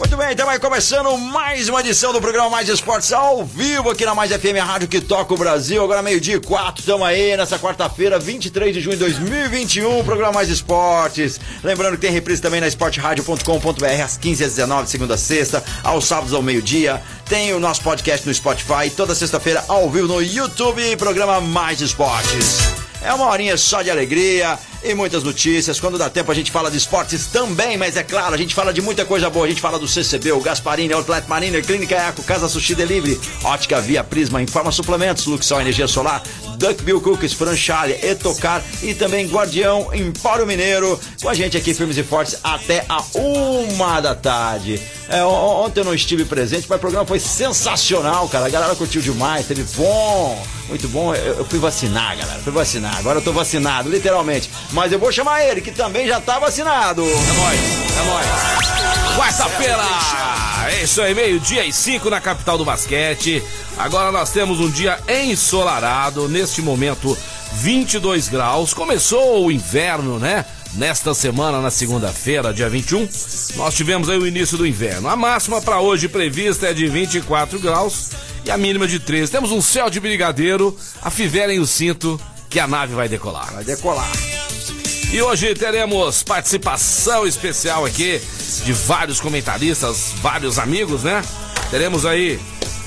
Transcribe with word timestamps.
Muito 0.00 0.16
bem, 0.16 0.32
então 0.32 0.46
vai 0.46 0.58
começando 0.58 1.14
mais 1.18 1.68
uma 1.68 1.80
edição 1.80 2.10
do 2.10 2.22
programa 2.22 2.48
Mais 2.48 2.70
Esportes 2.70 3.12
ao 3.12 3.44
vivo 3.44 3.90
aqui 3.90 4.06
na 4.06 4.14
Mais 4.14 4.32
FM, 4.32 4.56
a 4.58 4.64
rádio 4.64 4.88
que 4.88 4.98
toca 4.98 5.34
o 5.34 5.36
Brasil. 5.36 5.84
Agora 5.84 6.00
meio-dia 6.00 6.36
e 6.36 6.40
quatro, 6.40 6.80
estamos 6.80 7.06
aí 7.06 7.36
nessa 7.36 7.58
quarta-feira, 7.58 8.18
23 8.18 8.74
de 8.74 8.80
junho 8.80 8.96
de 8.96 9.00
2021, 9.00 10.02
programa 10.02 10.32
Mais 10.32 10.48
Esportes. 10.48 11.38
Lembrando 11.62 11.96
que 11.96 12.00
tem 12.00 12.10
reprise 12.10 12.40
também 12.40 12.62
na 12.62 12.66
esportradio.com.br 12.66 14.02
às 14.02 14.16
15 14.16 14.42
às 14.42 14.54
19 14.54 14.88
segunda 14.88 15.14
a 15.16 15.18
sexta, 15.18 15.62
aos 15.84 16.06
sábados 16.06 16.32
ao 16.32 16.40
meio-dia. 16.40 17.02
Tem 17.28 17.52
o 17.52 17.60
nosso 17.60 17.82
podcast 17.82 18.26
no 18.26 18.32
Spotify, 18.32 18.88
toda 18.96 19.14
sexta-feira 19.14 19.62
ao 19.68 19.90
vivo 19.90 20.08
no 20.08 20.22
YouTube, 20.22 20.96
programa 20.96 21.42
Mais 21.42 21.82
Esportes. 21.82 22.60
É 23.02 23.12
uma 23.12 23.26
horinha 23.26 23.58
só 23.58 23.82
de 23.82 23.90
alegria 23.90 24.58
e 24.82 24.94
muitas 24.94 25.22
notícias. 25.22 25.78
Quando 25.80 25.98
dá 25.98 26.08
tempo 26.10 26.30
a 26.30 26.34
gente 26.34 26.50
fala 26.50 26.70
de 26.70 26.76
esportes 26.78 27.26
também, 27.26 27.76
mas 27.76 27.96
é 27.96 28.02
claro, 28.02 28.34
a 28.34 28.38
gente 28.38 28.54
fala 28.54 28.72
de 28.72 28.80
muita 28.80 29.04
coisa 29.04 29.28
boa. 29.30 29.46
A 29.46 29.48
gente 29.48 29.60
fala 29.60 29.78
do 29.78 29.86
CCB, 29.88 30.32
o 30.32 30.40
Gasparini, 30.40 30.92
Outlet 30.92 31.28
Mariner, 31.28 31.64
Clínica 31.64 31.94
Eco, 31.96 32.22
Casa 32.22 32.48
Sushi 32.48 32.74
Delivery, 32.74 33.20
Ótica 33.44 33.80
Via 33.80 34.02
Prisma, 34.04 34.40
Informa 34.42 34.72
Suplementos, 34.72 35.26
Luxol 35.26 35.60
Energia 35.60 35.86
Solar, 35.88 36.22
Duckbill 36.56 37.00
Cookies, 37.00 37.32
Franchale, 37.32 37.92
Etocar 38.02 38.62
e 38.82 38.94
também 38.94 39.26
Guardião 39.26 39.88
Empório 39.94 40.46
Mineiro. 40.46 40.98
Com 41.22 41.28
a 41.28 41.34
gente 41.34 41.56
aqui, 41.56 41.72
firmes 41.74 41.96
e 41.96 42.02
fortes, 42.02 42.36
até 42.42 42.84
a 42.88 43.02
uma 43.14 44.00
da 44.00 44.14
tarde. 44.14 44.80
É, 45.08 45.24
on- 45.24 45.64
ontem 45.66 45.80
eu 45.80 45.84
não 45.84 45.94
estive 45.94 46.24
presente, 46.24 46.66
mas 46.68 46.76
o 46.76 46.80
programa 46.80 47.04
foi 47.06 47.18
sensacional, 47.18 48.28
cara. 48.28 48.46
A 48.46 48.50
galera 48.50 48.74
curtiu 48.76 49.02
demais, 49.02 49.46
teve 49.46 49.64
bom, 49.76 50.40
muito 50.68 50.86
bom. 50.88 51.14
Eu, 51.14 51.38
eu 51.38 51.44
fui 51.44 51.58
vacinar, 51.58 52.16
galera, 52.16 52.38
fui 52.40 52.52
vacinar. 52.52 52.96
Agora 52.98 53.18
eu 53.18 53.22
tô 53.22 53.32
vacinado, 53.32 53.88
literalmente. 53.90 54.48
Mas 54.72 54.92
eu 54.92 54.98
vou 54.98 55.10
chamar 55.10 55.44
ele, 55.44 55.60
que 55.60 55.72
também 55.72 56.06
já 56.06 56.20
tá 56.20 56.38
vacinado. 56.38 57.02
É 57.02 57.32
nóis, 57.32 57.60
é 57.98 58.04
nóis. 58.04 59.16
Quarta-feira! 59.16 59.82
É 60.70 60.84
isso 60.84 61.02
aí, 61.02 61.14
meio-dia 61.14 61.64
e 61.64 61.72
cinco 61.72 62.08
na 62.08 62.20
capital 62.20 62.56
do 62.56 62.64
basquete. 62.64 63.42
Agora 63.76 64.12
nós 64.12 64.30
temos 64.30 64.60
um 64.60 64.70
dia 64.70 64.98
ensolarado, 65.08 66.28
neste 66.28 66.62
momento 66.62 67.16
22 67.54 68.28
graus. 68.28 68.72
Começou 68.72 69.44
o 69.44 69.50
inverno, 69.50 70.18
né? 70.18 70.44
Nesta 70.74 71.12
semana, 71.14 71.60
na 71.60 71.70
segunda-feira, 71.70 72.54
dia 72.54 72.68
21, 72.68 73.08
nós 73.56 73.74
tivemos 73.74 74.08
aí 74.08 74.16
o 74.16 74.26
início 74.26 74.56
do 74.56 74.64
inverno. 74.64 75.08
A 75.08 75.16
máxima 75.16 75.60
para 75.60 75.80
hoje 75.80 76.06
prevista 76.06 76.68
é 76.68 76.72
de 76.72 76.86
24 76.86 77.58
graus 77.58 78.10
e 78.44 78.50
a 78.52 78.56
mínima 78.56 78.86
de 78.86 79.00
13. 79.00 79.32
Temos 79.32 79.50
um 79.50 79.60
céu 79.60 79.90
de 79.90 79.98
brigadeiro, 79.98 80.76
afivelem 81.02 81.58
o 81.58 81.66
cinto 81.66 82.20
que 82.48 82.60
a 82.60 82.68
nave 82.68 82.94
vai 82.94 83.08
decolar. 83.08 83.52
Vai 83.52 83.64
decolar. 83.64 84.08
E 85.12 85.20
hoje 85.20 85.56
teremos 85.56 86.22
participação 86.22 87.26
especial 87.26 87.84
aqui 87.84 88.20
de 88.64 88.72
vários 88.72 89.20
comentaristas, 89.20 90.12
vários 90.22 90.56
amigos, 90.56 91.02
né? 91.02 91.20
Teremos 91.68 92.06
aí 92.06 92.38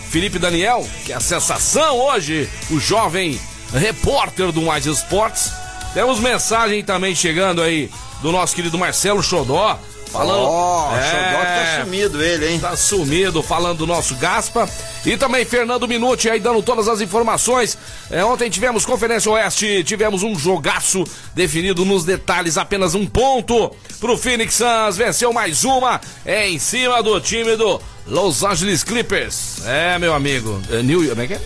Felipe 0.10 0.40
Daniel, 0.40 0.88
que 1.04 1.12
é 1.12 1.16
a 1.16 1.20
sensação 1.20 2.00
hoje, 2.00 2.50
o 2.72 2.80
jovem 2.80 3.38
repórter 3.74 4.54
do 4.54 4.62
Mais 4.62 4.86
Esportes. 4.86 5.52
Temos 5.94 6.22
mensagem 6.22 6.82
também 6.82 7.14
chegando 7.14 7.62
aí 7.62 7.92
do 8.22 8.32
nosso 8.32 8.56
querido 8.56 8.78
Marcelo 8.78 9.22
Xodó, 9.22 9.78
falando. 10.14 10.44
Ó, 10.44 10.92
o 10.92 10.96
É, 10.96 11.76
tá 11.76 11.84
sumido 11.84 12.24
ele, 12.24 12.48
hein? 12.48 12.60
Tá 12.60 12.78
sumido, 12.78 13.42
falando 13.42 13.80
do 13.80 13.88
nosso 13.88 14.16
Gaspa. 14.16 14.70
E 15.06 15.18
também 15.18 15.44
Fernando 15.44 15.88
Minuti 15.88 16.30
aí 16.30 16.40
dando 16.40 16.62
todas 16.62 16.88
as 16.88 17.02
informações. 17.02 17.78
É, 18.12 18.24
ontem 18.24 18.50
tivemos 18.50 18.86
Conferência 18.86 19.32
Oeste, 19.32 19.84
tivemos 19.84 20.22
um 20.22 20.38
jogaço 20.38 21.04
definido 21.34 21.84
nos 21.84 22.06
detalhes, 22.06 22.58
apenas 22.58 22.94
um 22.94 23.06
ponto 23.06 23.72
pro 24.00 24.18
Phoenix 24.18 24.54
Suns. 24.54 24.96
Venceu 24.96 25.34
mais 25.34 25.64
uma 25.64 26.00
é, 26.24 26.48
em 26.48 26.60
cima 26.60 27.02
do 27.02 27.20
time 27.20 27.56
do 27.56 27.82
Los 28.08 28.44
Angeles 28.44 28.84
Clippers. 28.84 29.66
É, 29.66 29.98
meu 29.98 30.14
amigo. 30.14 30.62
É, 30.70 30.84
New 30.84 31.08
Como 31.10 31.22
é 31.22 31.28
que 31.28 31.34
é? 31.34 31.42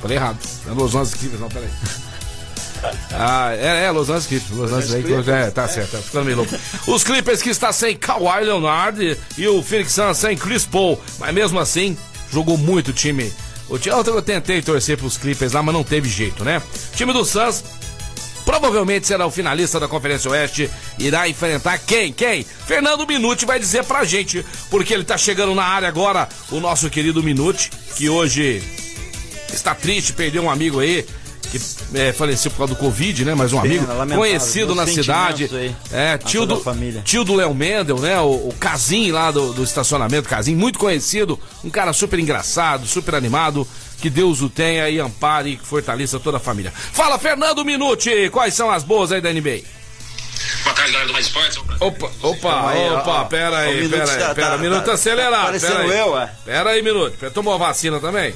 Falei 0.00 0.16
errado. 0.16 0.38
É 0.66 0.70
Los 0.72 0.94
Angeles 0.94 1.14
Clippers, 1.14 1.40
não, 1.40 1.48
peraí. 1.48 1.68
Ah, 3.12 3.54
é, 3.54 3.84
é, 3.84 3.90
Los 3.90 4.08
Angeles 4.08 4.26
Clippers. 4.26 4.50
Los 4.50 4.72
Angeles 4.72 5.04
Clippers, 5.04 5.28
é, 5.28 5.50
tá 5.50 5.68
certo, 5.68 5.92
tá 5.92 5.98
ficando 5.98 6.24
meio 6.24 6.38
louco. 6.38 6.54
Os 6.86 7.04
Clippers 7.04 7.42
que 7.42 7.50
está 7.50 7.72
sem 7.72 7.96
Kawhi 7.96 8.44
Leonard 8.44 9.18
e 9.36 9.48
o 9.48 9.62
Phoenix 9.62 9.92
Suns 9.92 10.18
sem 10.18 10.36
Chris 10.36 10.64
Paul, 10.64 11.00
mas 11.18 11.34
mesmo 11.34 11.58
assim, 11.58 11.96
jogou 12.32 12.56
muito 12.56 12.88
o 12.88 12.92
time. 12.92 13.32
Eu 13.68 14.22
tentei 14.22 14.62
torcer 14.62 14.96
pros 14.96 15.16
Clippers 15.16 15.52
lá, 15.52 15.62
mas 15.62 15.74
não 15.74 15.82
teve 15.82 16.08
jeito, 16.08 16.44
né? 16.44 16.62
O 16.92 16.96
time 16.96 17.12
do 17.12 17.24
Suns 17.24 17.64
provavelmente 18.44 19.08
será 19.08 19.26
o 19.26 19.30
finalista 19.30 19.80
da 19.80 19.88
Conferência 19.88 20.30
Oeste, 20.30 20.70
irá 21.00 21.28
enfrentar 21.28 21.78
quem? 21.78 22.12
Quem? 22.12 22.44
Fernando 22.44 23.04
Minuti 23.04 23.44
vai 23.44 23.58
dizer 23.58 23.82
pra 23.82 24.04
gente, 24.04 24.46
porque 24.70 24.94
ele 24.94 25.02
tá 25.02 25.18
chegando 25.18 25.52
na 25.52 25.64
área 25.64 25.88
agora, 25.88 26.28
o 26.52 26.60
nosso 26.60 26.88
querido 26.88 27.24
Minuti, 27.24 27.70
que 27.96 28.08
hoje 28.08 28.62
está 29.52 29.74
triste, 29.74 30.12
perdeu 30.12 30.44
um 30.44 30.50
amigo 30.50 30.78
aí 30.78 31.04
que 31.58 31.98
é, 31.98 32.12
faleceu 32.12 32.50
por 32.50 32.58
causa 32.58 32.74
do 32.74 32.78
Covid, 32.78 33.24
né? 33.24 33.34
Mas 33.34 33.52
um 33.52 33.60
Pena, 33.60 34.02
amigo 34.02 34.18
conhecido 34.18 34.74
na 34.74 34.86
cidade. 34.86 35.48
aí 35.52 35.74
É, 35.92 36.18
tio 36.18 36.46
do, 36.46 36.62
tio 37.04 37.24
do 37.24 37.34
Léo 37.34 37.54
Mendel, 37.54 37.98
né? 37.98 38.18
O, 38.20 38.48
o 38.48 38.54
Casim 38.58 39.10
lá 39.10 39.30
do, 39.30 39.52
do 39.52 39.62
estacionamento, 39.62 40.28
Casim, 40.28 40.54
muito 40.54 40.78
conhecido, 40.78 41.38
um 41.64 41.70
cara 41.70 41.92
super 41.92 42.18
engraçado, 42.18 42.86
super 42.86 43.14
animado. 43.14 43.66
Que 43.98 44.10
Deus 44.10 44.42
o 44.42 44.50
tenha 44.50 44.90
e 44.90 45.00
ampare 45.00 45.54
e 45.54 45.56
fortaleça 45.56 46.20
toda 46.20 46.36
a 46.36 46.40
família. 46.40 46.70
Fala, 46.92 47.18
Fernando 47.18 47.64
Minuti, 47.64 48.28
quais 48.30 48.52
são 48.52 48.70
as 48.70 48.84
boas 48.84 49.10
aí 49.10 49.22
da 49.22 49.32
NBA? 49.32 49.60
Boa 50.64 50.74
tarde, 50.74 50.92
galera 50.92 51.06
do 51.06 51.12
Mais 51.14 51.26
Esportes. 51.26 51.56
É. 51.56 51.84
Opa, 51.84 52.10
opa, 52.22 52.70
aí, 52.70 52.88
ó, 52.90 52.98
opa, 52.98 53.10
ó. 53.22 53.24
pera 53.24 53.58
aí, 53.58 53.88
pera 53.88 54.10
aí, 54.12 54.18
tá- 54.18 54.34
pera, 54.34 54.50
tá- 54.50 54.58
minuto 54.58 54.84
tá- 54.84 54.92
acelerado. 54.92 55.40
tá 55.40 55.44
parecendo 55.46 55.76
pera 55.76 55.84
aí. 55.92 55.98
eu, 55.98 56.10
ué. 56.10 56.30
Pera 56.44 56.70
aí, 56.70 56.82
minuto. 56.82 57.30
Tomou 57.30 57.54
a 57.54 57.58
vacina 57.58 57.98
também? 58.00 58.34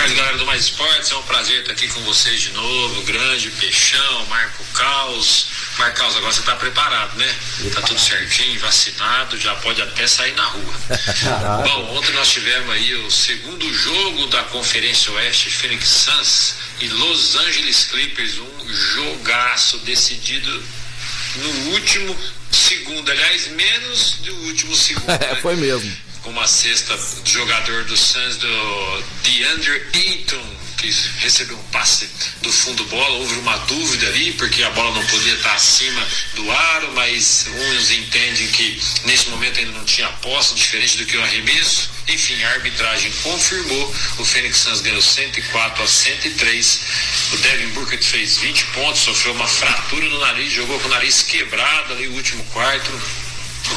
Tarde, 0.00 0.14
galera 0.14 0.38
do 0.38 0.46
Mais 0.46 0.62
Esportes. 0.62 1.10
É 1.10 1.14
um 1.14 1.22
prazer 1.24 1.60
estar 1.60 1.72
aqui 1.72 1.86
com 1.88 2.00
vocês 2.04 2.40
de 2.40 2.52
novo. 2.52 3.02
Grande 3.02 3.50
Peixão, 3.50 4.26
Marco 4.28 4.64
Caos. 4.72 5.48
Marco 5.76 5.98
Caos, 5.98 6.16
agora 6.16 6.32
você 6.32 6.40
está 6.40 6.54
preparado, 6.56 7.18
né? 7.18 7.36
Tá 7.74 7.82
tudo 7.82 8.00
certinho, 8.00 8.58
vacinado, 8.60 9.38
já 9.38 9.54
pode 9.56 9.82
até 9.82 10.06
sair 10.06 10.34
na 10.34 10.44
rua. 10.46 10.74
Bom, 11.68 11.98
ontem 11.98 12.12
nós 12.12 12.30
tivemos 12.30 12.70
aí 12.70 12.94
o 12.94 13.10
segundo 13.10 13.70
jogo 13.74 14.26
da 14.28 14.42
Conferência 14.44 15.12
Oeste, 15.12 15.50
Phoenix 15.50 15.86
Suns 15.86 16.54
e 16.80 16.88
Los 16.88 17.36
Angeles 17.36 17.84
Clippers. 17.84 18.38
Um 18.38 18.72
jogaço 18.72 19.80
decidido 19.80 20.64
no 21.36 21.72
último 21.72 22.18
segundo. 22.50 23.10
Aliás, 23.10 23.48
menos 23.48 24.12
do 24.22 24.34
último 24.46 24.74
segundo. 24.74 25.10
É, 25.12 25.34
né? 25.34 25.40
foi 25.42 25.56
mesmo. 25.56 25.94
Com 26.22 26.30
uma 26.30 26.46
cesta 26.46 26.96
do 26.96 27.28
jogador 27.28 27.84
do 27.84 27.96
Suns, 27.96 28.36
do 28.36 29.04
DeAndre 29.22 29.82
Ayton, 29.94 30.60
que 30.76 30.90
recebeu 31.18 31.58
um 31.58 31.62
passe 31.64 32.08
do 32.42 32.50
fundo 32.50 32.84
bola. 32.84 33.18
Houve 33.18 33.34
uma 33.40 33.56
dúvida 33.58 34.06
ali, 34.06 34.32
porque 34.32 34.62
a 34.62 34.70
bola 34.70 34.94
não 34.94 35.06
podia 35.06 35.34
estar 35.34 35.54
acima 35.54 36.06
do 36.34 36.50
aro, 36.50 36.92
mas 36.94 37.46
uns 37.48 37.90
entendem 37.90 38.46
que 38.48 38.80
nesse 39.04 39.28
momento 39.28 39.58
ainda 39.58 39.72
não 39.72 39.84
tinha 39.84 40.08
posse, 40.22 40.54
diferente 40.54 40.96
do 40.96 41.04
que 41.04 41.16
o 41.16 41.22
arremesso. 41.22 41.90
Enfim, 42.08 42.42
a 42.42 42.50
arbitragem 42.50 43.12
confirmou. 43.22 43.94
O 44.18 44.24
Phoenix 44.24 44.58
Suns 44.58 44.80
ganhou 44.80 45.02
104 45.02 45.82
a 45.82 45.86
103. 45.86 46.80
O 47.32 47.36
Devin 47.36 47.68
Booker 47.68 48.02
fez 48.02 48.38
20 48.38 48.64
pontos, 48.66 49.02
sofreu 49.02 49.34
uma 49.34 49.46
fratura 49.46 50.08
no 50.08 50.18
nariz, 50.18 50.52
jogou 50.52 50.80
com 50.80 50.88
o 50.88 50.90
nariz 50.90 51.22
quebrado 51.22 51.92
ali 51.92 52.08
o 52.08 52.14
último 52.14 52.42
quarto. 52.46 52.90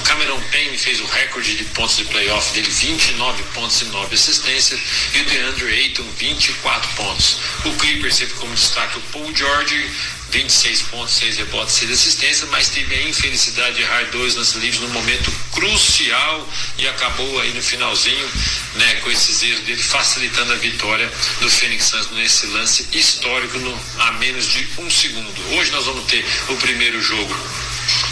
Cameron 0.04 0.42
Payne 0.52 0.78
fez 0.78 1.00
o 1.00 1.06
recorde 1.06 1.56
de 1.56 1.64
pontos 1.66 1.98
de 1.98 2.06
playoff 2.06 2.54
dele, 2.54 2.70
29 2.70 3.44
pontos 3.54 3.82
e 3.82 3.86
9 3.86 4.16
assistências. 4.16 4.80
E 5.14 5.20
o 5.20 5.26
DeAndre 5.26 5.74
Ayton, 5.74 6.06
24 6.18 6.90
pontos. 6.94 7.40
O 7.66 7.74
Clippers 7.74 8.18
teve 8.18 8.34
como 8.36 8.54
destaque 8.54 8.98
o 8.98 9.02
Paul 9.12 9.36
George, 9.36 9.90
26 10.32 10.82
pontos, 10.84 11.14
6 11.14 11.38
rebotes, 11.38 11.76
6 11.76 11.92
assistências, 11.92 12.50
mas 12.50 12.70
teve 12.70 12.96
a 12.96 13.08
infelicidade 13.08 13.76
de 13.76 13.84
errar 13.84 14.04
dois 14.12 14.36
lances 14.36 14.56
livres 14.56 14.82
no 14.82 14.90
momento 14.90 15.32
crucial 15.52 16.50
e 16.78 16.88
acabou 16.88 17.40
aí 17.40 17.54
no 17.54 17.62
finalzinho, 17.62 18.32
né, 18.76 18.96
com 18.96 19.12
esses 19.12 19.44
erros 19.44 19.60
dele, 19.62 19.82
facilitando 19.82 20.54
a 20.54 20.56
vitória 20.56 21.12
do 21.40 21.50
Phoenix 21.50 21.86
Suns 21.86 22.12
nesse 22.12 22.48
lance 22.48 22.88
histórico 22.94 23.60
no, 23.60 23.80
a 24.00 24.12
menos 24.14 24.48
de 24.48 24.68
um 24.80 24.90
segundo. 24.90 25.56
Hoje 25.56 25.72
nós 25.72 25.86
vamos 25.86 26.06
ter 26.06 26.26
o 26.50 26.56
primeiro 26.58 27.02
jogo 27.02 27.36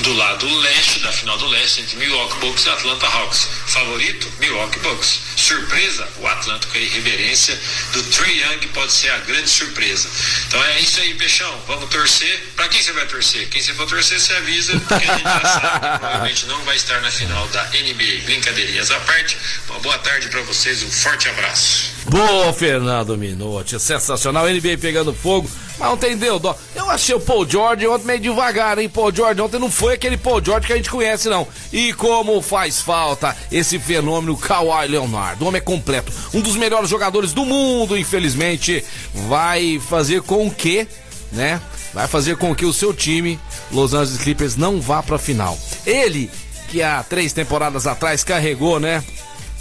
do 0.01 0.13
lado 0.13 0.47
leste, 0.59 1.00
da 1.00 1.12
final 1.12 1.38
do 1.38 1.47
leste, 1.47 1.81
entre 1.81 1.97
Milwaukee 1.97 2.39
Bucks 2.39 2.65
e 2.65 2.69
Atlanta 2.69 3.07
Hawks. 3.07 3.47
Favorito? 3.68 4.31
Milwaukee 4.39 4.79
Bucks. 4.79 5.19
Surpresa? 5.35 6.07
O 6.18 6.27
Atlântico, 6.27 6.75
a 6.75 6.79
irreverência 6.79 7.59
do 7.94 8.03
Trey 8.03 8.41
Young 8.41 8.68
pode 8.73 8.91
ser 8.91 9.09
a 9.12 9.18
grande 9.19 9.50
surpresa. 9.50 10.09
Então 10.47 10.63
é 10.63 10.79
isso 10.79 11.00
aí, 11.01 11.13
Peixão. 11.15 11.63
Vamos 11.68 11.89
torcer. 11.89 12.51
Para 12.56 12.68
quem 12.69 12.81
você 12.81 12.91
vai 12.94 13.06
torcer? 13.06 13.47
Quem 13.50 13.62
você 13.62 13.73
for 13.73 13.88
torcer, 13.88 14.19
você 14.19 14.33
avisa, 14.33 14.79
porque 14.79 14.94
a 14.94 15.18
gente 15.18 15.23
já 15.23 15.41
sabe 15.41 16.00
provavelmente 16.00 16.45
não 16.45 16.63
vai 16.63 16.75
estar 16.75 17.01
na 17.01 17.12
final 17.12 17.47
da 17.50 17.63
NBA. 17.65 18.23
Brincadeirinhas 18.25 18.91
à 18.91 19.00
parte. 19.01 19.38
Uma 19.69 19.79
boa 19.79 19.97
tarde 20.00 20.27
para 20.29 20.41
vocês, 20.41 20.83
um 20.83 20.91
forte 20.91 21.29
abraço. 21.29 21.90
Boa, 22.09 22.51
Fernando 22.51 23.18
Minotti. 23.18 23.80
Sensacional. 23.80 24.48
NBA 24.48 24.77
pegando 24.80 25.13
fogo. 25.13 25.50
Mas 25.77 25.89
não 25.89 26.18
deu 26.18 26.39
dó. 26.39 26.56
Eu 26.75 26.89
achei 26.89 27.15
o 27.15 27.19
Paul 27.19 27.48
George 27.48 27.88
ontem 27.88 28.06
meio 28.06 28.19
devagar, 28.19 28.77
hein? 28.77 28.88
Paul 28.88 29.13
George 29.13 29.42
ontem 29.42 29.59
não 29.59 29.71
foi 29.71 29.94
aquele 29.94 30.18
Paul 30.18 30.44
George 30.44 30.68
que 30.68 30.74
a 30.74 30.75
gente 30.75 30.89
conhece, 30.89 31.27
não. 31.27 31.48
E 31.71 31.92
como 31.94 32.42
faz 32.42 32.81
falta 32.81 33.36
esse 33.51 33.80
fenômeno 33.80 34.38
Kawhi 34.38 34.88
Leonard. 34.88 35.44
O 35.44 35.48
homem 35.48 35.59
é 35.59 35.62
completo. 35.63 36.12
Um 36.33 36.42
dos 36.42 36.56
melhores 36.56 36.89
jogadores 36.89 37.33
do 37.33 37.45
mundo, 37.45 37.98
infelizmente. 37.98 38.83
Vai 39.27 39.80
fazer 39.80 40.21
com 40.21 40.50
que, 40.51 40.88
né? 41.31 41.59
Vai 41.94 42.07
fazer 42.07 42.38
com 42.38 42.56
que 42.56 42.65
o 42.65 42.74
seu 42.74 42.94
time, 42.94 43.39
Los 43.71 43.94
Angeles 43.94 44.21
Clippers, 44.21 44.56
não 44.56 44.80
vá 44.80 45.01
pra 45.04 45.18
final. 45.18 45.57
Ele, 45.86 46.30
que 46.69 46.81
há 46.81 47.04
três 47.04 47.33
temporadas 47.33 47.86
atrás 47.88 48.24
carregou, 48.24 48.80
né? 48.80 49.04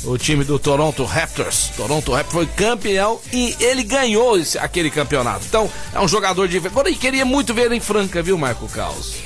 O 0.04 0.16
time 0.16 0.44
do 0.44 0.58
Toronto 0.58 1.04
Raptors. 1.04 1.70
Toronto 1.76 2.12
Raptors 2.12 2.32
foi 2.32 2.46
campeão 2.46 3.20
e 3.32 3.56
ele 3.60 3.82
ganhou 3.82 4.38
esse, 4.38 4.58
aquele 4.58 4.90
campeonato. 4.90 5.44
Então, 5.46 5.70
é 5.92 6.00
um 6.00 6.08
jogador 6.08 6.48
de. 6.48 6.60
Porém, 6.60 6.94
queria 6.94 7.24
muito 7.24 7.52
ver 7.52 7.66
ele 7.66 7.76
em 7.76 7.80
Franca, 7.80 8.22
viu, 8.22 8.38
Marco 8.38 8.68
Caos? 8.68 9.16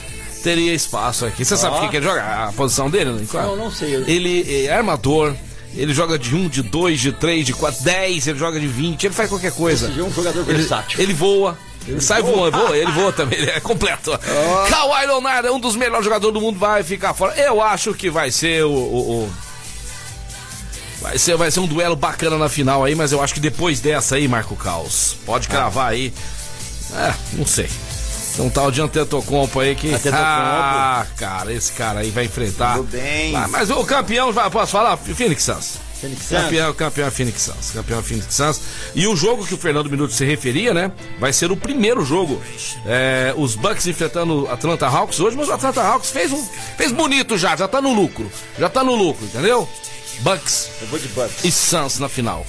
Teria 0.43 0.75
espaço 0.75 1.25
aqui. 1.25 1.45
Você 1.45 1.57
sabe 1.57 1.77
o 1.77 1.89
que, 1.89 1.97
ele 1.97 2.05
joga? 2.05 2.23
A 2.23 2.53
posição 2.53 2.91
dele, 2.91 3.11
não? 3.11 3.43
Não, 3.43 3.57
não 3.57 3.71
sei. 3.71 3.95
Ele 4.07 4.67
é 4.67 4.75
armador. 4.75 5.35
Ele 5.77 5.93
joga 5.93 6.17
de 6.19 6.35
1, 6.35 6.39
um, 6.39 6.49
de 6.49 6.63
2, 6.63 7.01
de 7.01 7.13
3, 7.13 7.47
de 7.47 7.53
4, 7.53 7.83
10, 7.83 8.29
ele 8.29 8.39
joga 8.39 8.61
de 8.61 8.67
20, 8.69 9.05
ele 9.05 9.15
faz 9.15 9.29
qualquer 9.29 9.51
coisa. 9.51 9.89
Ele 9.89 10.01
é 10.01 10.05
um 10.05 10.13
jogador 10.13 10.43
ele, 10.43 10.59
versátil. 10.59 11.01
Ele 11.01 11.13
voa. 11.13 11.59
Ele 11.87 12.01
sai 12.01 12.23
voando, 12.23 12.57
voa, 12.57 12.77
ele 12.77 12.91
voa 12.93 13.13
também, 13.13 13.41
ele 13.41 13.51
é 13.51 13.61
completo. 13.61 14.13
Oh. 14.13 14.71
Kawhi 14.71 15.07
Leonard 15.07 15.49
é 15.49 15.51
um 15.51 15.59
dos 15.59 15.77
melhores 15.77 16.05
jogadores 16.05 16.33
do 16.33 16.41
mundo, 16.41 16.59
vai 16.59 16.83
ficar 16.85 17.13
fora. 17.13 17.35
Eu 17.35 17.61
acho 17.61 17.93
que 17.93 18.09
vai 18.09 18.31
ser 18.31 18.65
o, 18.65 18.71
o, 18.71 19.25
o 19.25 19.33
Vai 21.05 21.19
ser, 21.19 21.37
vai 21.37 21.51
ser 21.51 21.61
um 21.61 21.67
duelo 21.67 21.95
bacana 21.95 22.39
na 22.39 22.49
final 22.49 22.83
aí, 22.83 22.95
mas 22.95 23.13
eu 23.13 23.23
acho 23.23 23.35
que 23.35 23.41
depois 23.41 23.79
dessa 23.79 24.17
aí, 24.17 24.27
Marco 24.27 24.57
Caos, 24.57 25.15
pode 25.27 25.49
cravar 25.49 25.91
aí. 25.91 26.15
É, 26.95 27.13
não 27.35 27.45
sei. 27.45 27.69
Tem 28.35 28.43
um 28.43 28.49
tal 28.49 28.71
de 28.71 28.81
Antetokounmpo 28.81 29.61
aí 29.61 29.75
que... 29.75 29.93
Ah, 30.11 31.05
cara, 31.19 31.53
esse 31.53 31.73
cara 31.73 32.01
aí 32.01 32.09
vai 32.09 32.25
enfrentar... 32.25 32.79
Tudo 32.79 32.91
bem. 32.91 33.37
Ah, 33.37 33.47
mas 33.49 33.69
o 33.69 33.85
campeão, 33.85 34.33
posso 34.51 34.73
falar? 34.73 34.97
Phoenix 34.97 35.43
Suns. 35.43 35.79
Phoenix 36.01 36.23
Suns? 36.23 36.41
Campeão, 36.41 36.73
campeão 36.73 37.11
Phoenix 37.11 37.43
Suns. 37.43 37.71
Campeão 37.73 38.03
Phoenix 38.03 38.35
Suns. 38.35 38.61
E 38.95 39.07
o 39.07 39.15
jogo 39.15 39.47
que 39.47 39.53
o 39.53 39.59
Fernando 39.59 39.91
Minuto 39.91 40.15
se 40.15 40.25
referia, 40.25 40.73
né? 40.73 40.91
Vai 41.21 41.35
ser 41.35 41.53
o 41.53 41.57
primeiro 41.57 42.03
jogo. 42.03 42.41
É, 42.87 43.35
os 43.37 43.57
Bucks 43.57 43.87
enfrentando 43.87 44.45
o 44.45 44.51
Atlanta 44.51 44.87
Hawks 44.87 45.21
hoje, 45.21 45.37
mas 45.37 45.51
o 45.51 45.53
Atlanta 45.53 45.83
Hawks 45.83 46.09
fez, 46.09 46.33
um, 46.33 46.43
fez 46.79 46.93
bonito 46.93 47.37
já, 47.37 47.55
já 47.55 47.69
tá 47.69 47.83
no 47.83 47.93
lucro. 47.93 48.33
Já 48.59 48.71
tá 48.71 48.83
no 48.83 48.95
lucro, 48.95 49.27
entendeu? 49.27 49.69
Bucks. 50.21 50.69
Eu 50.81 50.87
vou 50.89 50.99
de 50.99 51.09
Bucks. 51.09 51.45
E 51.45 51.51
Suns 51.53 51.99
na 51.99 52.09
final. 52.09 52.45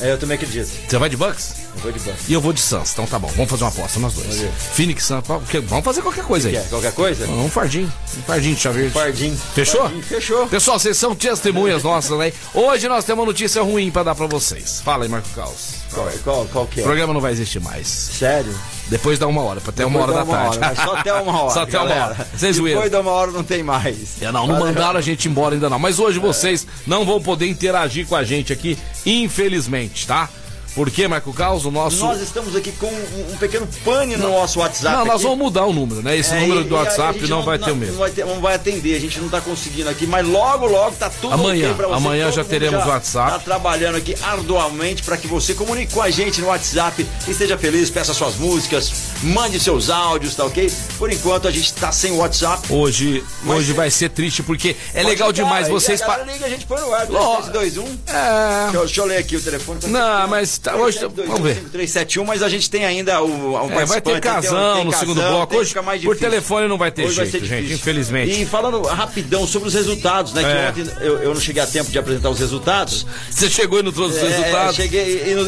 É, 0.00 0.10
eu 0.10 0.18
também 0.18 0.34
acredito. 0.34 0.68
Você 0.88 0.98
vai 0.98 1.08
de 1.08 1.16
Bucks? 1.16 1.54
Eu 1.76 1.80
vou 1.80 1.92
de 1.92 2.00
Bucks. 2.00 2.28
E 2.28 2.32
eu 2.32 2.40
vou 2.40 2.52
de 2.52 2.60
Suns, 2.60 2.92
então 2.92 3.06
tá 3.06 3.16
bom. 3.16 3.28
Vamos 3.28 3.48
fazer 3.48 3.62
uma 3.62 3.70
aposta 3.70 4.00
nós 4.00 4.12
dois. 4.14 4.42
Phoenix 4.72 5.04
Suns, 5.04 5.22
vamos 5.24 5.84
fazer 5.84 6.02
qualquer 6.02 6.24
coisa 6.24 6.48
aí. 6.48 6.60
Qualquer 6.68 6.92
coisa? 6.92 7.26
Um 7.28 7.48
fardinho. 7.48 7.92
Um 8.18 8.22
fardinho 8.22 8.54
de 8.56 8.60
chá 8.60 8.70
verde. 8.72 8.90
Fardinho. 8.90 9.36
Fechou? 9.54 9.82
Fardinho. 9.82 10.02
Fechou. 10.02 10.46
Pessoal, 10.48 10.78
vocês 10.80 10.96
são 10.96 11.14
testemunhas 11.14 11.84
nossas, 11.84 12.18
né? 12.18 12.32
Hoje 12.52 12.88
nós 12.88 13.04
temos 13.04 13.20
uma 13.20 13.26
notícia 13.26 13.62
ruim 13.62 13.90
pra 13.90 14.02
dar 14.02 14.16
pra 14.16 14.26
vocês. 14.26 14.80
Fala 14.84 15.04
aí, 15.04 15.08
Marco 15.08 15.28
Caos. 15.34 15.74
Qual, 15.92 16.10
qual, 16.24 16.46
qual 16.46 16.66
que 16.66 16.80
é? 16.80 16.82
O 16.82 16.86
programa 16.86 17.14
não 17.14 17.20
vai 17.20 17.30
existir 17.30 17.60
mais. 17.60 17.86
Sério? 17.86 18.52
Depois 18.88 19.18
dá 19.18 19.26
uma 19.26 19.42
hora, 19.42 19.60
até 19.66 19.86
uma 19.86 20.00
hora 20.00 20.12
da 20.12 20.24
tarde. 20.24 20.58
Hora, 20.58 20.74
só 20.74 20.96
até 20.96 21.12
uma 21.12 21.42
hora. 21.42 21.50
só 21.54 21.62
até 21.62 21.72
galera. 21.72 21.94
uma 21.94 22.06
hora. 22.06 22.28
Vocês 22.36 22.56
Depois 22.58 22.90
da 22.90 23.00
uma 23.00 23.10
hora 23.10 23.30
não 23.30 23.42
tem 23.42 23.62
mais. 23.62 24.22
É, 24.22 24.30
não, 24.30 24.46
não 24.46 24.58
mandaram 24.58 24.98
a 24.98 25.02
gente 25.02 25.28
embora 25.28 25.54
ainda 25.54 25.70
não. 25.70 25.78
Mas 25.78 25.98
hoje 25.98 26.18
vocês 26.18 26.66
não 26.86 27.04
vão 27.04 27.20
poder 27.20 27.48
interagir 27.48 28.06
com 28.06 28.14
a 28.14 28.24
gente 28.24 28.52
aqui, 28.52 28.78
infelizmente, 29.06 30.06
tá? 30.06 30.28
Por 30.74 30.90
quê, 30.90 31.06
Marco 31.06 31.32
Caos? 31.32 31.64
O 31.64 31.70
nosso. 31.70 32.04
Nós 32.04 32.20
estamos 32.20 32.56
aqui 32.56 32.72
com 32.72 32.86
um, 32.86 33.32
um 33.32 33.36
pequeno 33.36 33.66
pane 33.84 34.16
no 34.16 34.28
nosso 34.28 34.58
WhatsApp. 34.58 34.96
Não, 34.96 35.04
nós 35.04 35.14
aqui. 35.16 35.22
vamos 35.24 35.38
mudar 35.38 35.64
o 35.66 35.72
número, 35.72 36.02
né? 36.02 36.16
Esse 36.16 36.34
É, 36.34 36.40
número 36.40 36.62
e- 36.62 36.64
do 36.64 36.74
e 36.74 36.78
WhatsApp 36.78 37.18
gente 37.20 37.30
não, 37.30 37.42
vai 37.44 37.58
ter 37.58 37.66
o 37.66 37.68
Não 37.68 37.76
mesmo. 37.76 37.96
vai, 37.98 38.10
ter- 38.10 38.24
não 38.26 38.40
vai 38.40 38.54
atender, 38.56 38.96
a 38.96 39.00
gente 39.00 39.20
não 39.20 39.28
tá 39.28 39.40
conseguindo 39.40 39.88
aqui, 39.88 40.04
mas 40.04 40.26
logo, 40.26 40.66
logo 40.66 40.96
tá 40.96 41.08
tudo 41.08 41.32
Amanhã, 41.32 41.74
pra 41.74 41.86
você. 41.86 41.94
amanhã 41.94 42.32
já 42.32 42.42
teremos 42.42 42.84
o 42.84 42.88
WhatsApp. 42.88 43.30
Tá 43.30 43.38
trabalhando 43.38 43.96
aqui 43.96 44.16
arduamente 44.20 45.02
para 45.04 45.16
que 45.16 45.28
você 45.28 45.54
comunique 45.54 45.92
com 45.94 46.02
a 46.02 46.10
gente 46.10 46.40
no 46.40 46.48
WhatsApp, 46.48 47.06
esteja 47.28 47.56
feliz, 47.56 47.88
peça 47.88 48.12
suas 48.12 48.34
músicas, 48.34 48.92
mande 49.22 49.60
seus 49.60 49.90
áudios, 49.90 50.34
tá 50.34 50.44
ok? 50.44 50.72
Por 50.98 51.08
enquanto 51.12 51.46
a 51.46 51.52
gente 51.52 51.72
tá 51.74 51.92
sem 51.92 52.10
o 52.10 52.16
WhatsApp. 52.16 52.66
Hoje, 52.72 53.22
Mas- 53.44 53.58
hoje 53.58 53.72
vai 53.72 53.90
ser 53.92 54.08
triste 54.10 54.42
porque 54.42 54.74
é 54.92 55.04
legal 55.04 55.30
ligar, 55.30 55.44
demais 55.44 55.68
vocês. 55.68 56.02
A 56.02 56.06
Pa... 56.06 56.16
liga, 56.24 56.44
a 56.46 56.48
gente 56.48 56.66
põe 56.66 56.80
no 56.80 56.92
ar, 56.92 57.08
Ló- 57.08 57.36
2321. 57.42 57.84
É. 58.08 58.62
Deixa, 58.64 58.76
eu- 58.76 58.84
deixa 58.86 59.00
eu 59.00 59.06
ler 59.06 59.18
aqui 59.18 59.36
o 59.36 59.40
telefone. 59.40 59.78
Não, 59.86 60.26
mas 60.28 60.58
tá- 60.64 60.76
hoje- 60.76 60.98
vamos 60.98 61.40
ver. 61.40 61.56
371, 61.70 62.24
mas 62.24 62.42
a 62.42 62.48
gente 62.48 62.68
tem 62.70 62.84
ainda 62.84 63.22
o, 63.22 63.52
o 63.52 63.70
É, 63.72 63.84
vai 63.84 64.00
ter 64.00 64.20
casão 64.20 64.74
tem 64.76 64.84
no 64.84 64.90
casão, 64.90 65.08
segundo 65.08 65.22
bloco. 65.22 65.56
Hoje, 65.56 65.74
por 66.02 66.16
telefone 66.16 66.66
não 66.66 66.78
vai 66.78 66.90
ter 66.90 67.04
Hoje 67.04 67.16
vai 67.16 67.26
jeito, 67.26 67.46
ser 67.46 67.62
gente, 67.62 67.72
infelizmente. 67.74 68.42
E 68.42 68.46
falando 68.46 68.82
rapidão 68.82 69.46
sobre 69.46 69.68
os 69.68 69.74
resultados, 69.74 70.32
né? 70.32 70.42
É. 70.42 70.72
Que 70.72 70.80
ontem 70.82 70.92
eu, 71.00 71.18
eu 71.18 71.34
não 71.34 71.40
cheguei 71.40 71.62
a 71.62 71.66
tempo 71.66 71.90
de 71.90 71.98
apresentar 71.98 72.30
os 72.30 72.38
resultados. 72.40 73.06
Você 73.30 73.48
chegou 73.50 73.78
e 73.80 73.82
não 73.82 73.92
trouxe 73.92 74.16
os 74.16 74.22
É, 74.22 74.26
resultados. 74.28 74.76
cheguei. 74.76 75.04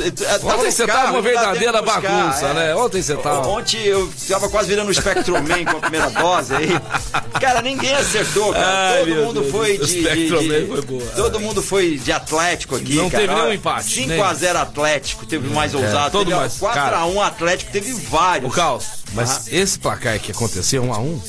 E, 0.07 0.11
tava 0.13 0.55
Ontem 0.59 0.71
você 0.71 0.87
carro, 0.87 0.99
tava 1.01 1.13
uma 1.13 1.23
verdadeira 1.23 1.83
bagunça, 1.83 2.47
é. 2.47 2.55
né? 2.55 2.75
Ontem 2.75 3.03
você 3.03 3.17
tava. 3.17 3.49
Ontem 3.49 3.79
eu 3.85 4.13
tava 4.29 4.49
quase 4.49 4.69
virando 4.69 4.91
o 4.91 4.95
Spectroman 4.95 5.65
com 5.65 5.77
a 5.79 5.81
primeira 5.81 6.11
dose 6.11 6.55
aí. 6.55 6.69
Cara, 7.41 7.63
ninguém 7.63 7.95
acertou, 7.95 8.53
cara. 8.53 8.91
Ai, 8.93 9.05
todo 9.07 9.15
mundo 9.25 9.41
Deus, 9.41 9.53
foi 9.53 9.79
de. 9.79 9.87
de, 10.03 10.29
de- 10.29 10.67
foi 10.67 10.83
boa. 10.83 11.03
todo 11.15 11.41
mundo 11.41 11.63
foi 11.63 11.97
de 11.97 12.13
Atlético 12.13 12.77
aqui. 12.77 12.95
Não 12.95 13.11
cara. 13.11 13.27
teve 13.27 13.35
nenhum 13.35 13.53
empate, 13.53 13.91
5 13.95 14.09
nem. 14.09 14.21
a 14.23 14.35
0 14.35 14.59
Atlético, 14.59 15.27
teve 15.27 15.49
mais 15.49 15.75
ousado. 15.75 16.11
todo 16.13 16.27
teve 16.27 16.39
mais. 16.39 16.57
4 16.57 16.81
Cara. 16.81 16.97
a 16.99 17.07
1 17.07 17.21
Atlético, 17.23 17.73
teve 17.73 17.93
vários. 17.93 18.51
O 18.51 18.55
caos. 18.55 18.85
Mas 19.13 19.31
Ah. 19.31 19.43
esse 19.53 19.79
placar 19.79 20.19
que 20.19 20.33
aconteceu, 20.33 20.83
um 20.83 20.93
a 20.93 20.99
um, 20.99 21.21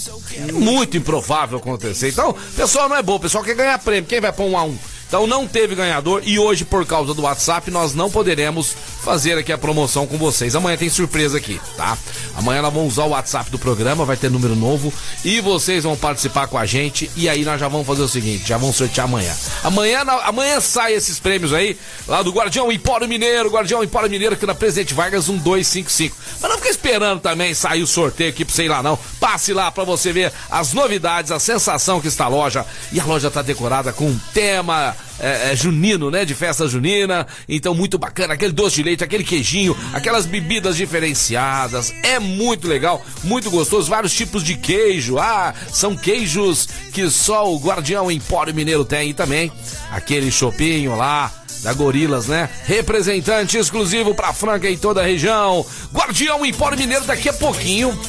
é 0.48 0.52
muito 0.52 0.98
improvável 0.98 1.58
acontecer. 1.58 2.10
Então, 2.10 2.36
pessoal 2.56 2.90
não 2.90 2.96
é 2.96 3.04
bom, 3.04 3.16
o 3.16 3.20
pessoal 3.20 3.44
quer 3.44 3.56
ganhar 3.56 3.78
prêmio. 3.80 4.08
Quem 4.10 4.20
vai 4.20 4.32
pôr 4.34 4.46
um 4.46 4.58
a 4.58 4.64
um? 4.64 4.78
Então 5.08 5.26
não 5.26 5.48
teve 5.48 5.74
ganhador 5.74 6.22
e 6.26 6.38
hoje, 6.38 6.66
por 6.66 6.86
causa 6.86 7.14
do 7.14 7.22
WhatsApp, 7.22 7.72
nós 7.72 7.94
não 7.94 8.12
poderemos 8.12 8.76
fazer 9.02 9.38
aqui 9.38 9.54
a 9.54 9.58
promoção 9.58 10.06
com 10.06 10.18
vocês. 10.18 10.54
Amanhã 10.54 10.76
tem 10.76 10.90
surpresa 10.90 11.38
aqui, 11.38 11.62
tá? 11.78 11.98
Amanhã 12.36 12.62
nós 12.62 12.74
vamos 12.74 12.94
usar 12.94 13.06
o 13.06 13.12
WhatsApp 13.12 13.50
do 13.50 13.58
programa, 13.58 14.04
vai 14.04 14.18
ter 14.18 14.30
número 14.30 14.54
novo 14.54 14.94
e 15.24 15.40
vocês 15.40 15.86
vão 15.86 15.96
participar 15.96 16.48
com 16.48 16.58
a 16.58 16.66
gente. 16.66 17.10
E 17.16 17.30
aí 17.30 17.46
nós 17.46 17.58
já 17.58 17.70
vamos 17.70 17.88
fazer 17.88 18.02
o 18.02 18.08
seguinte: 18.08 18.50
já 18.50 18.58
vamos 18.58 18.76
sortear 18.76 19.08
amanhã. 19.08 19.34
Amanhã, 19.64 20.02
amanhã 20.24 20.60
sai 20.60 20.94
esses 20.94 21.20
prêmios 21.20 21.54
aí, 21.54 21.78
lá 22.06 22.22
do 22.22 22.32
Guardião 22.32 22.70
Empório 22.70 23.08
Mineiro, 23.08 23.50
Guardião 23.50 23.82
Empório 23.82 24.10
Mineiro 24.10 24.36
aqui 24.36 24.46
na 24.46 24.54
Presidente 24.54 24.94
Vargas 24.94 25.30
1255. 25.30 26.16
Mas 26.42 26.52
não 26.52 26.58
fica 26.58 26.70
esperando 26.70 27.22
também 27.22 27.54
sair 27.54 27.82
o 27.82 27.88
sorteio 27.88 28.30
aqui 28.30 28.44
pra 28.44 28.54
sei 28.54 28.68
lá, 28.68 28.84
não. 28.84 29.00
Passe 29.22 29.54
lá 29.54 29.72
pra 29.72 29.86
você 29.86 30.12
ver 30.12 30.34
as 30.52 30.74
novidades, 30.74 31.32
a 31.32 31.40
sensação 31.40 32.02
que 32.02 32.10
está 32.10 32.26
a 32.26 32.28
loja. 32.28 32.66
E 32.92 33.00
a 33.00 33.06
loja 33.06 33.32
tá 33.32 33.42
decorada 33.42 33.94
com 33.94 34.08
um 34.08 34.20
tema 34.34 34.97
é, 35.20 35.52
é, 35.52 35.56
junino, 35.56 36.12
né? 36.12 36.26
De 36.26 36.34
festa 36.34 36.68
junina. 36.68 37.26
Então, 37.48 37.74
muito 37.74 37.98
bacana. 37.98 38.34
Aquele 38.34 38.52
doce 38.52 38.78
de 38.78 38.84
leite, 38.84 39.04
aquele 39.04 39.24
queijinho, 39.24 39.76
aquelas 39.94 40.26
bebidas 40.26 40.78
diferenciadas. 40.78 41.94
É 42.04 42.20
muito 42.20 42.68
legal, 42.68 43.04
muito 43.24 43.50
gostoso. 43.50 43.90
Vários 43.90 44.14
tipos 44.14 44.44
de 44.44 44.56
queijo. 44.56 45.18
Ah, 45.18 45.54
são 45.72 45.96
queijos 45.96 46.68
que 46.94 47.10
só 47.10 47.52
o 47.52 47.60
Guardião 47.60 48.12
Empório 48.12 48.54
Mineiro 48.54 48.86
tem. 48.86 49.10
E 49.10 49.14
também 49.14 49.52
aquele 49.92 50.32
chopinho 50.32 50.96
lá. 50.96 51.32
Da 51.64 51.74
Gorilas, 51.74 52.28
né? 52.28 52.48
Representante 52.66 53.58
exclusivo 53.58 54.14
pra 54.14 54.32
Franca 54.32 54.70
e 54.70 54.78
toda 54.78 55.02
a 55.02 55.04
região. 55.04 55.66
Guardião 55.92 56.46
Empório 56.46 56.78
Mineiro 56.78 57.04
daqui 57.06 57.30
a 57.30 57.34
pouquinho. 57.34 58.00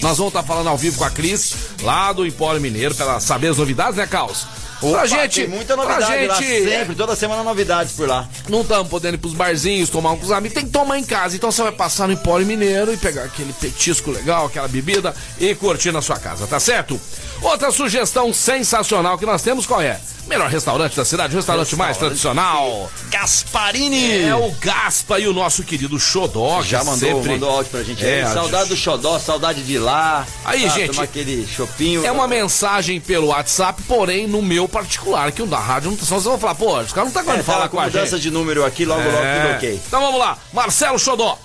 Nós 0.00 0.16
vamos 0.16 0.30
estar 0.30 0.42
falando 0.42 0.68
ao 0.68 0.78
vivo 0.78 0.96
com 0.98 1.04
a 1.04 1.10
Cris, 1.10 1.54
lá 1.82 2.10
do 2.12 2.24
Empório 2.24 2.60
Mineiro, 2.60 2.94
pra 2.94 3.04
ela 3.04 3.20
saber 3.20 3.48
as 3.48 3.58
novidades, 3.58 3.96
né, 3.96 4.06
Caos? 4.06 4.46
Pra 4.80 4.88
Opa, 4.88 5.06
gente. 5.06 5.42
Tem 5.42 5.48
muita 5.48 5.76
novidade 5.76 6.26
lá, 6.26 6.34
gente, 6.40 6.64
sempre, 6.64 6.94
toda 6.94 7.14
semana 7.14 7.42
novidades 7.42 7.92
por 7.92 8.08
lá. 8.08 8.28
não 8.48 8.62
estamos 8.62 8.88
podendo 8.88 9.14
ir 9.14 9.18
pros 9.18 9.34
barzinhos, 9.34 9.90
tomar 9.90 10.12
um 10.12 10.16
com 10.16 10.24
os 10.24 10.32
amigos, 10.32 10.54
tem 10.54 10.64
que 10.64 10.72
tomar 10.72 10.98
em 10.98 11.04
casa. 11.04 11.36
Então 11.36 11.52
você 11.52 11.62
vai 11.62 11.72
passar 11.72 12.06
no 12.06 12.14
Empório 12.14 12.46
Mineiro 12.46 12.92
e 12.92 12.96
pegar 12.96 13.24
aquele 13.24 13.52
petisco 13.52 14.10
legal, 14.10 14.46
aquela 14.46 14.68
bebida 14.68 15.14
e 15.38 15.54
curtir 15.54 15.92
na 15.92 16.02
sua 16.02 16.18
casa, 16.18 16.46
tá 16.46 16.58
certo? 16.58 17.00
Outra 17.42 17.70
sugestão 17.70 18.32
sensacional 18.32 19.18
que 19.18 19.26
nós 19.26 19.42
temos 19.42 19.66
qual 19.66 19.80
é? 19.80 20.00
Melhor 20.30 20.48
restaurante 20.48 20.96
da 20.96 21.04
cidade, 21.04 21.34
o 21.34 21.36
restaurante, 21.36 21.74
mais 21.76 21.96
tradicional. 21.96 22.90
Gasparini! 23.10 24.22
É 24.22 24.34
o 24.34 24.50
Gaspa 24.52 25.18
e 25.18 25.26
o 25.26 25.32
nosso 25.32 25.62
querido 25.64 25.98
Xodó. 25.98 26.62
Já 26.62 26.84
mandou, 26.84 26.96
sempre... 27.16 27.32
mandou 27.32 27.50
áudio 27.50 27.70
pra 27.70 27.82
gente. 27.82 28.04
É, 28.06 28.24
aí. 28.24 28.32
saudade 28.32 28.68
do 28.68 28.76
Xodó, 28.76 29.18
saudade 29.18 29.62
de 29.62 29.78
lá. 29.78 30.24
Aí, 30.44 30.64
Ah, 30.64 30.68
gente, 30.68 30.90
tomar 30.92 31.02
aquele 31.02 31.46
chopinho. 31.46 32.06
É 32.06 32.12
uma 32.12 32.28
mensagem 32.28 33.00
pelo 33.00 33.26
WhatsApp, 33.28 33.82
porém 33.82 34.26
no 34.28 34.40
meu 34.40 34.68
particular, 34.68 35.32
que 35.32 35.42
o 35.42 35.46
da 35.46 35.58
rádio 35.58 35.90
não 35.90 35.96
tá. 35.96 36.04
Só 36.06 36.14
vocês 36.14 36.24
vão 36.24 36.38
falar, 36.38 36.54
pô, 36.54 36.78
os 36.78 36.92
caras 36.92 37.12
não 37.12 37.14
tá 37.14 37.20
É, 37.20 37.24
querendo 37.24 37.44
falar 37.44 37.68
com 37.68 37.80
a 37.80 37.84
mudança 37.84 38.12
gente. 38.16 38.22
de 38.22 38.30
número 38.30 38.64
aqui, 38.64 38.84
logo, 38.84 39.02
logo 39.02 39.16
É. 39.24 39.42
tudo 39.42 39.56
ok. 39.56 39.80
Então 39.86 40.00
vamos 40.00 40.20
lá, 40.20 40.38
Marcelo 40.52 40.98
Xodó. 40.98 41.36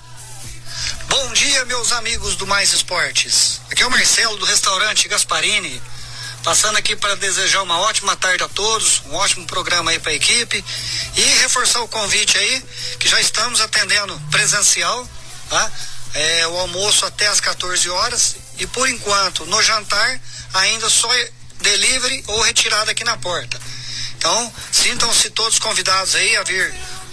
Bom 1.08 1.32
dia, 1.32 1.64
meus 1.64 1.90
amigos 1.92 2.36
do 2.36 2.46
Mais 2.46 2.72
Esportes. 2.72 3.60
Aqui 3.70 3.82
é 3.82 3.86
o 3.86 3.90
Marcelo 3.90 4.36
do 4.36 4.44
restaurante 4.44 5.08
Gasparini. 5.08 5.80
Passando 6.46 6.78
aqui 6.78 6.94
para 6.94 7.16
desejar 7.16 7.60
uma 7.62 7.80
ótima 7.80 8.14
tarde 8.14 8.44
a 8.44 8.48
todos, 8.48 9.02
um 9.06 9.16
ótimo 9.16 9.44
programa 9.48 9.90
aí 9.90 9.98
para 9.98 10.12
a 10.12 10.14
equipe 10.14 10.64
e 11.16 11.20
reforçar 11.42 11.80
o 11.80 11.88
convite 11.88 12.38
aí, 12.38 12.64
que 13.00 13.08
já 13.08 13.20
estamos 13.20 13.60
atendendo 13.60 14.16
presencial, 14.30 15.08
tá? 15.50 15.72
É, 16.14 16.46
o 16.46 16.56
almoço 16.56 17.04
até 17.04 17.26
às 17.26 17.40
14 17.40 17.90
horas 17.90 18.36
e 18.60 18.66
por 18.68 18.88
enquanto 18.88 19.44
no 19.46 19.60
jantar 19.60 20.20
ainda 20.54 20.88
só 20.88 21.08
delivery 21.60 22.22
ou 22.28 22.40
retirada 22.42 22.92
aqui 22.92 23.02
na 23.02 23.16
porta. 23.16 23.60
Então, 24.16 24.54
sintam-se 24.70 25.30
todos 25.30 25.58
convidados 25.58 26.14
aí 26.14 26.36
a 26.36 26.44
vir 26.44 26.72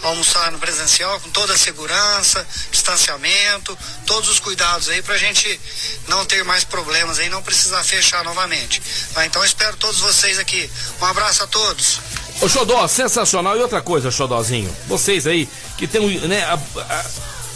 almoçar 0.10 0.52
no 0.52 0.60
presencial 0.60 1.20
com 1.20 1.30
toda 1.30 1.54
a 1.54 1.58
segurança, 1.58 2.46
distanciamento, 2.72 3.78
todos 4.06 4.30
os 4.30 4.40
cuidados 4.40 4.90
aí 4.90 5.02
pra 5.02 5.18
gente 5.18 5.60
não 6.08 6.26
ter 6.26 6.44
mais 6.44 6.64
problemas 6.64 7.20
aí, 7.20 7.30
não 7.30 7.42
precisar 7.42 7.84
fechar 7.84 8.24
novamente. 8.24 8.82
Tá? 9.14 9.26
Então, 9.26 9.44
espero 9.44 9.78
todos 9.78 10.00
vocês 10.00 10.38
aqui. 10.40 10.70
Um 11.02 11.06
abraço 11.06 11.44
a 11.44 11.48
todos. 11.48 12.00
Ô 12.42 12.50
Xodó, 12.50 12.88
sensacional. 12.88 13.58
E 13.58 13.62
outra 13.62 13.82
coisa, 13.82 14.12
Xodózinho, 14.12 14.76
vocês 14.88 15.26
aí 15.28 15.48
que 15.78 15.88
tem 15.88 16.20
né, 16.28 16.44
a- 16.44 16.54
a- 16.82 17.06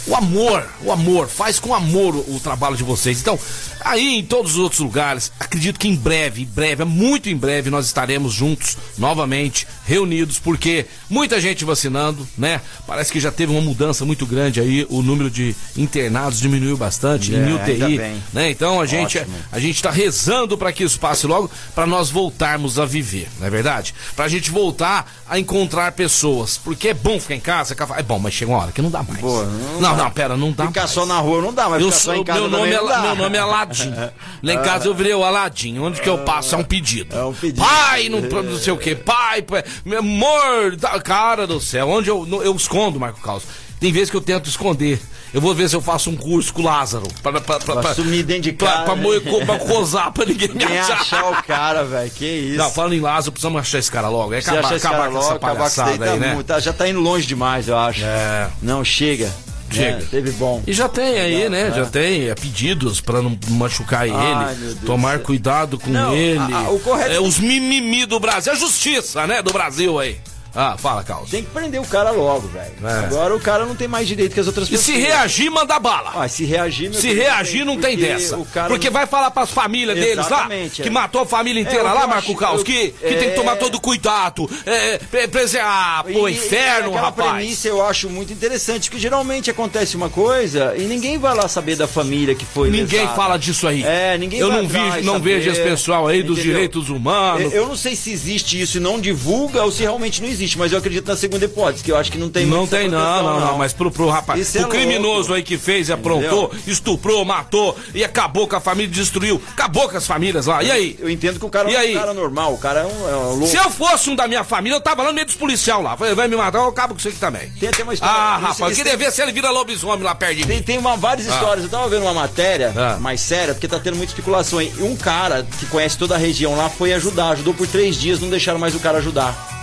o 0.06 0.16
amor, 0.16 0.66
o 0.80 0.90
amor, 0.90 1.28
faz 1.28 1.58
com 1.58 1.74
amor 1.74 2.14
o, 2.14 2.36
o 2.36 2.40
trabalho 2.40 2.76
de 2.76 2.82
vocês. 2.82 3.20
Então, 3.20 3.38
aí 3.80 4.18
em 4.18 4.24
todos 4.24 4.52
os 4.52 4.58
outros 4.58 4.80
lugares, 4.80 5.32
acredito 5.38 5.78
que 5.78 5.88
em 5.88 5.94
breve, 5.96 6.42
em 6.42 6.46
breve, 6.46 6.84
muito 6.84 7.28
em 7.28 7.36
breve, 7.36 7.70
nós 7.70 7.86
estaremos 7.86 8.32
juntos 8.32 8.76
novamente, 8.96 9.66
reunidos, 9.86 10.38
porque 10.38 10.86
muita 11.08 11.40
gente 11.40 11.64
vacinando, 11.64 12.26
né? 12.36 12.60
Parece 12.86 13.12
que 13.12 13.20
já 13.20 13.30
teve 13.32 13.52
uma 13.52 13.60
mudança 13.60 14.04
muito 14.04 14.26
grande 14.26 14.60
aí, 14.60 14.86
o 14.90 15.02
número 15.02 15.30
de 15.30 15.54
internados 15.76 16.38
diminuiu 16.40 16.76
bastante, 16.76 17.34
É, 17.34 17.38
em 17.38 17.52
UTI, 17.54 17.98
né? 18.32 18.50
Então 18.50 18.80
a 18.80 18.86
gente, 18.86 19.18
Ótimo. 19.18 19.34
a 19.52 19.58
gente 19.58 19.82
tá 19.82 19.90
rezando 19.90 20.56
para 20.58 20.72
que 20.72 20.84
isso 20.84 20.98
passe 20.98 21.26
logo, 21.26 21.50
para 21.74 21.86
nós 21.86 22.10
voltarmos 22.10 22.78
a 22.78 22.84
viver, 22.84 23.28
não 23.38 23.46
é 23.46 23.50
verdade? 23.50 23.94
Pra 24.16 24.28
gente 24.28 24.50
voltar 24.50 25.10
a 25.28 25.38
encontrar 25.38 25.92
pessoas, 25.92 26.56
porque 26.62 26.88
é 26.88 26.94
bom 26.94 27.18
ficar 27.20 27.34
em 27.34 27.40
casa, 27.40 27.76
é 27.96 28.02
bom, 28.02 28.18
mas 28.18 28.34
chega 28.34 28.50
uma 28.50 28.60
hora 28.62 28.72
que 28.72 28.82
não 28.82 28.90
dá 28.90 29.02
mais. 29.02 29.20
Pô, 29.20 29.42
não, 29.42 29.50
não 29.74 29.80
não, 29.80 29.96
dá. 29.96 30.10
pera, 30.10 30.36
não 30.36 30.52
dá 30.52 30.66
Ficar 30.66 30.80
mais. 30.82 30.90
só 30.90 31.06
na 31.06 31.18
rua 31.18 31.40
não 31.42 31.52
dá, 31.52 31.68
mas 31.68 31.80
Eu 31.82 31.90
ficar 31.90 32.00
só 32.04 32.14
em 32.14 32.24
casa 32.24 32.40
meu, 32.40 32.50
nome 32.50 32.70
é, 32.72 32.76
não 32.76 32.88
dá. 32.88 33.00
meu 33.02 33.16
nome 33.16 33.36
é 33.36 33.42
Aladim. 33.68 34.12
Lá 34.42 34.52
em 34.54 34.62
casa 34.62 34.86
eu 34.86 34.94
virei 34.94 35.14
o 35.14 35.24
Aladim. 35.24 35.78
Onde 35.78 36.00
que 36.00 36.08
eu 36.08 36.18
passo 36.18 36.54
é 36.54 36.58
um 36.58 36.64
pedido. 36.64 37.16
É 37.16 37.24
um 37.24 37.32
pedido. 37.34 37.60
Pai, 37.64 38.08
não, 38.08 38.20
não 38.20 38.58
sei 38.58 38.72
o 38.72 38.76
que. 38.78 38.94
Pai, 38.94 39.42
pai, 39.42 39.64
meu 39.84 40.00
amor, 40.00 40.76
da- 40.76 40.98
cara 41.00 41.46
do 41.46 41.60
céu. 41.60 41.88
Onde 41.88 42.08
eu, 42.10 42.26
eu 42.42 42.54
escondo, 42.54 42.98
Marco 42.98 43.20
Caos. 43.20 43.42
Tem 43.80 43.92
vezes 43.92 44.10
que 44.10 44.16
eu 44.16 44.20
tento 44.20 44.48
esconder. 44.48 45.00
Eu 45.32 45.40
vou 45.42 45.54
ver 45.54 45.68
se 45.68 45.76
eu 45.76 45.80
faço 45.82 46.08
um 46.10 46.16
curso 46.16 46.52
com 46.54 46.62
o 46.62 46.64
Lázaro. 46.64 47.06
Pra, 47.22 47.38
pra, 47.40 47.60
pra, 47.60 47.76
Pra 47.76 47.94
sumir 47.94 48.24
dentro 48.24 48.42
de 48.44 48.52
pra, 48.52 48.66
casa. 48.72 48.84
pra, 48.84 48.96
moer- 48.96 49.20
pra 49.46 49.58
cozar 49.58 50.10
pra 50.10 50.24
ninguém 50.24 50.48
me 50.48 50.64
Nem 50.64 50.78
achar. 50.80 51.00
achar 51.00 51.30
o 51.30 51.42
cara, 51.44 51.84
velho. 51.84 52.10
Que 52.10 52.24
isso. 52.26 52.56
Não, 52.58 52.70
falando 52.70 52.94
em 52.94 53.00
Lázaro, 53.00 53.32
precisamos 53.32 53.60
achar 53.60 53.78
esse 53.78 53.90
cara 53.92 54.08
logo. 54.08 54.32
É 54.34 54.38
acabar, 54.38 54.58
acabar 54.74 54.80
cara 54.80 55.10
com 55.12 55.18
essa 55.18 55.26
logo, 55.28 55.36
acabar 55.36 55.56
com 55.60 55.66
isso 55.66 55.76
daí, 55.76 55.84
palhaçada 55.98 56.06
tá 56.06 56.12
aí, 56.12 56.18
né? 56.18 56.34
muito- 56.34 56.46
tá- 56.46 56.58
já 56.60 56.72
tá 56.72 56.88
indo 56.88 56.98
longe 57.00 57.26
demais, 57.26 57.68
eu 57.68 57.76
acho. 57.76 58.00
É. 58.04 58.48
Não, 58.62 58.82
chega. 58.82 59.30
É, 59.76 59.92
teve 60.10 60.30
bom. 60.32 60.62
E 60.66 60.72
já 60.72 60.88
tem 60.88 61.18
aí, 61.18 61.48
né? 61.48 61.68
é. 61.68 61.72
Já 61.72 61.86
tem 61.86 62.28
é, 62.28 62.34
pedidos 62.34 63.00
pra 63.00 63.20
não 63.20 63.38
machucar 63.50 64.02
Ai, 64.10 64.54
ele, 64.54 64.74
tomar 64.86 65.18
cuidado 65.20 65.78
com 65.78 65.90
Não, 65.90 66.14
ele. 66.14 66.38
a- 66.38 66.56
a- 66.66 66.70
o 66.70 66.78
correto- 66.80 67.10
É, 67.12 67.20
os 67.20 67.38
mimimi 67.38 68.06
do 68.06 68.18
Brasil, 68.18 68.52
a 68.52 68.56
justiça, 68.56 69.26
né? 69.26 69.42
Do 69.42 69.52
Brasil 69.52 69.98
aí. 69.98 70.16
Ah, 70.60 70.76
fala, 70.76 71.04
Carlos. 71.04 71.30
Tem 71.30 71.42
que 71.44 71.50
prender 71.50 71.80
o 71.80 71.86
cara 71.86 72.10
logo, 72.10 72.48
velho. 72.48 72.72
É. 72.84 73.04
Agora 73.06 73.34
o 73.36 73.40
cara 73.40 73.64
não 73.64 73.76
tem 73.76 73.86
mais 73.86 74.08
direito 74.08 74.34
que 74.34 74.40
as 74.40 74.46
outras 74.48 74.66
E 74.66 74.72
pessoas. 74.72 74.86
se 74.86 75.00
reagir, 75.00 75.50
manda 75.50 75.78
bala. 75.78 76.12
Ah, 76.16 76.28
se 76.28 76.44
reagir, 76.44 76.92
Se 76.94 77.12
reagir, 77.12 77.64
não 77.64 77.78
tem 77.78 77.96
dessa. 77.96 78.36
o 78.36 78.44
cara 78.44 78.68
Porque 78.68 78.86
não- 78.88 78.92
vai 78.94 79.06
falar 79.06 79.30
pras 79.30 79.50
famílias 79.50 79.96
deles 79.96 80.16
lá, 80.16 80.22
Exatamente, 80.26 80.82
que 80.82 80.88
é. 80.88 80.90
matou 80.90 81.20
a 81.22 81.26
família 81.26 81.60
inteira 81.60 81.78
É, 81.78 81.82
o 81.82 81.92
que 81.92 81.94
lá, 81.94 82.06
Marco 82.08 82.30
acho- 82.32 82.34
Caos, 82.40 82.58
eu- 82.60 82.64
que, 82.64 82.88
que 82.88 83.14
tem 83.14 83.28
é. 83.28 83.30
que 83.30 83.36
tomar 83.36 83.56
todo 83.56 83.80
cuidado. 83.80 84.50
É, 84.66 84.94
é, 84.94 84.98
pre- 84.98 85.28
prese- 85.28 85.58
ah, 85.60 86.04
pô, 86.12 86.28
E- 86.28 86.32
inferno, 86.32 86.88
e 86.88 86.90
aquela 86.90 87.00
rapaz. 87.02 87.30
premissa 87.32 87.68
eu 87.68 87.84
acho 87.86 88.08
muito 88.10 88.32
interessante, 88.32 88.90
porque 88.90 89.00
geralmente 89.00 89.50
acontece 89.50 89.96
uma 89.96 90.08
coisa 90.10 90.74
e 90.76 90.82
ninguém 90.82 91.18
vai 91.18 91.34
lá 91.34 91.46
saber 91.46 91.76
da 91.76 91.86
família 91.86 92.34
que 92.34 92.44
foi 92.44 92.68
Ninguém 92.70 93.00
lesada. 93.00 93.14
fala 93.16 93.36
disso 93.38 93.68
aí. 93.68 93.84
É, 93.84 94.18
ninguém 94.18 94.40
Eu 94.40 94.48
não, 94.50 94.66
vi, 94.66 95.02
não 95.02 95.14
saber, 95.14 95.38
vejo 95.40 95.50
esse 95.50 95.62
pessoal 95.62 96.06
aí 96.08 96.22
dos 96.22 96.38
entendeu? 96.38 96.52
direitos 96.54 96.88
humanos. 96.90 97.52
Eu, 97.52 97.62
eu 97.62 97.68
não 97.68 97.76
sei 97.76 97.94
se 97.94 98.10
existe 98.10 98.60
isso 98.60 98.78
e 98.78 98.80
não 98.80 98.98
divulga 99.00 99.62
ou 99.62 99.70
se 99.70 99.82
realmente 99.82 100.20
não 100.22 100.28
existe, 100.28 100.47
mas 100.56 100.72
eu 100.72 100.78
acredito 100.78 101.06
na 101.08 101.16
segunda 101.16 101.44
hipótese, 101.44 101.82
que 101.84 101.90
eu 101.92 101.96
acho 101.96 102.10
que 102.12 102.18
não 102.18 102.30
tem 102.30 102.46
Não 102.46 102.66
tem, 102.66 102.88
não, 102.88 103.22
não, 103.22 103.40
não, 103.40 103.58
mas 103.58 103.72
pro, 103.72 103.90
pro 103.90 104.08
rapaz, 104.08 104.40
Isso 104.40 104.58
é 104.58 104.62
o 104.64 104.68
criminoso 104.68 105.18
louco. 105.28 105.34
aí 105.34 105.42
que 105.42 105.58
fez 105.58 105.88
e 105.88 105.92
aprontou, 105.92 106.50
estuprou, 106.66 107.24
matou 107.24 107.76
e 107.94 108.04
acabou 108.04 108.46
com 108.46 108.56
a 108.56 108.60
família, 108.60 108.90
destruiu, 108.90 109.40
acabou 109.52 109.88
com 109.88 109.96
as 109.96 110.06
famílias 110.06 110.46
lá. 110.46 110.62
E 110.62 110.70
aí? 110.70 110.96
Eu 111.00 111.10
entendo 111.10 111.38
que 111.38 111.44
o 111.46 111.50
cara 111.50 111.70
E 111.70 111.74
é 111.74 111.78
aí? 111.78 111.96
um 111.96 112.00
cara 112.00 112.14
normal, 112.14 112.54
o 112.54 112.58
cara 112.58 112.80
é 112.80 112.84
um, 112.86 113.08
é 113.08 113.16
um 113.16 113.30
louco. 113.30 113.46
Se 113.48 113.56
eu 113.56 113.70
fosse 113.70 114.10
um 114.10 114.16
da 114.16 114.26
minha 114.28 114.44
família, 114.44 114.76
eu 114.76 114.80
tava 114.80 115.02
lá 115.02 115.08
no 115.08 115.14
meio 115.14 115.26
dos 115.26 115.34
policial 115.36 115.82
lá. 115.82 115.94
Vai, 115.94 116.14
vai 116.14 116.28
me 116.28 116.36
matar, 116.36 116.58
eu 116.58 116.68
acabo 116.68 116.94
com 116.94 117.00
isso 117.00 117.08
aqui 117.08 117.18
também. 117.18 117.50
Tem 117.58 117.68
até 117.68 117.82
uma 117.82 117.94
história. 117.94 118.14
Ah, 118.14 118.36
isso- 118.38 118.46
rapaz, 118.48 118.60
eu 118.70 118.76
queria 118.76 118.96
tem- 118.96 119.06
ver 119.06 119.12
se 119.12 119.22
ele 119.22 119.32
vira 119.32 119.50
lobisomem 119.50 120.02
lá 120.04 120.14
perto 120.14 120.36
de 120.36 120.46
Tem, 120.46 120.56
mim. 120.58 120.62
tem 120.62 120.78
uma, 120.78 120.96
várias 120.96 121.26
histórias. 121.26 121.64
Eu 121.64 121.70
tava 121.70 121.88
vendo 121.88 122.02
uma 122.02 122.14
matéria 122.14 122.72
Ah. 122.76 122.96
mais 123.00 123.20
séria, 123.20 123.54
porque 123.54 123.66
tá 123.68 123.78
tendo 123.78 123.96
muita 123.96 124.12
especulação 124.12 124.58
aí. 124.58 124.72
Um 124.80 124.96
cara 124.96 125.46
que 125.58 125.66
conhece 125.66 125.96
toda 125.98 126.14
a 126.14 126.18
região 126.18 126.56
lá 126.56 126.68
foi 126.68 126.92
ajudar. 126.92 127.30
Ajudou 127.30 127.54
por 127.54 127.66
três 127.66 127.96
dias, 127.96 128.20
não 128.20 128.28
deixaram 128.28 128.58
mais 128.58 128.74
o 128.74 128.80
cara 128.80 128.98
ajudar. 128.98 129.57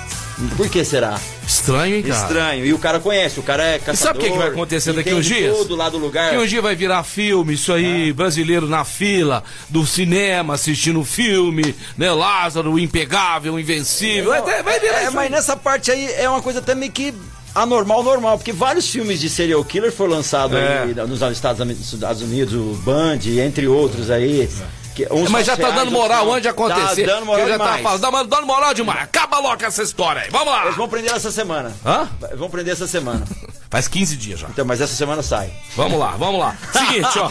Por 0.58 0.70
que 0.70 0.84
será? 0.84 1.20
Estranho, 1.48 1.96
hein, 1.96 2.04
cara? 2.04 2.22
Estranho. 2.22 2.66
E 2.66 2.74
o 2.74 2.78
cara 2.80 3.00
conhece, 3.00 3.40
o 3.40 3.44
cara 3.44 3.64
é 3.64 3.80
caçador. 3.80 3.94
E 3.96 3.98
sabe 3.98 4.20
o 4.20 4.22
que, 4.22 4.32
que 4.32 4.38
vai 4.38 4.48
acontecer 4.50 4.92
daqui 4.94 5.14
uns 5.14 5.26
dias? 5.26 5.56
Tudo 5.58 5.76
lá 5.76 5.90
do 5.90 5.98
lugar. 5.98 6.32
Que 6.32 6.38
um 6.38 6.46
dia 6.46 6.62
vai 6.62 6.76
virar 6.76 7.04
filme, 7.04 7.54
isso 7.54 7.72
aí, 7.72 8.12
brasileiro 8.12 8.68
na 8.68 8.84
fila 8.84 9.44
do 9.70 9.86
cinema 9.86 10.56
assistindo 10.56 11.04
filme, 11.06 11.74
né? 11.98 12.12
Lázaro, 12.12 12.74
o 12.74 12.80
impegável, 12.80 13.54
o 13.54 13.60
invencível. 13.60 14.32
Vai, 14.32 14.42
ter- 14.42 14.64
vai 14.64 14.80
virar 14.80 15.02
É, 15.04 15.10
mas 15.10 15.32
nessa 15.32 15.56
parte 15.56 15.90
aí 15.92 16.12
é 16.18 16.30
uma 16.30 16.42
coisa 16.42 16.60
até 16.60 16.76
meio 16.76 16.92
que 16.92 17.14
anormal, 17.54 18.04
normal, 18.04 18.38
porque 18.38 18.52
vários 18.52 18.90
filmes 18.90 19.22
de 19.22 19.30
serial 19.30 19.64
killer 19.64 19.92
foram 19.92 20.16
lançados 20.16 20.58
É. 20.58 20.84
aí 20.84 20.94
nos 21.08 21.22
Estados 21.32 21.62
Uni- 21.62 21.74
Estados 21.82 22.22
Unidos, 22.22 22.54
o 22.54 22.74
Band, 22.84 23.20
entre 23.42 23.66
outros 23.68 24.10
aí. 24.12 24.50
uns 24.52 24.85
Mas 25.30 25.46
já 25.46 25.58
tá 25.58 25.72
dando 25.72 25.92
moral 25.92 26.26
outros 26.26 26.28
não. 26.28 26.34
onde 26.36 26.48
acontecer. 26.48 27.06
Tá 27.06 27.14
dando 27.14 27.26
moral 27.26 27.48
já 27.48 27.58
tá 27.58 27.64
demais. 27.66 27.84
falando, 27.84 28.02
dando, 28.02 28.30
dando 28.30 28.48
moral 28.48 28.74
demais. 28.74 29.04
Acaba 29.04 29.40
logo 29.40 29.64
essa 29.64 29.84
história 29.84 30.24
aí. 30.24 30.30
Vamos 30.30 30.48
lá. 30.48 30.66
Eles 30.66 30.76
vão 30.76 30.88
prender 30.88 31.12
essa 31.14 31.32
semana. 31.32 31.74
Hã? 31.86 32.08
Vão 32.36 32.50
prender 32.50 32.74
essa 32.74 32.88
semana. 32.88 33.26
Faz 33.70 33.88
15 33.88 34.16
dias 34.16 34.40
já. 34.40 34.48
Então, 34.48 34.64
mas 34.64 34.80
essa 34.80 34.96
semana 34.96 35.22
sai. 35.22 35.52
Vamos 35.76 36.00
lá, 36.00 36.12
vamos 36.12 36.40
lá. 36.40 36.56
Seguinte, 36.72 37.20
ó. 37.20 37.30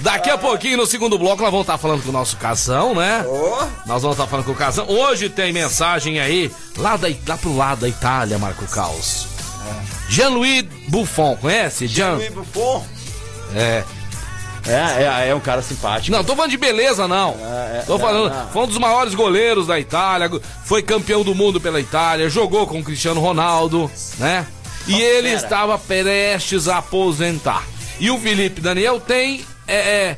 Daqui 0.00 0.30
a 0.30 0.38
pouquinho, 0.38 0.76
no 0.76 0.86
segundo 0.86 1.18
bloco, 1.18 1.42
nós 1.42 1.50
vamos 1.50 1.64
estar 1.64 1.78
falando 1.78 2.02
com 2.02 2.10
o 2.10 2.12
nosso 2.12 2.36
casão, 2.36 2.94
né? 2.94 3.24
Nós 3.86 4.02
vamos 4.02 4.16
estar 4.16 4.26
falando 4.28 4.44
com 4.44 4.52
o 4.52 4.56
casão. 4.56 4.86
Hoje 4.88 5.28
tem 5.28 5.52
mensagem 5.52 6.20
aí, 6.20 6.52
lá, 6.76 6.96
da, 6.96 7.08
lá 7.26 7.36
pro 7.36 7.56
lado 7.56 7.80
da 7.80 7.88
Itália, 7.88 8.38
Marco 8.38 8.64
Caos. 8.66 9.26
Jean-Louis 10.08 10.62
Buffon, 10.88 11.36
conhece? 11.36 11.88
Jean... 11.88 12.12
Louis 12.12 12.32
Buffon. 12.32 12.86
É. 13.54 13.82
É, 14.68 15.24
é, 15.24 15.28
é 15.28 15.34
um 15.34 15.40
cara 15.40 15.62
simpático. 15.62 16.16
Não, 16.16 16.24
tô 16.24 16.34
falando 16.34 16.50
de 16.50 16.56
beleza, 16.56 17.06
não. 17.06 17.36
é, 17.40 17.82
tô 17.86 17.98
falando, 17.98 18.30
não, 18.30 18.42
não. 18.42 18.48
foi 18.50 18.62
um 18.62 18.66
dos 18.66 18.78
maiores 18.78 19.14
goleiros 19.14 19.66
da 19.66 19.78
Itália, 19.78 20.30
foi 20.64 20.82
campeão 20.82 21.22
do 21.22 21.34
mundo 21.34 21.60
pela 21.60 21.80
Itália, 21.80 22.28
jogou 22.28 22.66
com 22.66 22.80
o 22.80 22.84
Cristiano 22.84 23.20
Ronaldo, 23.20 23.90
né? 24.18 24.46
E 24.86 25.00
ele 25.00 25.30
estava 25.30 25.78
prestes 25.78 26.68
a 26.68 26.78
aposentar. 26.78 27.64
E 27.98 28.10
o 28.10 28.18
Felipe 28.18 28.60
Daniel 28.60 29.00
tem, 29.00 29.44
é, 29.66 29.76
é, 29.76 30.16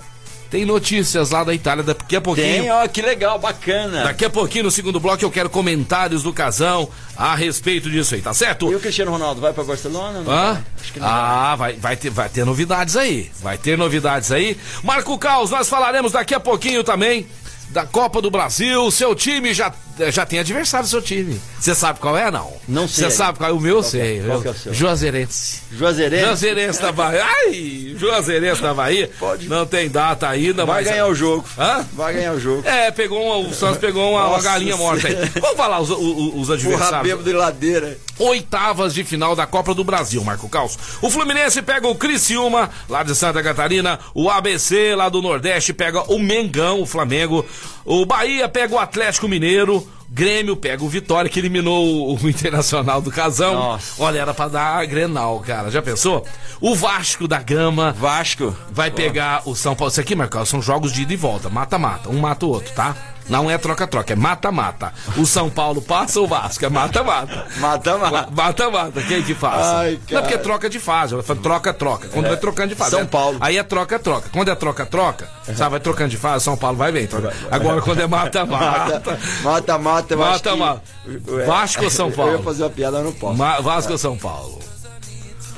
tem 0.50 0.64
notícias 0.64 1.30
lá 1.30 1.44
da 1.44 1.52
Itália, 1.52 1.84
daqui 1.84 2.16
a 2.16 2.20
pouquinho. 2.20 2.62
Tem, 2.62 2.70
ó, 2.70 2.86
que 2.88 3.02
legal, 3.02 3.38
bacana. 3.38 4.04
Daqui 4.04 4.24
a 4.24 4.30
pouquinho, 4.30 4.64
no 4.64 4.70
segundo 4.70 4.98
bloco, 4.98 5.22
eu 5.22 5.30
quero 5.30 5.50
comentários 5.50 6.22
do 6.22 6.32
casão 6.32 6.88
a 7.16 7.34
respeito 7.34 7.90
disso 7.90 8.14
aí, 8.14 8.22
tá 8.22 8.32
certo? 8.32 8.70
E 8.70 8.74
o 8.74 8.80
Cristiano 8.80 9.10
Ronaldo 9.10 9.40
vai 9.40 9.52
pra 9.52 9.64
Barcelona? 9.64 10.20
Não 10.20 10.32
Hã? 10.32 10.54
vai? 10.54 10.62
Acho 10.80 10.92
que 10.92 11.00
não. 11.00 11.06
Ah, 11.06 11.54
vai, 11.56 11.74
vai, 11.74 11.96
ter, 11.96 12.10
vai 12.10 12.28
ter 12.28 12.44
novidades 12.46 12.96
aí. 12.96 13.30
Vai 13.40 13.58
ter 13.58 13.76
novidades 13.76 14.32
aí. 14.32 14.56
Marco 14.82 15.18
Caos, 15.18 15.50
nós 15.50 15.68
falaremos 15.68 16.12
daqui 16.12 16.34
a 16.34 16.40
pouquinho 16.40 16.82
também 16.82 17.26
da 17.70 17.84
Copa 17.84 18.22
do 18.22 18.30
Brasil. 18.30 18.90
Seu 18.90 19.14
time 19.14 19.52
já 19.52 19.72
já 20.10 20.24
tem 20.26 20.38
adversário 20.38 20.86
do 20.86 20.90
seu 20.90 21.02
time. 21.02 21.40
Você 21.58 21.74
sabe 21.74 21.98
qual 22.00 22.16
é, 22.16 22.30
não? 22.30 22.52
Não 22.66 22.86
sei. 22.88 23.04
Você 23.04 23.10
sabe 23.10 23.38
qual 23.38 23.50
é 23.50 23.52
o 23.52 23.60
meu? 23.60 23.76
Qual 23.76 23.84
que 23.84 23.90
sei. 23.90 24.18
é? 24.20 24.22
Qual 24.22 24.42
é 24.44 24.48
o 24.50 24.54
seu? 24.54 24.74
Juazeirense. 24.74 25.62
Juazeirense. 25.72 26.24
Juazeirense 26.24 26.82
da 26.82 26.92
Bahia. 26.92 27.24
Ai, 27.24 27.94
Juazeirense 27.96 28.62
da 28.62 28.74
Bahia. 28.74 29.10
Pode. 29.18 29.48
Não 29.48 29.66
tem 29.66 29.88
data 29.88 30.28
ainda, 30.28 30.64
Vai 30.64 30.82
mas... 30.82 30.90
ganhar 30.90 31.06
o 31.06 31.14
jogo. 31.14 31.44
Hã? 31.58 31.86
Vai 31.92 32.14
ganhar 32.14 32.32
o 32.32 32.40
jogo. 32.40 32.66
É, 32.66 32.90
pegou 32.90 33.22
uma, 33.24 33.48
o 33.48 33.54
Santos 33.54 33.78
pegou 33.78 34.12
uma, 34.12 34.26
uma 34.28 34.40
galinha 34.40 34.76
morta 34.76 35.08
aí. 35.08 35.14
Vamos 35.40 35.56
falar 35.56 35.80
os, 35.80 35.90
os, 35.90 36.34
os 36.34 36.50
adversários. 36.50 37.02
bêbado 37.02 37.24
de 37.24 37.32
ladeira. 37.36 37.98
Oitavas 38.18 38.94
de 38.94 39.04
final 39.04 39.36
da 39.36 39.46
Copa 39.46 39.74
do 39.74 39.84
Brasil, 39.84 40.22
Marco 40.24 40.48
Caos. 40.48 40.76
O 41.00 41.08
Fluminense 41.08 41.62
pega 41.62 41.86
o 41.86 41.94
Criciúma, 41.94 42.68
lá 42.88 43.02
de 43.02 43.14
Santa 43.14 43.42
Catarina. 43.42 43.98
O 44.12 44.28
ABC, 44.28 44.94
lá 44.96 45.08
do 45.08 45.22
Nordeste, 45.22 45.72
pega 45.72 46.02
o 46.12 46.18
Mengão, 46.18 46.80
o 46.82 46.86
Flamengo. 46.86 47.46
O 47.84 48.04
Bahia 48.04 48.48
pega 48.48 48.74
o 48.74 48.78
Atlético 48.78 49.28
Mineiro. 49.28 49.87
Grêmio 50.10 50.56
pega 50.56 50.82
o 50.82 50.88
Vitória, 50.88 51.30
que 51.30 51.38
eliminou 51.38 52.14
o, 52.14 52.14
Internacional 52.28 53.00
do 53.00 53.10
Casão. 53.10 53.54
Nossa. 53.54 54.02
Olha, 54.02 54.20
era 54.20 54.32
pra 54.32 54.48
dar 54.48 54.78
a 54.78 54.84
Grenal, 54.84 55.38
cara. 55.40 55.70
Já 55.70 55.82
pensou? 55.82 56.24
O 56.60 56.74
Vasco 56.74 57.28
da 57.28 57.40
Gama 57.40 57.92
Vasco. 57.92 58.56
vai 58.70 58.90
pegar 58.90 59.42
o 59.44 59.54
São 59.54 59.74
Paulo. 59.74 59.90
Isso 59.90 60.00
aqui, 60.00 60.14
Marcão, 60.14 60.44
são 60.44 60.62
jogos 60.62 60.92
de 60.92 61.02
ida 61.02 61.12
e 61.12 61.16
volta. 61.16 61.48
Mata-mata. 61.50 62.08
Um 62.08 62.18
mata 62.18 62.46
o 62.46 62.50
outro, 62.50 62.72
tá? 62.74 62.96
Não 63.28 63.50
é 63.50 63.58
troca-troca, 63.58 64.12
é 64.12 64.16
mata-mata. 64.16 64.92
O 65.16 65.26
São 65.26 65.50
Paulo 65.50 65.82
passa 65.82 66.20
o 66.20 66.26
Vasco, 66.26 66.64
é 66.64 66.68
mata-mata. 66.68 67.46
Mata, 67.58 67.98
mata. 67.98 68.28
Mata-mata, 68.30 69.02
quem 69.02 69.22
que 69.22 69.34
passa? 69.34 69.78
Ai, 69.78 69.92
Não, 69.92 70.06
cara. 70.06 70.22
porque 70.22 70.38
troca 70.38 70.70
de 70.70 70.78
fase. 70.80 71.14
Troca-troca. 71.42 72.08
Quando 72.08 72.26
vai 72.28 72.36
trocando 72.36 72.68
de 72.70 72.74
fase. 72.74 72.90
São 72.90 73.00
é- 73.00 73.04
Paulo. 73.04 73.36
Aí 73.40 73.58
é 73.58 73.62
troca-troca. 73.62 74.28
Quando 74.32 74.50
é 74.50 74.54
troca-troca, 74.54 75.28
sabe, 75.54 75.70
vai 75.72 75.80
trocando 75.80 76.10
de 76.10 76.16
fase, 76.16 76.44
São 76.44 76.56
Paulo 76.56 76.76
vai 76.76 76.90
bem. 76.92 77.06
Troca. 77.06 77.32
Agora, 77.50 77.80
quando 77.82 78.00
é 78.00 78.06
mata-mata. 78.06 79.18
Mata, 79.42 79.78
mata, 79.78 80.14
eu 80.14 80.24
acho 80.24 80.42
que- 80.42 80.48
Mata-mata. 80.50 80.82
Ué, 81.28 81.44
Vasco 81.44 81.84
ou 81.84 81.90
São 81.90 82.08
Eu 82.08 82.14
Paulo? 82.14 82.32
ia 82.32 82.38
fazer 82.42 82.62
uma 82.64 82.70
piada, 82.70 82.98
eu 82.98 83.04
não 83.04 83.12
posso. 83.12 83.36
Ma- 83.36 83.60
Vasco 83.60 83.92
ou 83.92 83.98
São 83.98 84.16
Paulo? 84.16 84.58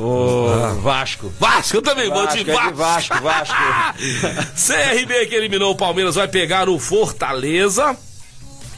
Ô, 0.01 0.81
Vasco. 0.81 1.33
Vasco, 1.39 1.77
eu 1.77 1.83
também 1.83 2.09
vou 2.09 2.27
de 2.27 2.45
Vasco, 2.45 2.51
é 2.51 2.69
de 2.69 2.75
Vasco. 2.75 3.15
Vasco, 3.21 3.23
Vasco. 3.23 4.73
CRB 4.73 5.27
que 5.27 5.35
eliminou 5.35 5.73
o 5.73 5.77
Palmeiras 5.77 6.15
vai 6.15 6.29
pegar 6.29 6.69
o 6.69 6.79
Fortaleza. 6.79 7.97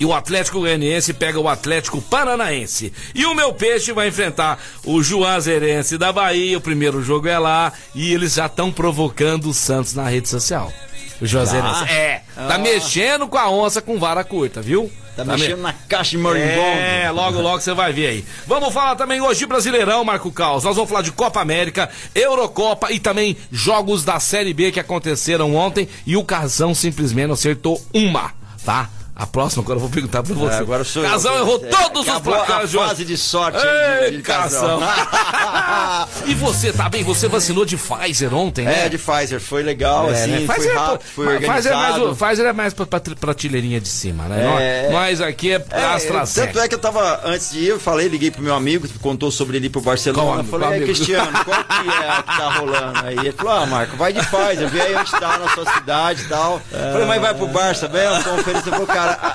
E 0.02 0.04
o 0.04 0.12
Atlético 0.12 0.58
Goianiense 0.58 1.12
pega 1.12 1.38
o 1.38 1.48
Atlético 1.48 2.02
Paranaense. 2.02 2.92
E 3.14 3.24
o 3.24 3.36
meu 3.36 3.52
peixe 3.54 3.92
vai 3.92 4.08
enfrentar 4.08 4.58
o 4.84 5.00
Juazeirense 5.00 5.96
da 5.96 6.12
Bahia. 6.12 6.58
O 6.58 6.60
primeiro 6.60 7.00
jogo 7.04 7.28
é 7.28 7.38
lá. 7.38 7.72
E 7.94 8.12
eles 8.12 8.34
já 8.34 8.46
estão 8.46 8.72
provocando 8.72 9.48
o 9.48 9.54
Santos 9.54 9.94
na 9.94 10.08
rede 10.08 10.28
social. 10.28 10.72
O 11.20 11.24
Juazeirense. 11.26 11.84
Ah. 11.88 11.92
É. 11.92 12.22
Tá 12.34 12.56
Ah. 12.56 12.58
mexendo 12.58 13.28
com 13.28 13.38
a 13.38 13.48
onça 13.48 13.80
com 13.80 13.96
vara 13.96 14.24
curta, 14.24 14.60
viu? 14.60 14.90
Tá 15.16 15.24
me- 15.24 15.34
mexendo 15.36 15.60
na 15.60 15.72
caixa 15.72 16.10
de 16.10 16.18
marimbondo. 16.18 16.58
é, 16.80 17.08
logo, 17.12 17.40
logo 17.40 17.60
você 17.60 17.72
vai 17.72 17.92
ver 17.92 18.06
aí. 18.08 18.24
Vamos 18.44 18.74
falar 18.74 18.96
também 18.96 19.20
hoje 19.20 19.38
de 19.38 19.46
Brasileirão, 19.46 20.02
Marco 20.04 20.32
Caos. 20.32 20.64
Nós 20.64 20.74
vamos 20.74 20.90
falar 20.90 21.02
de 21.02 21.12
Copa 21.12 21.40
América, 21.40 21.88
Eurocopa 22.12 22.90
e 22.90 22.98
também 22.98 23.36
jogos 23.52 24.04
da 24.04 24.18
Série 24.18 24.52
B 24.52 24.72
que 24.72 24.80
aconteceram 24.80 25.54
ontem 25.54 25.88
e 26.04 26.16
o 26.16 26.24
Casão 26.24 26.74
simplesmente 26.74 27.30
acertou 27.30 27.80
uma, 27.94 28.32
tá? 28.64 28.90
A 29.22 29.26
próxima 29.26 29.62
agora 29.62 29.76
eu 29.76 29.80
vou 29.80 29.88
perguntar 29.88 30.20
pra 30.20 30.34
você. 30.34 30.56
É, 30.56 30.58
agora 30.58 30.82
sou. 30.82 31.04
Casão 31.04 31.38
errou 31.38 31.62
É, 31.64 31.68
todos 31.68 32.08
os 32.08 32.18
placares 32.20 32.74
a 32.74 32.88
fase 32.88 33.04
de 33.04 33.16
sorte 33.16 33.58
Ei, 33.64 34.10
de, 34.10 34.16
de. 34.16 34.22
Casão. 34.24 34.80
e 36.26 36.34
você, 36.34 36.72
tá 36.72 36.88
bem? 36.88 37.04
Você 37.04 37.28
vacinou 37.28 37.64
de 37.64 37.76
Pfizer 37.76 38.34
ontem, 38.34 38.64
né? 38.64 38.86
É, 38.86 38.88
de 38.88 38.98
Pfizer, 38.98 39.40
foi 39.40 39.62
legal, 39.62 40.10
É, 40.10 40.14
assim, 40.14 40.30
né? 40.32 40.44
foi 40.44 40.54
Pfizer, 40.56 40.74
rápido, 40.76 41.02
foi 41.14 41.24
mas 41.26 41.34
Pfizer 41.36 41.72
é 41.72 41.74
mais, 41.76 41.94
organizado. 41.94 42.16
Pfizer 42.16 42.46
é 42.46 42.52
mais 42.52 42.74
pra, 42.74 42.86
pra 42.86 43.32
de 43.80 43.88
cima, 43.88 44.24
né? 44.24 44.88
É. 44.88 44.90
Nós, 44.90 45.20
aqui 45.20 45.52
é, 45.52 45.64
É, 45.70 45.84
AstraZeneca. 45.84 46.52
tanto 46.52 46.64
é 46.64 46.68
que 46.68 46.74
eu 46.74 46.78
tava, 46.80 47.20
antes 47.24 47.52
de 47.52 47.60
ir, 47.60 47.68
eu 47.68 47.78
falei, 47.78 48.08
liguei 48.08 48.32
pro 48.32 48.42
meu 48.42 48.56
amigo, 48.56 48.88
contou 49.00 49.30
sobre 49.30 49.56
ele 49.56 49.66
ir 49.66 49.70
pro 49.70 49.80
Barcelona. 49.80 50.24
Qual 50.24 50.38
eu 50.38 50.44
falei, 50.44 50.66
Qual 50.66 50.72
é, 50.72 50.76
amigo?" 50.78 50.92
Cristiano, 50.92 51.44
qual 51.44 51.64
que 51.64 51.88
é 51.88 52.22
que 52.22 52.36
tá 52.38 52.54
rolando 52.58 53.06
aí? 53.06 53.18
Ele 53.18 53.32
falou, 53.32 53.52
ah, 53.52 53.66
Marco, 53.66 53.96
vai 53.96 54.12
de 54.12 54.20
Pfizer, 54.20 54.68
vê 54.68 54.80
aí 54.80 54.96
onde 54.96 55.10
tá 55.12 55.38
na 55.38 55.48
sua 55.50 55.72
cidade 55.74 56.22
e 56.22 56.28
tal. 56.28 56.60
É. 56.72 56.92
Falei, 56.92 57.06
mas 57.06 57.20
vai 57.20 57.34
pro 57.34 57.46
Barça, 57.48 57.86
bem, 57.86 58.08
uma 58.08 58.22
conferência. 58.22 58.70
Eu 58.70 58.86
falei, 58.86 58.86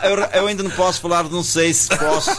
eu, 0.04 0.42
eu 0.42 0.48
ainda 0.48 0.64
não 0.64 0.72
posso 0.72 1.02
falar, 1.02 1.24
não 1.26 1.44
sei 1.44 1.74
se 1.74 1.88
posso, 1.90 2.32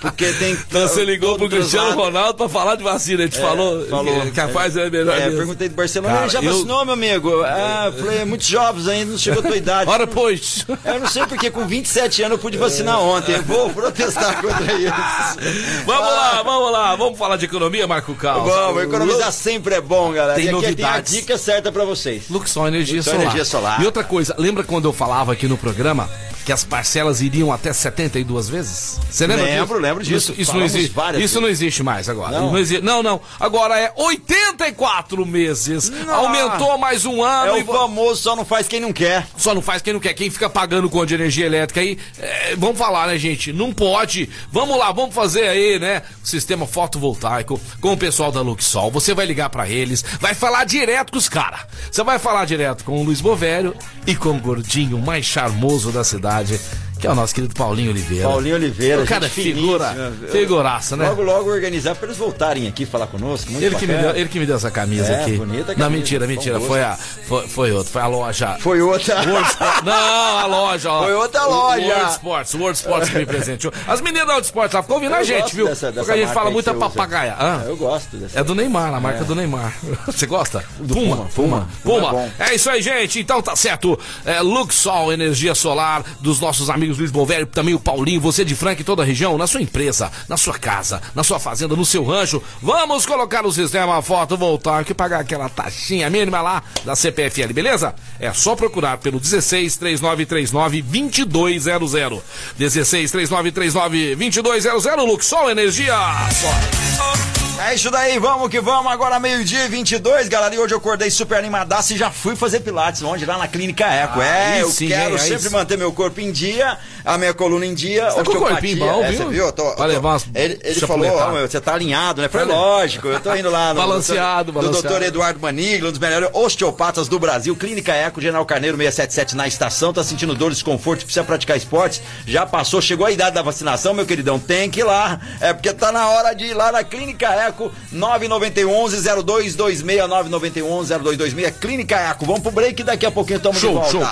porque 0.00 0.32
tem... 0.34 0.52
Então 0.52 0.82
você 0.88 1.04
ligou 1.04 1.36
pro 1.36 1.48
Cristiano. 1.48 1.94
Ronaldo 1.94 2.34
pra 2.34 2.48
falar 2.48 2.74
de 2.76 2.82
vacina. 2.82 3.22
Ele 3.22 3.30
te 3.30 3.38
falou, 3.40 3.86
falou. 3.88 4.20
que, 4.22 4.30
que 4.32 4.40
a 4.40 4.48
Pfizer 4.48 4.86
é 4.86 4.90
melhor 4.90 5.16
É, 5.16 5.30
perguntei 5.30 5.68
do 5.68 5.74
Barcelona, 5.74 6.14
Cara, 6.14 6.24
ele 6.26 6.32
já 6.32 6.42
eu- 6.42 6.52
vacinou, 6.52 6.84
meu 6.84 6.94
amigo? 6.94 7.42
Ah, 7.44 7.84
eu 7.86 7.92
falei, 8.04 8.18
é 8.18 8.24
muitos 8.24 8.46
jovens 8.46 8.88
ainda, 8.88 9.12
não 9.12 9.18
chegou 9.18 9.40
a 9.40 9.46
tua 9.46 9.56
idade. 9.56 9.90
Ora, 9.90 10.06
pois. 10.06 10.64
Eu 10.84 11.00
não 11.00 11.08
sei 11.08 11.26
porque 11.26 11.50
com 11.50 11.66
27 11.66 12.22
anos 12.22 12.32
eu 12.36 12.38
pude 12.38 12.56
vacinar 12.58 13.00
ontem. 13.00 13.34
Eu 13.34 13.42
vou 13.42 13.70
protestar 13.70 14.40
contra 14.40 14.72
isso. 14.74 15.84
Vamos 15.86 16.08
Ah, 16.08 16.10
lá, 16.10 16.42
vamos 16.42 16.72
lá. 16.72 16.96
Vamos 16.96 17.18
falar 17.18 17.36
de 17.36 17.44
economia, 17.46 17.86
Marco 17.86 18.14
Carlos. 18.14 18.48
Vamos, 18.52 18.82
economizar 18.82 19.32
sempre 19.32 19.74
é 19.76 19.80
bom, 19.80 20.12
galera. 20.12 20.34
Tem 20.34 20.44
e 20.44 20.48
aqui 20.48 20.54
novidades. 20.56 21.10
tem 21.12 21.18
a 21.18 21.22
dica 21.22 21.38
certa 21.38 21.70
pra 21.72 21.84
vocês. 21.84 22.24
Luxol 22.30 22.68
Energia 22.68 22.96
Luxol 22.98 23.12
Solar. 23.12 23.22
Energia 23.26 23.44
Solar. 23.44 23.82
E 23.82 23.86
outra 23.86 24.04
coisa, 24.04 24.34
lembra 24.38 24.64
quando 24.64 24.86
eu 24.86 24.92
falava 24.92 25.32
aqui 25.32 25.46
no 25.48 25.56
programa 25.56 26.08
que 26.44 26.52
as 26.52 26.62
parcelas 26.64 27.20
iriam 27.20 27.50
até 27.52 27.72
72 27.72 28.48
vezes? 28.48 29.00
Você 29.10 29.26
lembra 29.26 29.44
Lembro, 29.44 29.66
disso? 29.66 29.80
lembro 29.80 30.04
disso. 30.04 30.32
Isso, 30.32 30.40
isso 30.42 30.52
não 30.54 30.64
existe. 30.64 30.94
Isso 31.20 31.40
não 31.40 31.48
existe 31.48 31.82
mais 31.82 32.08
agora. 32.08 32.38
Não? 32.38 32.56
exi- 32.58 32.80
não, 32.80 33.02
não. 33.02 33.20
Agora 33.40 33.78
é 33.78 33.92
84 33.96 35.24
meses. 35.26 35.90
Aumentou 36.08 36.76
mais 36.78 37.04
um 37.04 37.22
ano. 37.22 37.56
É 37.56 37.62
o 37.62 37.64
famoso 37.66 38.22
só 38.22 38.36
não 38.36 38.44
faz 38.44 38.68
quem 38.68 38.80
não 38.80 38.92
quer. 38.92 39.26
Só 39.36 39.54
não 39.54 39.62
faz 39.62 39.82
quem 39.82 39.92
não 39.92 40.00
quer. 40.00 40.14
Quem 40.14 40.30
fica 40.30 40.48
pagando 40.50 40.88
conta 40.90 41.06
de 41.06 41.14
energia 41.14 41.46
elétrica 41.46 41.80
aí, 41.80 41.98
é, 42.18 42.54
vamos 42.56 42.78
falar, 42.78 43.06
né, 43.08 43.18
gente? 43.18 43.52
Não 43.52 43.72
pode. 43.72 44.28
Vamos 44.52 44.78
lá, 44.78 44.92
vamos 44.92 45.14
fazer 45.14 45.48
aí, 45.48 45.78
né? 45.78 46.02
O 46.22 46.26
sistema 46.26 46.66
fotovoltaico 46.66 47.60
com 47.80 47.92
o 47.92 47.96
pessoal 47.96 48.30
da 48.30 48.40
Luxol. 48.40 48.90
Você 48.90 49.14
vai 49.14 49.26
ligar 49.26 49.48
pra 49.50 49.68
eles, 49.68 50.04
vai 50.20 50.34
falar 50.34 50.64
direto 50.64 51.12
com 51.12 51.18
os 51.18 51.28
caras. 51.28 51.60
Você 51.90 52.02
vai 52.02 52.18
falar 52.18 52.44
direto 52.44 52.84
com 52.84 53.00
o 53.00 53.04
Luiz 53.04 53.20
Bovério 53.20 53.74
e 54.06 54.14
com 54.14 54.30
o 54.30 54.40
gordinho 54.40 54.98
mais 54.98 55.24
charmoso 55.24 55.90
da 55.90 56.04
cidade, 56.04 56.33
cidade 56.42 56.83
que 56.98 57.06
é 57.06 57.10
o 57.10 57.14
nosso 57.14 57.34
querido 57.34 57.54
Paulinho 57.54 57.90
Oliveira. 57.90 58.28
Paulinho 58.28 58.54
Oliveira, 58.56 59.02
O 59.02 59.06
cara 59.06 59.26
é 59.26 59.28
figura, 59.28 59.88
finíssima. 59.90 60.28
figuraça, 60.28 60.96
né? 60.96 61.08
Logo, 61.08 61.22
logo 61.22 61.50
organizar 61.50 61.94
pra 61.94 62.06
eles 62.06 62.16
voltarem 62.18 62.66
aqui 62.66 62.86
falar 62.86 63.06
conosco. 63.08 63.50
Ele 63.52 63.74
que, 63.76 63.86
me 63.86 63.94
deu, 63.94 64.10
ele 64.16 64.28
que 64.28 64.38
me 64.38 64.46
deu 64.46 64.56
essa 64.56 64.70
camisa 64.70 65.12
É, 65.12 65.22
aqui. 65.22 65.32
bonita 65.36 65.72
a 65.72 65.74
Não, 65.74 65.80
camisa, 65.84 65.90
mentira, 65.90 66.26
mentira. 66.26 66.60
Foi, 66.60 66.82
a, 66.82 66.96
foi, 66.96 67.46
foi 67.48 67.72
outro, 67.72 67.92
foi 67.92 68.02
a 68.02 68.06
loja. 68.06 68.56
Foi 68.60 68.80
outra. 68.80 69.16
World. 69.28 69.48
Não, 69.84 70.38
a 70.38 70.46
loja, 70.46 70.90
ó. 70.90 71.02
Foi 71.04 71.14
outra 71.14 71.44
loja. 71.46 71.84
World 71.86 72.10
Sports, 72.12 72.54
World 72.54 72.78
Sports 72.78 73.08
que 73.10 73.18
me 73.18 73.26
presenteou. 73.26 73.72
As 73.86 74.00
meninas 74.00 74.26
da 74.26 74.32
World 74.34 74.46
Sports 74.46 74.74
lá 74.74 74.82
ficam 74.82 74.96
ouvindo 74.96 75.12
Eu 75.14 75.18
a 75.20 75.22
gente, 75.24 75.54
viu? 75.54 75.66
dessa- 75.66 75.86
Porque 75.88 76.00
dessa 76.00 76.12
a 76.12 76.16
gente 76.16 76.32
fala 76.32 76.50
muita 76.50 76.72
papagaia. 76.74 77.36
Hã? 77.38 77.64
Eu 77.66 77.76
gosto 77.76 78.16
dessa. 78.16 78.38
É 78.40 78.44
do 78.44 78.54
Neymar, 78.54 78.94
a 78.94 79.00
marca 79.00 79.24
do 79.24 79.34
Neymar. 79.34 79.74
Você 80.06 80.26
gosta? 80.26 80.64
Puma, 80.78 80.94
Puma, 80.94 81.16
Puma, 81.16 81.26
Puma. 81.34 81.68
Puma. 81.82 82.10
Puma 82.10 82.32
é. 82.38 82.50
É 82.50 82.54
isso 82.54 82.70
aí, 82.70 82.80
gente. 82.80 83.20
Então 83.20 83.42
tá 83.42 83.54
certo. 83.56 83.98
É, 84.24 84.40
Luxol, 84.40 85.12
energia 85.12 85.54
solar 85.54 86.02
dos 86.20 86.40
nossos 86.40 86.70
amigos 86.70 86.83
Luiz 86.92 87.10
Bovério, 87.10 87.46
também 87.46 87.74
o 87.74 87.80
Paulinho, 87.80 88.20
você 88.20 88.44
de 88.44 88.54
Franca 88.54 88.82
e 88.82 88.84
toda 88.84 89.02
a 89.02 89.04
região, 89.04 89.38
na 89.38 89.46
sua 89.46 89.62
empresa, 89.62 90.10
na 90.28 90.36
sua 90.36 90.58
casa, 90.58 91.00
na 91.14 91.22
sua 91.22 91.38
fazenda, 91.38 91.76
no 91.76 91.84
seu 91.84 92.04
rancho. 92.04 92.42
Vamos 92.62 93.06
colocar 93.06 93.44
o 93.46 93.52
sistema 93.52 94.00
fotovoltaico 94.02 94.90
e 94.90 94.94
pagar 94.94 95.20
aquela 95.20 95.48
taxinha 95.48 96.10
mínima 96.10 96.40
lá 96.40 96.62
da 96.84 96.94
CPFL, 96.94 97.52
beleza? 97.52 97.94
É 98.18 98.32
só 98.32 98.54
procurar 98.56 98.98
pelo 98.98 99.20
16 99.20 99.76
3939 99.76 100.82
2200. 100.82 102.22
16 102.58 103.10
3939 103.10 104.16
2200 104.16 105.06
Luxol 105.06 105.50
Energia 105.50 105.94
Solar. 106.40 107.43
É 107.56 107.72
isso 107.72 107.88
daí, 107.88 108.18
vamos 108.18 108.48
que 108.48 108.60
vamos. 108.60 108.90
Agora 108.90 109.20
meio-dia 109.20 109.64
e 109.64 109.68
22, 109.68 110.28
galera. 110.28 110.54
E 110.54 110.58
hoje 110.58 110.74
eu 110.74 110.78
acordei 110.78 111.08
super 111.08 111.38
animadaço 111.38 111.94
e 111.94 111.96
já 111.96 112.10
fui 112.10 112.34
fazer 112.34 112.60
pilates 112.60 113.02
onde? 113.02 113.24
Lá 113.24 113.38
na 113.38 113.46
Clínica 113.46 113.86
Eco. 113.86 114.20
Aí 114.20 114.58
é, 114.58 114.62
eu 114.62 114.70
sim, 114.70 114.88
quero? 114.88 115.14
Aí 115.14 115.20
sempre 115.20 115.48
sim. 115.48 115.54
manter 115.54 115.78
meu 115.78 115.92
corpo 115.92 116.20
em 116.20 116.32
dia, 116.32 116.76
a 117.04 117.18
minha 117.18 117.34
coluna 117.34 117.66
em 117.66 117.74
dia. 117.74 118.04
Você 118.10 118.16
tá 118.16 118.24
com 118.24 118.30
o 118.30 118.34
osteopatia. 118.34 118.50
corpinho 118.54 118.78
bom, 118.78 119.04
É, 119.04 119.08
viu? 119.10 119.18
Você 119.18 119.28
viu? 119.30 119.46
Eu 119.46 119.52
tô, 119.52 119.74
Vai 119.76 119.88
levar 119.88 120.08
umas 120.10 120.26
ele 120.34 120.58
ele 120.62 120.80
falou, 120.80 121.16
ó, 121.16 121.32
meu, 121.32 121.48
você 121.48 121.60
tá 121.60 121.74
alinhado, 121.74 122.22
né? 122.22 122.28
Falei, 122.28 122.46
lógico, 122.46 123.08
eu 123.08 123.20
tô 123.20 123.34
indo 123.34 123.50
lá 123.50 123.74
no 123.74 123.80
Balanceado, 123.80 124.44
do, 124.50 124.52
do 124.52 124.60
balanceado. 124.60 124.88
doutor 124.88 125.02
Eduardo 125.06 125.40
Maniglo, 125.40 125.88
um 125.88 125.90
dos 125.92 126.00
melhores 126.00 126.28
osteopatas 126.32 127.08
do 127.08 127.18
Brasil. 127.18 127.54
Clínica 127.56 127.92
Eco, 127.92 128.20
General 128.20 128.44
Carneiro 128.46 128.76
677 128.76 129.36
na 129.36 129.46
estação. 129.46 129.92
Tá 129.92 130.02
sentindo 130.02 130.34
dor, 130.34 130.50
desconforto, 130.50 131.04
precisa 131.04 131.24
praticar 131.24 131.56
esportes. 131.56 132.00
Já 132.26 132.46
passou, 132.46 132.80
chegou 132.80 133.06
a 133.06 133.10
idade 133.10 133.34
da 133.34 133.42
vacinação, 133.42 133.92
meu 133.94 134.06
queridão. 134.06 134.38
Tem 134.38 134.70
que 134.70 134.80
ir 134.80 134.84
lá. 134.84 135.20
É 135.40 135.52
porque 135.52 135.72
tá 135.72 135.92
na 135.92 136.08
hora 136.08 136.34
de 136.34 136.44
ir 136.46 136.54
lá 136.54 136.72
na 136.72 136.82
Clínica 136.84 137.26
Eco 137.34 137.70
991 137.92 138.88
0226 139.12 139.82
991 140.08 140.84
0226 140.84 141.56
Clínica 141.58 141.96
Eco. 141.96 142.24
Vamos 142.26 142.40
pro 142.42 142.50
break 142.50 142.80
e 142.80 142.84
daqui 142.84 143.06
a 143.06 143.10
pouquinho 143.10 143.36
estamos 143.38 143.60
de 143.60 143.66
Show, 143.66 143.74
volta. 143.74 143.90
show. 143.90 144.04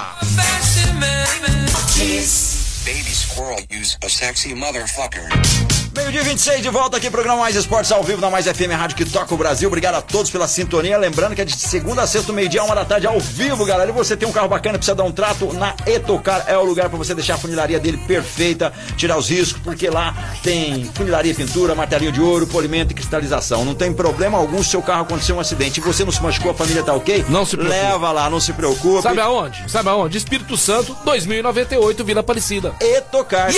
Baby 2.85 3.11
squirrel 3.11 3.61
use 3.71 3.97
a 4.03 4.09
sexy 4.09 4.55
motherfucker. 4.55 5.92
Meio-dia 5.95 6.23
26 6.25 6.63
de 6.63 6.71
volta 6.71 6.97
aqui, 6.97 7.11
programa 7.11 7.41
Mais 7.41 7.55
Esportes 7.55 7.93
ao 7.93 8.03
vivo 8.03 8.19
na 8.19 8.31
Mais 8.31 8.47
FM 8.47 8.71
Rádio 8.75 8.97
que 8.97 9.05
toca 9.05 9.35
o 9.35 9.37
Brasil. 9.37 9.69
Obrigado 9.69 9.97
a 9.97 10.01
todos 10.01 10.31
pela 10.31 10.49
sintonia. 10.49 10.97
Lembrando 10.97 11.35
que 11.35 11.43
é 11.43 11.45
de 11.45 11.55
segunda 11.55 12.01
a 12.03 12.07
sexta, 12.07 12.33
meio-dia, 12.33 12.65
uma 12.65 12.75
da 12.75 12.83
tarde, 12.83 13.07
ao 13.07 13.21
vivo, 13.21 13.63
galera. 13.67 13.91
E 13.91 13.93
você 13.93 14.17
tem 14.17 14.27
um 14.27 14.33
carro 14.33 14.49
bacana, 14.49 14.79
precisa 14.79 14.95
dar 14.95 15.05
um 15.05 15.13
trato 15.13 15.53
na 15.53 15.75
Etocar. 15.87 16.45
É 16.49 16.57
o 16.57 16.65
lugar 16.65 16.89
para 16.89 16.97
você 16.97 17.15
deixar 17.15 17.35
a 17.35 17.37
funilaria 17.37 17.79
dele 17.79 17.99
perfeita, 18.07 18.73
tirar 18.97 19.19
os 19.19 19.29
riscos, 19.29 19.61
porque 19.63 19.91
lá 19.91 20.15
tem 20.43 20.91
funilaria, 20.95 21.35
pintura, 21.35 21.75
martelinho 21.75 22.11
de 22.11 22.23
ouro, 22.23 22.47
polimento 22.47 22.93
e 22.93 22.95
cristalização. 22.95 23.63
Não 23.63 23.75
tem 23.75 23.93
problema 23.93 24.39
algum 24.39 24.63
se 24.63 24.71
seu 24.71 24.81
carro 24.83 25.03
acontecer 25.03 25.35
um 25.35 25.41
acidente 25.41 25.79
e 25.79 25.83
você 25.83 26.07
não 26.07 26.13
se 26.13 26.23
machucou, 26.23 26.53
a 26.53 26.55
família 26.55 26.83
tá 26.83 26.95
ok? 26.95 27.27
Não 27.29 27.45
se 27.45 27.55
preocupe. 27.55 27.79
Leva 27.79 28.11
lá, 28.13 28.31
não 28.31 28.41
se 28.41 28.55
preocupe. 28.55 29.03
Sabe 29.03 29.21
aonde? 29.21 29.71
Sabe 29.71 29.91
aonde? 29.91 30.17
Espírito 30.17 30.57
Santo, 30.57 30.97
2098, 31.05 32.03
Vila 32.03 32.21
Aparecida. 32.21 32.73
Etocar. 32.81 33.51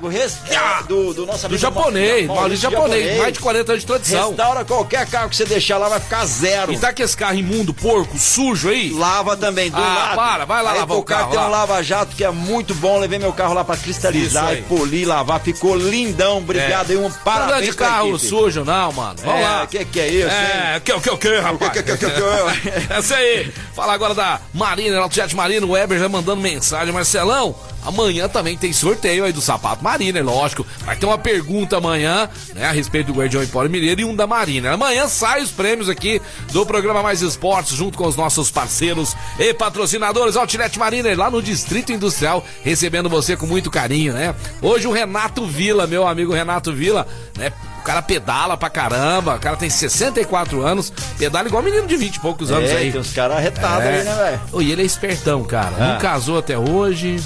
Do, 0.00 0.06
res- 0.08 0.38
Ya! 0.48 0.82
do, 0.82 1.12
do 1.18 1.26
nosso 1.26 1.40
Do 1.40 1.46
amigo 1.46 1.60
japonês, 1.60 2.26
Maurício 2.28 2.70
japonês, 2.70 3.18
mais 3.18 3.32
de 3.32 3.40
40 3.40 3.72
anos 3.72 3.82
de 3.82 3.86
tradição. 3.86 4.28
Restaura 4.28 4.64
qualquer 4.64 5.06
carro 5.06 5.28
que 5.28 5.36
você 5.36 5.44
deixar 5.44 5.76
lá, 5.78 5.88
vai 5.88 5.98
ficar 6.00 6.24
zero. 6.24 6.72
E 6.72 6.78
tá 6.78 6.92
com 6.92 7.02
esse 7.02 7.16
carro 7.16 7.34
imundo, 7.36 7.74
porco, 7.74 8.16
sujo 8.18 8.68
aí? 8.68 8.90
Lava 8.92 9.36
também, 9.36 9.70
do 9.70 9.76
Ah, 9.76 9.80
lado. 9.80 10.16
para, 10.16 10.44
vai 10.44 10.62
lá 10.62 10.72
Aí 10.72 10.78
lavar 10.78 10.96
o 10.96 11.02
carro 11.02 11.30
tem 11.30 11.38
um 11.38 11.42
lá. 11.42 11.48
lava-jato 11.48 12.14
que 12.14 12.24
é 12.24 12.30
muito 12.30 12.74
bom. 12.74 12.98
Levei 12.98 13.18
meu 13.18 13.32
carro 13.32 13.54
lá 13.54 13.64
pra 13.64 13.76
cristalizar 13.76 14.52
e 14.54 14.62
polir, 14.62 15.06
lavar. 15.08 15.40
Ficou 15.40 15.74
lindão. 15.76 16.38
Obrigado 16.38 16.90
aí, 16.90 16.96
um 16.96 17.00
Não 17.02 17.06
anda 17.08 17.18
parabéns 17.24 17.66
de 17.70 17.76
carro 17.76 18.10
equipe. 18.10 18.26
sujo, 18.26 18.64
não, 18.64 18.92
mano. 18.92 19.16
Vamos 19.24 19.40
É, 19.40 19.44
lá. 19.44 19.66
que 19.66 19.84
que 19.84 20.00
é 20.00 20.08
isso, 20.08 20.28
É, 20.28 20.74
hein? 20.76 20.80
que 20.84 20.92
o 20.92 21.00
que 21.00 21.10
o 21.10 21.18
que, 21.18 21.36
rapaz? 21.38 21.72
que, 21.72 21.82
que, 21.82 21.96
que, 21.96 22.06
que, 22.06 22.10
que? 22.12 22.92
Essa 22.94 23.16
aí. 23.16 23.52
Fala 23.74 23.92
agora 23.92 24.14
da 24.14 24.40
Marina, 24.54 24.98
Autojet 24.98 25.34
Marina, 25.34 25.66
o 25.66 25.70
Weber 25.70 25.98
já 25.98 26.08
mandando 26.08 26.40
mensagem. 26.40 26.92
Marcelão, 26.92 27.54
amanhã 27.84 28.28
também 28.28 28.56
tem 28.56 28.72
sorteio 28.72 29.24
aí 29.24 29.32
do 29.32 29.40
sapato 29.40 29.82
Marina, 29.82 30.18
é 30.18 30.22
lógico. 30.22 30.66
Vai 30.84 30.96
ter 30.96 31.06
uma 31.06 31.18
pergunta 31.18 31.76
amanhã, 31.78 32.28
né, 32.54 32.66
a 32.66 32.72
respeito 32.72 33.12
do 33.12 33.18
Guardião 33.18 33.42
Empório 33.42 33.70
Mineiro 33.70 34.00
e 34.00 34.04
um 34.04 34.14
da 34.14 34.26
Marina. 34.26 34.72
Amanhã 34.72 35.06
sai 35.08 35.42
os 35.42 35.50
prêmios 35.50 35.88
aqui 35.88 36.20
do 36.52 36.64
programa 36.66 37.02
Mais 37.02 37.22
Esportes, 37.22 37.76
junto 37.76 37.96
com 37.96 38.06
os 38.06 38.16
nossos 38.16 38.50
parceiros 38.50 39.16
e 39.38 39.52
patrocinadores. 39.54 40.36
Outlet 40.36 40.78
Marina, 40.78 41.08
lá 41.16 41.30
no 41.30 41.42
Distrito 41.42 41.92
Industrial, 41.92 42.44
recebendo 42.62 43.08
você 43.08 43.36
com 43.36 43.46
muito 43.46 43.70
carinho, 43.70 44.12
né? 44.12 44.34
Hoje 44.60 44.86
o 44.86 44.92
Renato 44.92 45.46
Vila, 45.46 45.86
meu 45.86 46.06
amigo 46.06 46.32
Renato 46.32 46.72
Vila, 46.72 47.06
né? 47.36 47.52
O 47.80 47.82
cara 47.88 48.02
pedala 48.02 48.54
pra 48.56 48.68
caramba, 48.68 49.36
o 49.36 49.38
cara 49.38 49.56
tem 49.56 49.70
64 49.70 50.60
anos, 50.62 50.92
pedala 51.16 51.48
igual 51.48 51.62
menino 51.62 51.86
de 51.86 51.96
20 51.96 52.16
e 52.16 52.20
poucos 52.20 52.50
anos 52.50 52.68
É, 52.70 52.76
aí. 52.76 52.92
tem 52.92 53.00
uns 53.00 53.12
caras 53.14 53.38
arretados 53.38 53.84
É. 53.86 53.88
ali, 53.94 54.04
né, 54.04 54.14
velho? 54.14 54.62
E 54.62 54.72
ele 54.72 54.82
é 54.82 54.84
espertão, 54.84 55.42
cara. 55.44 55.72
Ah. 55.78 55.92
Não 55.94 55.98
casou 55.98 56.38
até 56.38 56.58
hoje. 56.58 57.18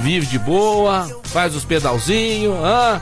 Vive 0.00 0.26
de 0.26 0.38
boa, 0.38 1.08
faz 1.24 1.54
os 1.54 1.64
pedalzinhos, 1.64 2.54
hã? 2.54 3.00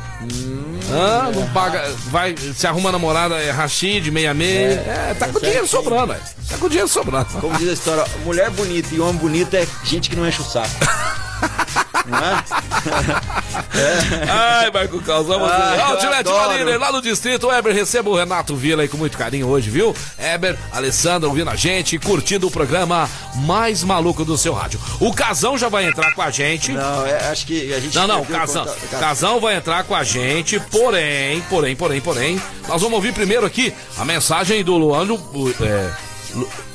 Hã? 0.90 1.30
Não 1.34 1.46
paga. 1.50 1.84
Vai, 2.10 2.34
se 2.36 2.66
arruma 2.66 2.90
namorada, 2.90 3.36
é 3.36 3.50
Rashid, 3.50 4.10
66. 4.10 4.78
É, 4.86 5.16
tá 5.18 5.28
com 5.28 5.40
dinheiro 5.40 5.66
sobrando, 5.66 6.12
velho. 6.14 6.24
Tá 6.48 6.56
com 6.58 6.68
dinheiro 6.68 6.88
sobrando. 6.88 7.26
Como 7.40 7.56
diz 7.58 7.68
a 7.68 7.72
história, 7.72 8.04
mulher 8.24 8.50
bonita 8.50 8.94
e 8.94 9.00
homem 9.00 9.16
bonito 9.16 9.54
é 9.54 9.66
gente 9.84 10.08
que 10.08 10.16
não 10.16 10.26
enche 10.26 10.40
o 10.40 10.44
saco. 10.44 10.70
não 12.08 12.18
é? 12.18 12.44
Ai, 14.30 14.70
Marco 14.70 15.00
Caos, 15.02 15.26
vamos 15.26 15.48
Tilete 16.00 16.20
adoro. 16.28 16.48
Mariner, 16.48 16.78
lá 16.80 16.92
no 16.92 17.02
distrito. 17.02 17.50
Eber, 17.50 17.74
receba 17.74 18.08
o 18.10 18.16
Renato 18.16 18.54
Vila 18.56 18.82
aí 18.82 18.88
com 18.88 18.96
muito 18.96 19.16
carinho 19.16 19.48
hoje, 19.48 19.70
viu? 19.70 19.94
Eber, 20.18 20.56
Alessandra 20.72 21.28
ouvindo 21.28 21.50
a 21.50 21.56
gente, 21.56 21.98
curtindo 21.98 22.46
o 22.46 22.50
programa 22.50 23.08
mais 23.36 23.82
maluco 23.82 24.24
do 24.24 24.36
seu 24.38 24.52
rádio. 24.52 24.80
O 25.00 25.12
Casão 25.12 25.56
já 25.58 25.68
vai 25.68 25.86
entrar 25.86 26.12
com 26.14 26.22
a 26.22 26.30
gente. 26.30 26.72
Não, 26.72 27.06
é, 27.06 27.28
acho 27.28 27.46
que 27.46 27.72
a 27.72 27.80
gente. 27.80 27.94
Não, 27.94 28.06
não, 28.06 28.22
o 28.22 28.26
Casão. 28.26 28.64
contato- 28.64 29.00
Casão 29.00 29.40
vai 29.40 29.56
entrar 29.56 29.84
com 29.84 29.94
a 29.94 30.02
gente, 30.04 30.58
porém, 30.60 31.40
porém, 31.42 31.76
porém, 31.76 32.00
porém, 32.00 32.42
nós 32.68 32.80
vamos 32.82 32.96
ouvir 32.96 33.12
primeiro 33.12 33.46
aqui 33.46 33.72
a 33.98 34.04
mensagem 34.04 34.62
do 34.64 34.76
Luano. 34.76 35.14
o, 35.14 35.54
É, 35.62 35.90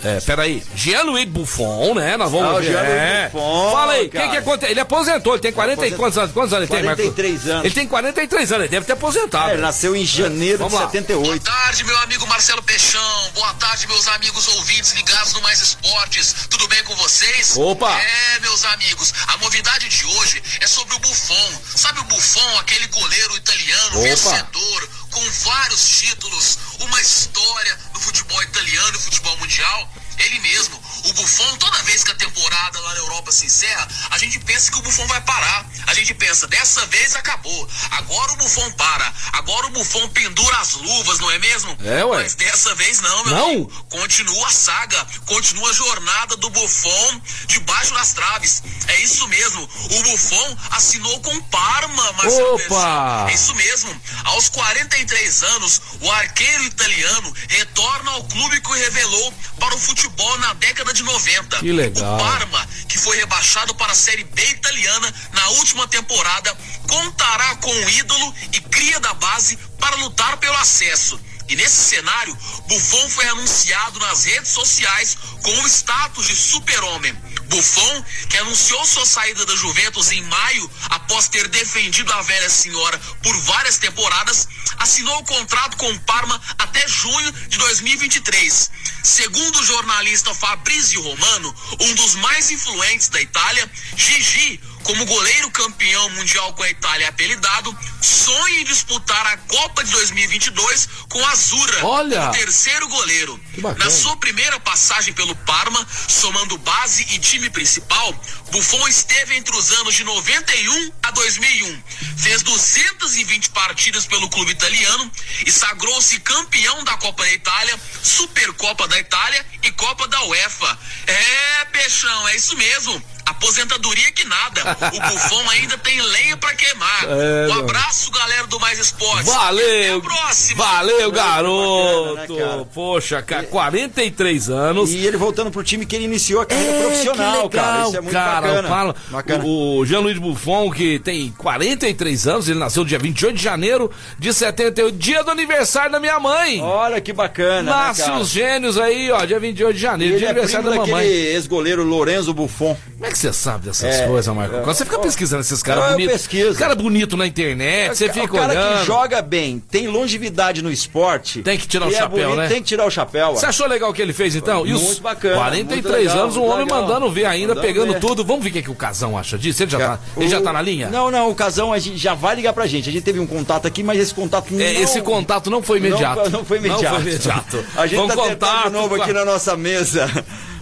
é, 0.04 0.20
peraí, 0.22 0.64
Gianluigi 0.76 1.26
Buffon, 1.28 1.94
né? 1.96 2.18
Nós 2.18 2.32
vamos 2.32 2.58
Ah. 2.58 2.62
Gianluigi 2.62 2.92
é. 2.96 3.30
Buffon, 3.32 3.72
Fala 3.72 3.94
aí, 3.94 4.08
o 4.08 4.10
cara. 4.10 4.26
que 4.26 4.32
que 4.32 4.38
aconteceu? 4.38 4.72
Ele 4.72 4.80
aposentou, 4.80 5.34
ele 5.34 5.42
tem 5.42 5.52
40 5.52 5.88
e 5.88 5.92
quantos 5.92 6.18
anos? 6.18 6.32
Quantos 6.32 6.54
anos 6.54 6.70
ele 6.70 6.78
tem, 6.78 6.86
Marco? 6.86 7.02
43 7.02 7.48
anos. 7.50 7.66
Ele 7.66 7.74
tem 7.74 7.88
43 7.88 8.52
anos, 8.52 8.64
ele 8.64 8.72
deve 8.72 8.86
ter 8.86 8.94
aposentado. 8.94 9.50
É, 9.50 9.54
ele 9.54 9.62
nasceu 9.62 9.96
em 9.96 10.06
janeiro 10.06 10.58
Vamos 10.60 10.74
de 10.74 10.80
lá. 10.80 10.86
78. 10.90 11.24
Boa 11.26 11.40
tarde, 11.40 11.84
meu 11.84 11.98
amigo 12.00 12.28
Marcelo 12.28 12.64
Peixão. 12.64 13.30
Boa 13.36 13.54
tarde, 13.56 13.88
meus 13.88 14.08
amigos 14.08 14.48
ouvintes 14.50 14.94
ligados 14.94 15.34
no 15.34 15.42
Mais 15.42 15.62
Esportes. 15.62 16.36
Tudo 16.50 16.68
bem 16.68 16.84
com 16.84 16.96
vocês? 16.96 17.56
Opa! 17.58 17.92
É, 17.92 18.40
meus 18.40 18.64
amigos, 18.66 19.14
a 19.28 19.38
novidade 19.38 19.88
de 19.90 20.06
hoje 20.06 20.42
é 20.62 20.68
sobre 20.68 20.96
o 20.96 21.00
Buffon. 21.00 21.52
Sabe 21.76 22.00
o 22.00 22.04
Buffon, 22.06 22.60
aquele 22.60 22.88
goleiro 22.88 23.36
italiano 23.38 23.98
Opa! 24.00 24.02
vencedor, 24.08 24.90
com 25.12 25.32
vários 25.44 26.00
títulos, 26.00 26.58
uma 26.80 27.02
história 27.02 27.78
do 27.94 28.00
futebol 28.00 28.42
italiano 28.44 28.98
e 28.98 29.02
futebol 29.02 29.38
mundial? 29.38 29.94
Ele 30.18 30.40
mesmo, 30.40 30.82
o 31.06 31.14
Buffon, 31.14 31.58
toda 31.58 31.82
vez 31.84 32.04
que 32.04 32.12
a 32.12 32.16
temporada 32.16 32.80
lá 32.80 32.94
na 32.94 33.00
Europa 33.00 33.32
se 33.32 33.46
encerra, 33.46 33.88
a 34.12 34.18
gente 34.18 34.40
pensa 34.40 34.72
que 34.72 34.78
o 34.78 34.82
Buffon 34.82 35.08
vai 35.08 35.22
parar. 35.22 35.66
A 35.88 35.94
gente 35.94 36.14
pensa, 36.14 36.48
dessa 36.48 36.86
vez 36.86 37.16
acabou. 37.16 37.68
Agora 37.92 38.34
o 38.34 38.36
Buffon 38.38 38.72
para. 38.74 39.14
Agora 39.34 39.68
o 39.68 39.72
Buffon 39.72 40.08
pendura 40.10 40.58
as 40.58 40.74
luvas, 40.74 41.20
não 41.20 41.32
é 41.32 41.40
mesmo? 41.40 41.76
É, 41.84 42.06
ué. 42.06 42.24
Mas 42.24 42.36
dessa 42.36 42.76
vez 42.76 43.02
não, 43.02 43.24
meu 43.26 43.36
Não? 43.36 43.46
amigo. 43.50 43.86
Continua 43.90 44.48
a 44.48 44.52
saga, 44.52 45.08
continua 45.26 45.70
a 45.70 45.74
jornada 45.74 46.38
do 46.38 46.50
Buffon 46.50 47.22
debaixo 47.48 47.94
das 47.94 48.14
traves. 48.14 48.62
É 48.88 49.00
isso 49.02 49.28
mesmo. 49.28 49.64
O 49.64 50.04
Buffon 50.04 50.58
assinou 50.72 51.20
com 51.22 51.36
o 51.36 51.44
Parma, 51.46 52.12
Marcelo 52.14 52.56
Opa! 52.56 53.26
É 53.30 53.34
isso 53.34 53.56
mesmo. 53.56 54.02
Aos 54.26 54.50
43 54.50 55.44
anos, 55.44 55.82
o 56.00 56.12
arqueiro 56.12 56.64
italiano 56.66 57.34
retorna 57.50 58.12
ao 58.12 58.24
clube 58.26 58.62
que 58.62 58.70
o 58.70 58.74
revelou 58.74 59.34
para 59.60 59.76
o 59.76 59.80
futebol 59.80 60.01
na 60.40 60.54
década 60.54 60.94
de 60.94 61.04
90. 61.04 61.58
Que 61.60 61.72
legal. 61.72 62.16
O 62.16 62.18
Parma, 62.18 62.68
que 62.88 62.98
foi 62.98 63.18
rebaixado 63.18 63.74
para 63.76 63.92
a 63.92 63.96
Série 63.96 64.24
B 64.24 64.42
italiana 64.50 65.14
na 65.34 65.48
última 65.50 65.88
temporada, 65.88 66.56
contará 66.88 67.56
com 67.58 67.72
o 67.72 67.90
ídolo 67.90 68.34
e 68.54 68.62
cria 68.62 69.00
da 69.00 69.14
base 69.14 69.58
para 69.80 69.96
lutar 69.98 70.38
pelo 70.38 70.56
acesso. 70.58 71.20
E 71.52 71.56
nesse 71.58 71.90
cenário, 71.90 72.34
Buffon 72.66 73.10
foi 73.10 73.28
anunciado 73.28 74.00
nas 74.00 74.24
redes 74.24 74.52
sociais 74.52 75.18
com 75.44 75.52
o 75.52 75.68
status 75.68 76.26
de 76.26 76.34
super-homem. 76.34 77.12
Buffon, 77.50 78.06
que 78.30 78.38
anunciou 78.38 78.86
sua 78.86 79.06
saída 79.06 79.46
da 79.46 79.54
Juventus 79.58 80.12
em 80.12 80.24
maio, 80.24 80.72
após 80.92 81.28
ter 81.28 81.50
defendido 81.50 82.10
a 82.14 82.22
velha 82.22 82.50
senhora 82.50 82.98
por 83.22 83.38
várias 83.42 83.78
temporadas, 83.78 84.48
assinou 84.78 85.18
o 85.20 85.26
contrato 85.26 85.76
com 85.76 85.92
o 85.92 86.00
Parma 86.00 86.42
até 86.58 86.88
junho 86.88 87.34
de 87.50 87.58
2023. 87.58 88.72
Segundo 89.04 89.60
o 89.60 89.66
jornalista 89.66 90.34
Fabrizio 90.34 91.02
Romano, 91.02 91.54
um 91.82 91.96
dos 91.96 92.16
mais 92.16 92.50
influentes 92.50 93.10
da 93.10 93.20
Itália, 93.20 93.70
Gigi, 93.98 94.58
como 94.84 95.06
goleiro 95.06 95.52
campeão 95.52 96.10
mundial 96.12 96.54
com 96.54 96.64
a 96.64 96.70
Itália 96.70 97.10
apelidado, 97.10 97.78
sonha 98.02 98.62
em 98.62 98.64
disputar 98.64 99.26
a 99.28 99.38
Copa 99.38 99.84
de 99.84 99.92
2022 99.92 100.90
com 101.10 101.24
a 101.26 101.32
Azura, 101.32 101.86
Olha! 101.86 102.20
como 102.22 102.32
terceiro 102.34 102.88
goleiro. 102.88 103.40
Na 103.78 103.90
sua 103.90 104.16
primeira 104.18 104.60
passagem 104.60 105.14
pelo 105.14 105.36
Parma, 105.36 105.86
somando 106.08 106.58
base 106.60 107.04
e 107.12 107.20
time 107.20 107.50
principal, 107.50 108.14
Buffon 108.52 108.88
esteve 108.88 109.36
entre 109.36 109.56
os 109.56 109.72
anos 109.72 109.96
de 109.96 110.04
91 110.04 110.92
a 111.04 111.12
2001. 111.12 111.84
Fez 112.18 112.44
220 112.44 113.50
partidas 113.52 114.06
pelo 114.06 114.30
clube 114.30 114.52
italiano 114.52 115.12
e 115.46 115.52
sagrou-se 115.52 116.20
campeão 116.20 116.84
da 116.84 116.98
Copa 116.98 117.24
da 117.24 117.32
Itália, 117.32 117.80
Supercopa 118.04 118.88
da 118.88 119.00
Itália 119.00 119.46
e 119.64 119.72
Copa 119.72 120.08
da 120.08 120.24
UEFA. 120.26 120.80
É, 121.08 121.66
Peixão, 121.66 122.28
é 122.28 122.36
isso 122.36 122.56
mesmo. 122.58 123.04
Aposentadoria 123.32 124.12
que 124.12 124.28
nada. 124.28 124.78
O 124.94 125.00
Buffon 125.12 125.50
ainda 125.50 125.78
tem 125.78 126.02
lenha 126.02 126.38
pra 126.38 126.54
queimar. 126.56 127.06
É, 127.08 127.48
um 127.50 127.60
abraço, 127.60 128.12
galera 128.12 128.48
do 128.48 128.60
Mais 128.60 128.78
Esportes. 128.80 129.30
Até 129.30 129.38
Valeu! 129.40 129.98
a 129.98 130.02
próxima. 130.02 130.64
Valeu, 130.64 131.12
garoto! 131.12 132.16
bacana, 132.16 132.36
né, 132.36 132.46
cara? 132.46 132.66
Poxa, 132.74 133.22
cara, 133.22 133.44
43 133.44 134.50
anos. 134.50 134.92
E 134.92 135.06
ele 135.06 135.18
voltando 135.18 135.52
pro 135.52 135.64
time 135.64 135.86
que 135.86 135.96
ele 135.96 136.06
iniciou 136.06 136.42
a 136.42 136.46
carreira 136.46 136.80
profissional, 136.80 137.16
que 137.16 137.22
legal, 137.22 137.50
cara. 137.50 137.88
Isso 137.88 137.98
é 137.98 138.02
muito 138.02 138.14
cara. 138.14 138.42
bacana. 138.48 138.68
Fala, 138.68 138.96
Bacana. 139.10 139.44
O, 139.44 139.78
o 139.80 139.86
Jean-Luiz 139.86 140.18
Buffon, 140.18 140.72
que 140.72 141.00
tem 141.00 141.32
43 141.38 142.28
anos, 142.28 142.50
ele 142.50 142.60
nasceu 142.60 142.84
dia 142.86 143.00
28 143.00 143.36
de 143.36 143.44
janeiro 143.44 143.92
de 144.18 144.34
78, 144.34 144.98
dia 144.98 145.24
do 145.24 145.32
aniversário 145.32 145.92
da 145.92 146.00
minha 146.00 146.20
mãe. 146.20 146.62
Olha 146.62 147.02
que 147.02 147.14
bacana. 147.14 147.72
Nasce 147.72 148.02
né, 148.02 148.08
cara? 148.08 148.20
os 148.20 148.30
gênios 148.30 148.78
aí, 148.78 149.12
ó, 149.12 149.26
dia 149.26 149.40
28 149.40 149.76
de 149.76 149.82
janeiro, 149.82 150.18
dia 150.18 150.30
é 150.30 150.34
do 150.34 150.40
aniversário 150.40 150.70
primo 150.70 150.86
da 150.86 150.92
mamãe. 150.92 151.08
ex-goleiro 151.08 151.84
Lorenzo 151.84 152.34
Buffon. 152.34 152.78
Como 152.94 153.06
é 153.06 153.12
que 153.12 153.18
você 153.22 153.34
sabe 153.34 153.66
dessas 153.66 153.96
É, 153.96 154.08
coisas, 154.08 154.36
Marco? 154.36 154.56
é, 154.56 154.62
Você 154.62 154.84
fica 154.86 155.00
pesquisando 155.00 155.42
esses 155.42 155.62
caras 155.64 155.92
bonitos. 155.94 156.28
Cara 156.58 156.76
bonito 156.76 157.16
na 157.16 157.26
internet, 157.28 157.96
você 157.96 158.08
o 158.08 158.14
fica 158.14 158.28
cara 158.28 158.52
olhando. 158.54 158.74
ano. 158.78 158.86
joga 158.86 159.22
bem, 159.22 159.62
tem 159.70 159.88
longevidade 159.88 160.62
no 160.62 160.72
esporte. 160.72 161.42
Tem 161.42 161.58
que 161.58 161.68
tirar 161.68 161.88
o 161.88 161.90
é 161.90 161.94
chapéu, 161.94 162.10
bonito, 162.30 162.36
né? 162.42 162.48
Tem 162.48 162.62
que 162.62 162.68
tirar 162.68 162.86
o 162.86 162.90
chapéu. 162.92 163.34
Você 163.36 163.46
achou 163.46 163.68
legal 163.68 163.90
o 163.90 163.94
que 163.94 164.02
ele 164.02 164.14
fez 164.14 164.36
então? 164.36 164.66
E 164.66 164.74
os 164.74 164.82
Muito 164.82 165.02
bacana, 165.02 165.36
43 165.36 165.84
muito 165.84 165.92
legal, 166.10 166.24
anos, 166.24 166.36
o 166.36 166.40
muito 166.40 166.52
homem 166.54 166.66
legal. 166.66 166.82
mandando 166.82 167.12
ver 167.12 167.26
ainda, 167.26 167.48
Mandando 167.56 167.68
pegando 167.68 167.94
ver. 167.94 168.00
tudo. 168.00 168.24
Vamos 168.26 168.44
ver 168.44 168.50
o 168.50 168.54
que, 168.54 168.62
que 168.64 168.72
o 168.72 168.76
Casão 168.76 169.18
acha 169.18 169.38
disso? 169.38 169.64
Ele 169.64 169.72
já, 169.72 169.78
tá, 169.80 170.00
ele 170.18 170.28
já 170.30 170.40
O- 170.40 170.44
tá 170.44 170.54
na 170.54 170.62
linha? 170.62 170.90
Não, 170.90 171.12
não, 171.12 171.30
o 171.30 171.36
Casão 171.36 171.72
a 171.72 171.80
gente 171.80 171.98
já 171.98 172.14
vai 172.14 172.36
ligar 172.36 172.54
pra 172.54 172.66
gente. 172.68 172.90
A 172.90 172.92
gente 172.92 173.04
teve 173.04 173.20
um 173.20 173.28
contato 173.28 173.68
aqui, 173.68 173.84
mas 173.84 174.00
esse 174.00 174.14
contato 174.14 174.52
não... 174.54 174.62
É, 174.62 174.74
esse 174.82 175.02
contato 175.02 175.50
não 175.50 175.62
foi 175.62 175.78
imediato. 175.78 176.24
Não, 176.24 176.40
não 176.40 176.46
foi 176.46 176.58
imediato. 176.58 176.84
Não 176.84 176.92
foi 176.92 177.02
imediato. 177.12 177.66
A 177.76 177.88
gente 177.88 177.96
Vamos 178.00 178.16
tá 178.16 178.22
contato, 178.22 178.64
de 178.66 178.70
novo 178.72 178.96
aqui 178.96 179.14
na 179.14 179.24
nossa 179.26 179.56
mesa. 179.56 180.10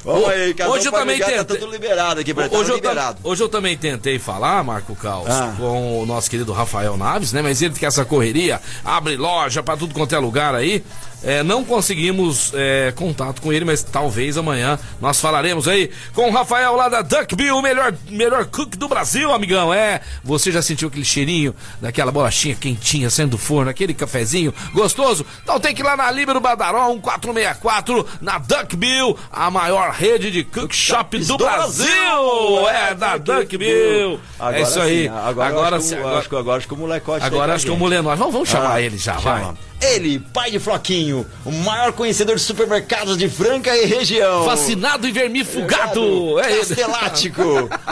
Vamos 0.03 0.29
aí, 0.29 0.53
Casão 0.53 0.73
hoje 0.73 0.85
eu 0.87 0.91
pode 0.91 1.03
também 1.03 1.19
Tá 1.19 1.25
tentei- 1.25 1.57
tudo 1.57 1.71
liberado 1.71 2.19
aqui, 2.21 2.33
tá 2.33 2.47
Hoje 2.57 2.69
eu, 2.71 2.75
liberado. 2.75 3.19
hoje 3.23 3.43
eu 3.43 3.49
também 3.49 3.77
tentei 3.77 4.17
falar, 4.17 4.63
Marco 4.63 4.95
Caos, 4.95 5.29
Ah. 5.29 5.53
com 5.57 6.01
o 6.01 6.05
nosso 6.05 6.29
querido 6.29 6.53
Rafael 6.53 6.95
Naves, 6.97 7.33
né? 7.33 7.41
Mas 7.41 7.61
ele 7.61 7.73
que 7.73 7.85
essa 7.85 8.05
correria, 8.05 8.61
abre 8.83 9.15
loja 9.17 9.61
pra 9.61 9.75
tudo 9.75 9.93
quanto 9.93 10.15
é 10.15 10.19
lugar 10.19 10.55
aí. 10.55 10.83
É, 11.23 11.43
não 11.43 11.65
conseguimos 11.65 12.51
é, 12.55 12.93
contato 12.95 13.41
com 13.41 13.51
ele, 13.51 13.65
mas 13.65 13.83
talvez 13.83 14.37
amanhã 14.37 14.79
nós 15.01 15.19
falaremos 15.19 15.67
aí 15.67 15.91
com 16.13 16.29
o 16.29 16.31
Rafael 16.31 16.75
lá 16.75 16.87
da 16.87 17.01
Duckbill, 17.01 17.57
o 17.57 17.61
melhor, 17.61 17.93
melhor 18.09 18.45
cook 18.45 18.75
do 18.77 18.87
Brasil, 18.87 19.33
amigão. 19.33 19.73
É, 19.73 19.99
você 20.23 20.51
já 20.51 20.61
sentiu 20.61 20.87
aquele 20.87 21.03
cheirinho 21.03 21.53
daquela 21.81 22.11
bolachinha 22.11 22.55
quentinha 22.55 23.09
saindo 23.09 23.31
do 23.31 23.37
forno, 23.37 23.69
aquele 23.69 23.93
cafezinho 23.93 24.53
gostoso? 24.73 25.25
Então 25.43 25.59
tem 25.59 25.75
que 25.75 25.81
ir 25.81 25.85
lá 25.85 25.97
na 25.97 26.09
Líbero 26.09 26.39
Badaró 26.39 26.87
1464, 26.93 28.07
na 28.21 28.37
Duckbill, 28.37 29.17
a 29.31 29.51
maior 29.51 29.91
rede 29.91 30.31
de 30.31 30.43
cook 30.43 30.73
shop 30.73 31.17
do, 31.19 31.25
do 31.25 31.37
Brasil. 31.37 31.85
Brasil. 31.85 32.69
É, 32.69 32.93
da 32.95 33.17
Duckbill. 33.17 34.19
É 34.53 34.61
isso 34.61 34.79
aí. 34.79 35.03
sim, 35.03 35.09
Agora, 35.09 35.49
agora, 35.49 35.75
acho, 35.77 35.87
que, 35.89 35.95
o- 35.95 35.99
agora, 35.99 36.17
acho, 36.19 36.29
que- 36.29 36.35
agora 36.35 36.57
acho 36.57 36.67
que 36.67 36.73
o 36.73 36.77
molecote 36.77 37.25
agora 37.25 37.47
tá 37.49 37.55
acho 37.55 37.65
que 37.65 37.71
o 37.71 37.77
mulher 37.77 38.01
nós. 38.01 38.17
Vamos, 38.17 38.33
vamos 38.33 38.49
chamar 38.49 38.73
Ah, 38.75 38.81
ele 38.81 38.97
já, 38.97 39.17
chama. 39.17 39.39
vai. 39.39 39.68
Ele, 39.81 40.19
pai 40.19 40.51
de 40.51 40.59
Floquinho, 40.59 41.25
o 41.45 41.51
maior 41.51 41.93
conhecedor 41.93 42.35
de 42.35 42.41
supermercados 42.41 43.17
de 43.17 43.29
Franca 43.29 43.75
e 43.75 43.85
região. 43.85 44.45
Fascinado 44.45 45.07
e 45.07 45.11
vermifugado. 45.11 46.39
É 46.39 46.51
ele. 46.51 46.59
Castelático, 46.59 47.43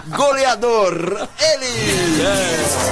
goleador, 0.10 1.28
ele. 1.40 2.88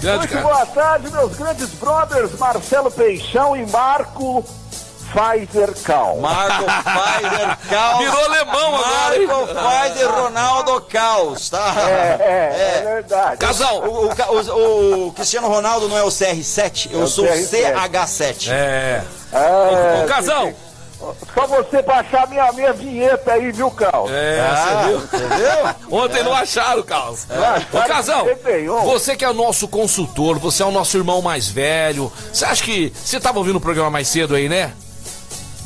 Grande 0.00 0.18
Muito 0.18 0.32
cara. 0.32 0.42
boa 0.42 0.66
tarde, 0.66 1.10
meus 1.12 1.36
grandes 1.36 1.68
brothers 1.74 2.36
Marcelo 2.36 2.90
Peixão 2.90 3.56
e 3.56 3.64
Marco 3.66 4.44
Pfizer 5.12 5.74
Cal. 5.84 6.16
Marco 6.16 6.64
Pfizer 6.64 7.58
Caos. 7.70 7.98
Virou 7.98 8.24
alemão 8.24 8.76
agora? 8.76 9.26
Marco 9.26 9.46
Pfizer 9.46 10.10
Ronaldo 10.10 10.80
Caos, 10.82 11.50
tá? 11.50 11.74
É, 11.78 12.16
é, 12.20 12.78
é 12.78 12.94
verdade. 12.94 13.36
Casal. 13.38 13.78
O, 13.82 14.06
o, 14.08 14.12
o- 14.12 15.08
o 15.08 15.12
Cristiano 15.12 15.48
Ronaldo 15.48 15.88
não 15.88 15.98
é 15.98 16.02
o 16.02 16.08
CR7, 16.08 16.90
eu 16.92 17.00
É 17.00 17.04
o 17.04 17.06
sou 17.06 17.24
o 17.24 17.28
CR7. 17.28 17.74
CH7. 17.74 18.48
É. 18.52 19.02
É, 19.32 20.02
Ô, 20.04 20.08
Casão. 20.08 20.54
Só 21.34 21.46
você 21.48 21.82
baixar 21.82 22.28
minha, 22.28 22.52
minha 22.52 22.72
vinheta 22.72 23.32
aí, 23.32 23.50
viu, 23.50 23.68
Cal? 23.72 24.06
É, 24.08 24.38
Ah, 24.40 24.82
você 24.84 24.88
viu? 24.88 24.98
entendeu? 24.98 25.74
Ontem 26.00 26.22
não 26.22 26.32
acharam, 26.32 26.80
Carlos. 26.84 27.26
Ô, 27.28 27.34
acharam 27.76 27.88
Casão, 27.88 28.24
que 28.26 28.84
você 28.84 29.16
que 29.16 29.24
é 29.24 29.28
o 29.28 29.34
nosso 29.34 29.66
consultor, 29.66 30.38
você 30.38 30.62
é 30.62 30.66
o 30.66 30.70
nosso 30.70 30.96
irmão 30.96 31.20
mais 31.20 31.48
velho. 31.48 32.12
Você 32.32 32.44
acha 32.44 32.62
que. 32.62 32.92
Você 32.94 33.18
tava 33.18 33.38
ouvindo 33.38 33.56
o 33.56 33.60
programa 33.60 33.90
mais 33.90 34.06
cedo 34.06 34.36
aí, 34.36 34.48
né? 34.48 34.72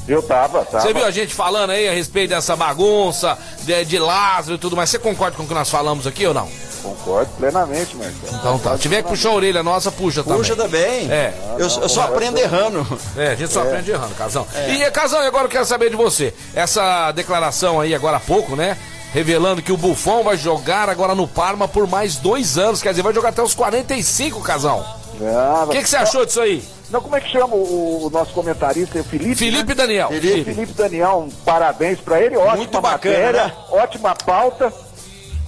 Eu 0.09 0.23
tava, 0.23 0.64
tava. 0.64 0.81
Você 0.81 0.92
viu 0.92 1.05
a 1.05 1.11
gente 1.11 1.35
falando 1.35 1.71
aí 1.71 1.88
a 1.88 1.92
respeito 1.92 2.31
dessa 2.31 2.55
bagunça, 2.55 3.37
de, 3.62 3.85
de 3.85 3.99
Lázaro 3.99 4.55
e 4.55 4.59
tudo 4.59 4.77
mais. 4.77 4.88
Você 4.90 4.99
concorda 4.99 5.37
com 5.37 5.42
o 5.42 5.47
que 5.47 5.55
nós 5.55 5.69
falamos 5.69 6.07
aqui 6.07 6.27
ou 6.27 6.35
não? 6.35 6.49
Concordo 6.83 7.31
plenamente, 7.37 7.97
Marcelo. 7.97 8.38
Então 8.38 8.59
tá. 8.59 8.77
Se 8.77 8.83
tiver 8.83 9.03
que 9.03 9.09
puxar 9.09 9.31
a 9.31 9.33
orelha 9.33 9.62
nossa, 9.62 9.90
puxa 9.90 10.23
também. 10.23 10.38
Puxa 10.38 10.55
também. 10.55 11.11
É. 11.11 11.35
Eu, 11.59 11.66
eu 11.66 11.88
só 11.88 12.03
aprendo 12.03 12.38
errando. 12.38 12.87
É, 13.16 13.33
a 13.33 13.35
gente 13.35 13.53
só 13.53 13.62
aprende 13.62 13.90
errando, 13.90 14.14
Casão. 14.14 14.47
E, 14.69 14.88
Casão, 14.90 15.23
e 15.23 15.27
agora 15.27 15.47
eu 15.47 15.51
quero 15.51 15.64
saber 15.64 15.90
de 15.90 15.97
você. 15.97 16.33
Essa 16.55 17.11
declaração 17.12 17.81
aí 17.81 17.95
agora 17.95 18.19
há 18.19 18.21
pouco, 18.21 18.55
né? 18.55 18.77
Revelando 19.12 19.62
que 19.62 19.73
o 19.73 19.77
Buffon 19.77 20.23
vai 20.23 20.37
jogar 20.37 20.88
agora 20.88 21.14
no 21.14 21.27
Parma 21.27 21.66
por 21.66 21.88
mais 21.88 22.16
dois 22.16 22.59
anos. 22.59 22.83
Quer 22.83 22.90
dizer, 22.90 23.03
vai 23.03 23.14
jogar 23.14 23.31
até 23.31 23.42
os 23.42 23.55
45, 23.55 24.40
Casão. 24.42 24.85
Ah, 25.22 25.64
O 25.66 25.70
que, 25.70 25.83
que 25.83 25.88
você 25.88 25.96
achou 25.96 26.24
disso 26.26 26.40
aí? 26.40 26.62
Não, 26.90 27.00
como 27.00 27.16
é 27.16 27.20
que 27.20 27.29
chama 27.31 27.55
o, 27.55 28.07
o 28.07 28.11
nosso 28.11 28.33
comentarista? 28.33 28.98
O 29.00 29.05
Felipe? 29.05 29.35
Felipe 29.35 29.68
né? 29.70 29.74
Daniel. 29.74 30.09
Felipe. 30.09 30.44
Felipe 30.55 30.72
Daniel, 30.72 31.26
um 31.26 31.31
parabéns 31.44 31.98
pra 32.00 32.20
ele, 32.20 32.37
ótima 32.37 32.57
Muito 32.57 32.81
bacana, 32.81 33.16
matéria, 33.16 33.44
né? 33.46 33.55
ótima 33.70 34.14
pauta. 34.14 34.72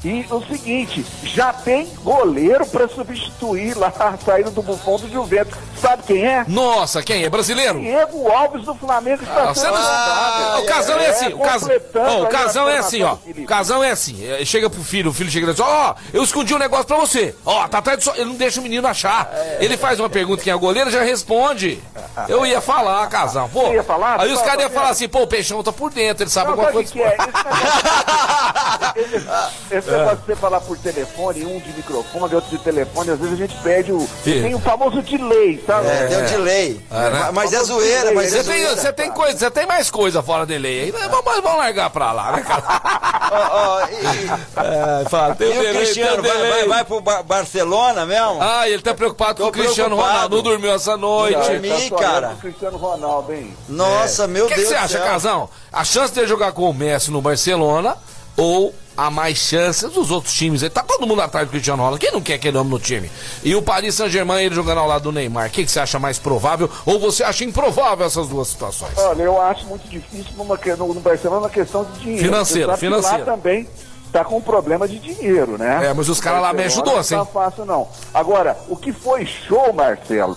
E 0.04 0.24
o 0.30 0.40
seguinte, 0.46 1.04
já 1.24 1.52
tem 1.52 1.86
goleiro 2.04 2.64
pra 2.66 2.86
substituir 2.88 3.76
lá 3.76 3.88
a 3.98 4.16
saída 4.16 4.48
do 4.50 4.62
Buffon 4.62 4.96
do 4.96 5.08
Juventus. 5.10 5.58
Sabe 5.80 6.02
quem 6.04 6.24
é? 6.24 6.44
Nossa, 6.46 7.02
quem 7.02 7.24
é? 7.24 7.28
Brasileiro? 7.30 7.80
Diego 7.80 8.28
Alves 8.30 8.64
do 8.64 8.74
Flamengo 8.76 9.22
está 9.22 9.50
Ah, 9.50 9.54
sendo 9.54 9.74
anunciado. 9.74 10.62
o 10.62 10.66
casão 10.66 10.98
é, 10.98 11.06
assim, 11.08 11.26
o 11.28 11.38
completando 11.38 12.10
Ó, 12.10 12.18
o 12.20 12.24
aí 12.26 12.32
casão 12.32 12.66
a 12.66 12.72
é 12.72 12.78
assim, 12.78 13.02
ó. 13.02 13.14
O 13.14 13.44
casão 13.46 13.82
é 13.84 13.90
assim. 13.90 14.24
é, 14.28 14.44
Chega 14.44 14.68
pro 14.70 14.82
filho, 14.82 15.10
o 15.10 15.12
filho 15.14 15.30
chega 15.30 15.46
e 15.48 15.50
diz: 15.50 15.60
Ó, 15.60 15.94
eu 16.12 16.22
escondi 16.22 16.54
um 16.54 16.58
negócio 16.58 16.86
pra 16.86 16.96
você. 16.96 17.34
Ó, 17.44 17.66
tá 17.68 17.78
atrás 17.78 17.98
do 17.98 18.04
so... 18.04 18.12
Ele 18.16 18.24
não 18.26 18.34
deixa 18.36 18.60
o 18.60 18.62
menino 18.62 18.86
achar. 18.88 19.30
Ele 19.60 19.76
faz 19.76 19.98
uma 20.00 20.08
pergunta 20.08 20.42
quem 20.42 20.52
é 20.52 20.56
o 20.56 20.60
goleiro, 20.60 20.90
já 20.90 21.02
responde. 21.02 21.80
Eu 22.28 22.44
ia 22.46 22.60
falar, 22.60 23.06
casão. 23.08 23.48
Pô, 23.48 23.72
ia 23.72 23.82
falar? 23.82 24.20
aí 24.20 24.32
os 24.32 24.42
caras 24.42 24.62
iam 24.62 24.70
falar 24.70 24.90
assim: 24.90 25.08
pô, 25.08 25.22
o 25.22 25.26
peixão 25.26 25.62
tá 25.62 25.72
por 25.72 25.90
dentro, 25.92 26.22
ele 26.24 26.30
sabe 26.30 26.46
Não, 26.46 26.52
alguma 26.52 26.72
coisa. 26.72 26.92
que 26.92 27.00
é? 27.02 27.16
Esse, 29.70 29.90
negócio 29.90 30.16
de 30.18 30.24
você 30.26 30.36
falar 30.36 30.60
por 30.60 30.76
telefone, 30.78 31.44
um 31.44 31.58
de 31.60 31.72
microfone, 31.72 32.34
outro 32.34 32.50
de 32.50 32.58
telefone, 32.58 33.10
às 33.10 33.18
vezes 33.18 33.34
a 33.34 33.36
gente 33.36 33.56
perde 33.62 33.92
o. 33.92 34.08
Tem 34.24 34.54
o 34.54 34.58
famoso 34.58 35.02
delay, 35.02 35.62
sabe? 35.66 35.86
É, 35.88 36.06
tem 36.06 36.18
um 36.18 36.24
delay. 36.26 36.80
né? 36.90 37.30
Mas 37.32 37.52
é 37.52 37.62
zoeira, 37.64 38.12
mas 38.12 38.30
Você 38.30 38.38
é 38.38 38.42
tem, 38.42 38.62
zoeira. 38.64 38.76
você 38.80 38.92
tem 38.92 39.10
coisa, 39.10 39.38
você 39.38 39.50
tem 39.50 39.66
mais 39.66 39.90
coisa 39.90 40.22
fora 40.22 40.44
dele 40.46 40.66
aí. 40.68 40.90
Vamos, 40.90 41.24
vamos 41.42 41.58
largar 41.58 41.90
pra 41.90 42.12
lá, 42.12 42.32
né, 42.32 42.42
cara? 42.42 43.18
E, 43.90 45.04
É, 45.04 45.08
fala, 45.08 45.34
tem 45.34 45.52
e 45.54 45.58
o 45.70 45.74
Cristiano 45.74 46.22
vai, 46.22 46.50
vai, 46.50 46.66
vai 46.68 46.84
pro 46.84 47.00
Bar- 47.00 47.22
Barcelona 47.22 48.06
mesmo? 48.06 48.38
Ah, 48.40 48.68
ele 48.68 48.82
tá 48.82 48.94
preocupado 48.94 49.34
Tô 49.34 49.42
com 49.44 49.48
o 49.48 49.52
Cristiano 49.52 49.90
preocupado. 49.96 50.14
Ronaldo. 50.18 50.36
Não 50.36 50.42
dormiu 50.42 50.72
essa 50.72 50.96
noite. 50.96 51.34
Não. 51.36 51.42
O 51.42 51.48
dormi, 51.48 51.90
Tá 51.90 51.96
cara. 51.96 52.36
Cristiano 52.40 52.78
Ronaldo, 52.78 53.32
hein? 53.34 53.54
Nossa, 53.68 54.26
meu 54.26 54.46
que, 54.46 54.54
que 54.54 54.60
Deus 54.60 54.68
você 54.70 54.74
do 54.76 54.80
acha, 54.84 54.98
céu. 54.98 55.06
Casão? 55.06 55.50
A 55.72 55.84
chance 55.84 56.14
dele 56.14 56.26
jogar 56.26 56.52
com 56.52 56.68
o 56.68 56.74
Messi 56.74 57.10
no 57.10 57.20
Barcelona 57.20 57.96
ou 58.38 58.72
a 58.96 59.10
mais 59.10 59.36
chances 59.36 59.90
dos 59.92 60.10
outros 60.10 60.32
times? 60.32 60.62
aí? 60.62 60.70
Tá 60.70 60.82
todo 60.82 61.06
mundo 61.06 61.20
atrás 61.20 61.46
do 61.46 61.50
Cristiano 61.50 61.82
Ronaldo. 61.82 61.98
Quem 61.98 62.12
não 62.12 62.20
quer 62.20 62.34
aquele 62.34 62.56
homem 62.56 62.72
no 62.72 62.78
time? 62.78 63.10
E 63.42 63.54
o 63.54 63.60
Paris 63.60 63.96
Saint-Germain, 63.96 64.44
ele 64.44 64.54
jogando 64.54 64.78
ao 64.78 64.86
lado 64.86 65.02
do 65.02 65.12
Neymar. 65.12 65.48
O 65.48 65.50
que, 65.50 65.64
que 65.64 65.70
você 65.70 65.80
acha 65.80 65.98
mais 65.98 66.18
provável? 66.18 66.70
Ou 66.86 66.98
você 66.98 67.22
acha 67.22 67.44
improvável 67.44 68.06
essas 68.06 68.28
duas 68.28 68.48
situações? 68.48 68.96
Olha, 68.96 69.22
eu 69.22 69.40
acho 69.40 69.66
muito 69.66 69.88
difícil 69.88 70.32
numa, 70.36 70.58
no, 70.78 70.94
no 70.94 71.00
Barcelona 71.00 71.42
na 71.42 71.50
questão 71.50 71.84
de 71.84 72.00
dinheiro. 72.00 72.24
Financeiro, 72.24 72.76
financeiro. 72.76 73.18
Lá 73.18 73.24
também 73.24 73.68
tá 74.12 74.24
com 74.24 74.38
um 74.38 74.42
problema 74.42 74.88
de 74.88 74.98
dinheiro, 74.98 75.58
né? 75.58 75.86
É, 75.86 75.92
mas 75.92 76.08
os 76.08 76.20
caras 76.20 76.40
lá 76.40 76.52
me 76.52 76.62
ajudou, 76.64 76.96
assim. 76.96 77.14
Não 77.14 77.26
tá 77.26 77.32
fácil, 77.32 77.64
não. 77.64 77.88
Agora, 78.14 78.56
o 78.68 78.76
que 78.76 78.92
foi 78.92 79.26
show, 79.26 79.72
Marcelo, 79.72 80.36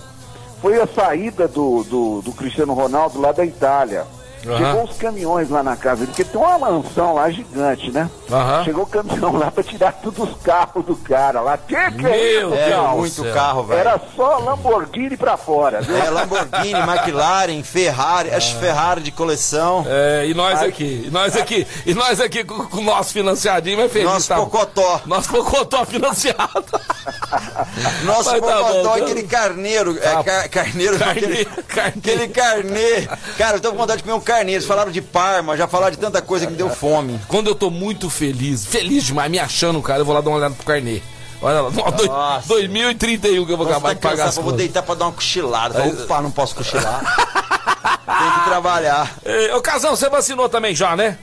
foi 0.61 0.79
a 0.79 0.87
saída 0.87 1.47
do, 1.47 1.83
do, 1.83 2.21
do 2.21 2.31
Cristiano 2.33 2.73
Ronaldo 2.73 3.19
lá 3.19 3.31
da 3.31 3.45
Itália. 3.45 4.05
Chegou 4.41 4.83
os 4.83 4.97
caminhões 4.97 5.49
lá 5.49 5.61
na 5.61 5.75
casa 5.75 6.05
porque 6.05 6.23
tem 6.23 6.39
uma 6.39 6.57
mansão 6.57 7.13
lá 7.13 7.29
gigante, 7.29 7.91
né? 7.91 8.09
Aham. 8.31 8.63
Chegou 8.63 8.83
o 8.83 8.87
caminhão 8.87 9.35
lá 9.37 9.51
pra 9.51 9.63
tirar 9.63 9.91
todos 9.93 10.29
os 10.29 10.37
carros 10.41 10.85
do 10.85 10.95
cara 10.95 11.41
lá. 11.41 11.57
Que 11.57 11.75
que 11.75 12.05
é 12.05 12.39
Meu 12.39 12.49
isso, 12.49 12.57
É 12.57 12.77
muito 12.95 13.23
céu. 13.23 13.33
carro, 13.33 13.63
velho. 13.63 13.79
Era 13.79 13.99
só 14.15 14.37
Lamborghini 14.37 15.17
pra 15.17 15.37
fora, 15.37 15.81
viu? 15.81 15.95
É 15.97 16.09
Lamborghini, 16.09 16.79
McLaren, 16.79 17.63
Ferrari, 17.63 18.31
as 18.33 18.49
Ferrari 18.51 19.01
de 19.01 19.11
coleção. 19.11 19.85
É, 19.87 20.25
e 20.27 20.33
nós 20.33 20.61
aqui, 20.61 21.03
e 21.07 21.11
nós 21.11 21.35
aqui, 21.35 21.67
e 21.85 21.93
nós 21.93 22.19
aqui 22.21 22.43
com, 22.43 22.65
com 22.67 22.77
o 22.77 22.83
nosso 22.83 23.11
financiadinho, 23.13 23.77
mas 23.77 23.91
feliz. 23.91 24.07
Nosso 24.09 24.27
tá? 24.27 24.35
Pocotó. 24.35 25.01
Nosso 25.05 25.29
Pocotó 25.29 25.85
financiado. 25.85 26.65
Nosso 28.03 28.31
Mas 28.31 28.41
tá 28.41 28.57
Pocotó, 28.57 28.83
bom, 28.83 28.93
aquele 29.03 29.23
carneiro. 29.23 29.97
É, 30.01 30.07
Ah, 30.13 30.23
car- 30.23 30.49
carneiro, 30.49 30.97
carne- 30.99 31.11
aquele, 31.21 31.45
carne- 31.67 31.93
aquele 31.97 32.27
carnê. 32.27 33.07
Cara, 33.37 33.57
eu 33.57 33.61
tô 33.61 33.71
com 33.71 33.77
vontade 33.77 33.97
de 33.97 34.03
comer 34.03 34.15
um 34.15 34.19
carneiro. 34.21 34.57
Eles 34.59 34.67
falaram 34.67 34.91
de 34.91 35.01
Parma, 35.01 35.55
já 35.57 35.67
falaram 35.67 35.91
de 35.91 35.97
tanta 35.97 36.21
coisa 36.21 36.45
que 36.45 36.51
me 36.51 36.57
deu 36.57 36.69
fome. 36.69 37.19
Quando 37.27 37.47
eu 37.47 37.55
tô 37.55 37.69
muito 37.69 38.09
feliz, 38.25 38.65
feliz 38.67 39.03
demais, 39.05 39.31
me 39.31 39.39
achando, 39.39 39.81
cara, 39.81 40.01
eu 40.01 40.05
vou 40.05 40.13
lá 40.13 40.21
dar 40.21 40.29
uma 40.29 40.37
olhada 40.37 40.53
pro 40.53 40.63
carnê. 40.65 41.01
Olha 41.41 41.61
lá, 41.61 41.71
Nossa. 41.71 42.47
2031 42.47 43.45
que 43.47 43.51
eu 43.51 43.57
vou 43.57 43.65
Nossa, 43.65 43.77
acabar 43.77 43.87
tá 43.89 43.93
de 43.95 43.99
pagar 43.99 44.11
cansado, 44.17 44.29
as 44.29 44.37
eu 44.37 44.43
vou 44.43 44.51
deitar 44.53 44.83
pra 44.83 44.93
dar 44.93 45.05
uma 45.05 45.11
cochilada. 45.13 45.73
Falei, 45.73 46.03
Opa, 46.03 46.21
não 46.21 46.29
posso 46.29 46.53
cochilar. 46.55 47.01
Tem 48.05 48.31
que 48.43 48.43
trabalhar. 48.49 49.11
Ô, 49.57 49.61
Casão, 49.61 49.95
você 49.95 50.07
vacinou 50.07 50.47
também 50.47 50.75
já, 50.75 50.95
né? 50.95 51.17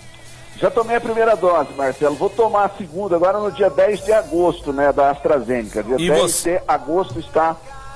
Já 0.61 0.69
tomei 0.73 0.97
a 0.97 1.01
primeira 1.01 1.37
dose, 1.37 1.69
Marcelo. 1.77 2.17
Vou 2.17 2.29
tomar 2.29 2.65
a 2.65 2.71
segunda 2.77 3.15
agora 3.15 3.39
no 3.39 3.53
dia 3.53 3.71
10 3.71 4.05
de 4.05 4.13
agosto, 4.13 4.73
né, 4.73 4.93
da 4.93 5.11
AstraZeneca. 5.13 5.85
Dia 5.85 5.95
E 6.01 6.09
10 6.09 6.21
você- 6.21 6.57
de 6.59 6.63
agosto 6.67 7.21
está 7.21 7.55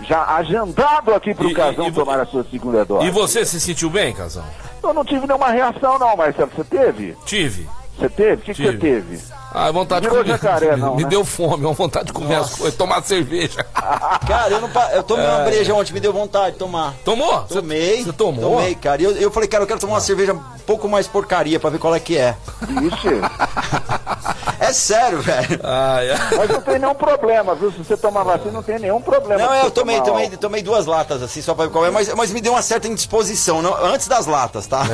já 0.08 0.24
agendado 0.36 1.12
aqui 1.12 1.34
pro 1.34 1.50
E- 1.50 1.54
Casão 1.54 1.86
e- 1.86 1.88
e 1.88 1.92
tomar 1.92 2.20
a 2.20 2.26
sua 2.26 2.44
segunda 2.48 2.84
dose. 2.84 3.04
E 3.04 3.10
você 3.10 3.44
se 3.44 3.60
sentiu 3.60 3.90
bem, 3.90 4.12
Casão? 4.14 4.44
Eu 4.80 4.94
não 4.94 5.04
tive 5.04 5.26
nenhuma 5.26 5.48
reação 5.50 5.98
não, 5.98 6.16
Marcelo. 6.16 6.50
Você 6.54 6.62
teve? 6.62 7.16
Tive. 7.26 7.68
Você 8.02 8.08
teve? 8.08 8.34
O 8.34 8.38
que, 8.44 8.54
que 8.54 8.62
você 8.62 8.72
teve? 8.76 9.18
Ah, 9.54 9.70
vontade 9.70 10.02
de 10.02 10.08
Virou 10.08 10.24
comer. 10.24 10.38
jacaré, 10.38 10.76
não, 10.76 10.96
Me 10.96 11.02
né? 11.02 11.08
deu 11.10 11.24
fome, 11.26 11.64
uma 11.66 11.74
vontade 11.74 12.06
de 12.06 12.12
comer 12.14 12.36
as 12.36 12.54
coisas, 12.54 12.74
tomar 12.74 13.02
cerveja. 13.02 13.62
Cara, 14.26 14.50
eu, 14.50 14.60
não, 14.62 14.70
eu 14.92 15.02
tomei 15.02 15.26
É. 15.26 15.28
uma 15.28 15.44
breja 15.44 15.74
ontem, 15.74 15.92
me 15.92 16.00
deu 16.00 16.12
vontade 16.12 16.52
de 16.52 16.58
tomar. 16.58 16.94
Tomou? 17.04 17.40
Tomei. 17.42 18.02
Você 18.02 18.12
tomou? 18.14 18.56
Tomei, 18.56 18.74
cara. 18.74 19.02
E 19.02 19.04
eu, 19.04 19.12
eu 19.12 19.30
falei, 19.30 19.48
cara, 19.48 19.62
eu 19.64 19.66
quero 19.68 19.78
tomar 19.78 19.94
uma 19.94 20.00
cerveja 20.00 20.32
um 20.32 20.40
pouco 20.66 20.88
mais 20.88 21.06
porcaria 21.06 21.60
pra 21.60 21.68
ver 21.68 21.78
qual 21.78 21.94
é 21.94 22.00
que 22.00 22.16
é. 22.16 22.34
Ixi, 22.62 23.08
É 24.62 24.72
sério, 24.72 25.20
velho. 25.20 25.60
Ai, 25.62 26.10
ai. 26.10 26.18
mas 26.36 26.50
não 26.50 26.60
tem 26.60 26.78
nenhum 26.78 26.94
problema, 26.94 27.54
viu? 27.54 27.70
Se 27.72 27.78
você 27.78 27.96
tomar 27.96 28.22
vacina, 28.22 28.52
não 28.52 28.62
tem 28.62 28.78
nenhum 28.78 29.00
problema. 29.00 29.42
Não, 29.42 29.52
é, 29.52 29.64
eu 29.64 29.70
tomei, 29.70 30.00
tomei, 30.00 30.24
álcool. 30.24 30.38
tomei 30.38 30.62
duas 30.62 30.86
latas, 30.86 31.22
assim, 31.22 31.42
só 31.42 31.54
pra 31.54 31.66
ver 31.66 31.72
qual 31.72 31.84
é, 31.86 31.90
mas, 31.90 32.12
mas 32.14 32.30
me 32.30 32.40
deu 32.40 32.52
uma 32.52 32.62
certa 32.62 32.86
indisposição, 32.88 33.60
não, 33.60 33.74
antes 33.84 34.06
das 34.08 34.26
latas, 34.26 34.66
tá? 34.66 34.84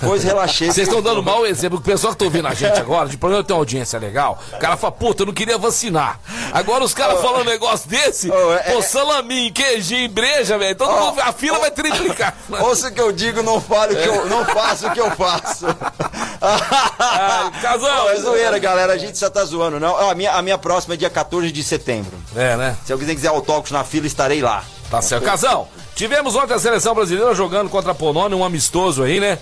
Depois 0.00 0.22
relaxei. 0.24 0.68
É. 0.68 0.72
Vocês 0.72 0.88
estão 0.88 1.02
dando 1.02 1.22
mau 1.22 1.46
exemplo, 1.46 1.78
o 1.78 1.82
pessoal 1.82 2.12
que 2.12 2.18
tá 2.18 2.24
ouvindo 2.24 2.48
a 2.48 2.54
gente 2.54 2.78
agora, 2.80 3.08
de 3.08 3.16
problema 3.16 3.44
tem 3.44 3.54
uma 3.54 3.60
audiência 3.60 3.98
legal, 3.98 4.38
o 4.52 4.58
cara 4.58 4.76
fala, 4.76 4.92
puta, 4.92 5.22
eu 5.22 5.26
não 5.26 5.34
queria 5.34 5.58
vacinar. 5.58 6.18
Agora 6.52 6.82
os 6.84 6.94
caras 6.94 7.20
falam 7.20 7.40
um 7.42 7.44
negócio 7.44 7.88
desse, 7.88 8.30
Oh, 8.30 8.52
é- 8.54 8.58
pô, 8.72 8.78
é- 8.78 8.82
salaminho, 8.82 9.52
queijinho, 9.52 10.08
breja, 10.10 10.56
velho, 10.58 10.74
todo 10.76 10.90
Oh, 10.90 11.06
mundo, 11.10 11.20
a 11.20 11.32
fila 11.32 11.58
vai 11.58 11.70
triplicar. 11.70 12.34
Ouça 12.60 12.88
o 12.88 12.92
que 12.92 13.00
eu 13.00 13.12
digo, 13.12 13.42
não 13.42 13.60
fale 13.60 13.94
o 13.94 14.02
que 14.02 14.08
eu 14.08 14.26
não 14.26 14.44
faço 14.44 14.86
o 14.86 14.90
que 14.92 15.00
eu 15.00 15.10
faço. 15.12 15.66
Ai, 16.40 17.50
casal. 17.60 18.06
Ô, 18.06 18.10
é 18.10 18.16
zoeira, 18.16 18.58
galera, 18.58 18.92
a 18.92 18.98
gente 18.98 19.17
só 19.18 19.28
tá 19.30 19.44
zoando, 19.44 19.78
não. 19.80 19.96
A, 20.08 20.14
minha, 20.14 20.32
a 20.34 20.42
minha 20.42 20.56
próxima 20.58 20.94
é 20.94 20.96
dia 20.96 21.10
14 21.10 21.50
de 21.52 21.62
setembro. 21.62 22.12
É, 22.36 22.56
né? 22.56 22.76
Se 22.86 22.92
alguém 22.92 23.08
quiser 23.14 23.28
autógrafos 23.28 23.70
na 23.72 23.84
fila, 23.84 24.06
estarei 24.06 24.40
lá. 24.40 24.64
Tá 24.90 25.02
certo. 25.02 25.24
Casal, 25.24 25.68
tivemos 25.94 26.34
ontem 26.34 26.54
a 26.54 26.58
seleção 26.58 26.94
brasileira 26.94 27.34
jogando 27.34 27.68
contra 27.68 27.92
a 27.92 27.94
Polônia, 27.94 28.36
um 28.36 28.44
amistoso 28.44 29.02
aí, 29.02 29.20
né? 29.20 29.38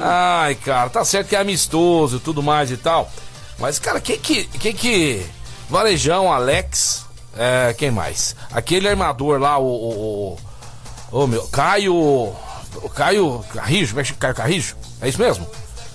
Ai, 0.00 0.54
cara, 0.56 0.90
tá 0.90 1.04
certo 1.04 1.28
que 1.28 1.36
é 1.36 1.38
amistoso 1.38 2.16
e 2.16 2.20
tudo 2.20 2.42
mais 2.42 2.70
e 2.70 2.76
tal. 2.76 3.10
Mas, 3.58 3.78
cara, 3.78 4.00
quem 4.00 4.18
que. 4.18 4.44
Quem 4.44 4.72
que. 4.74 5.24
Varejão, 5.70 6.32
Alex. 6.32 7.06
É, 7.36 7.72
quem 7.78 7.90
mais? 7.90 8.34
Aquele 8.52 8.88
armador 8.88 9.38
lá, 9.40 9.58
o. 9.58 9.64
o, 9.66 10.38
o- 11.12 11.22
Ô 11.22 11.26
meu, 11.26 11.42
Caio. 11.48 11.94
O 11.94 12.88
Caio 12.94 13.42
Carrijo, 13.54 13.94
como 13.94 14.00
é? 14.00 14.04
Caio 14.18 14.34
Carrijo? 14.34 14.76
É 15.00 15.08
isso 15.08 15.18
mesmo? 15.20 15.48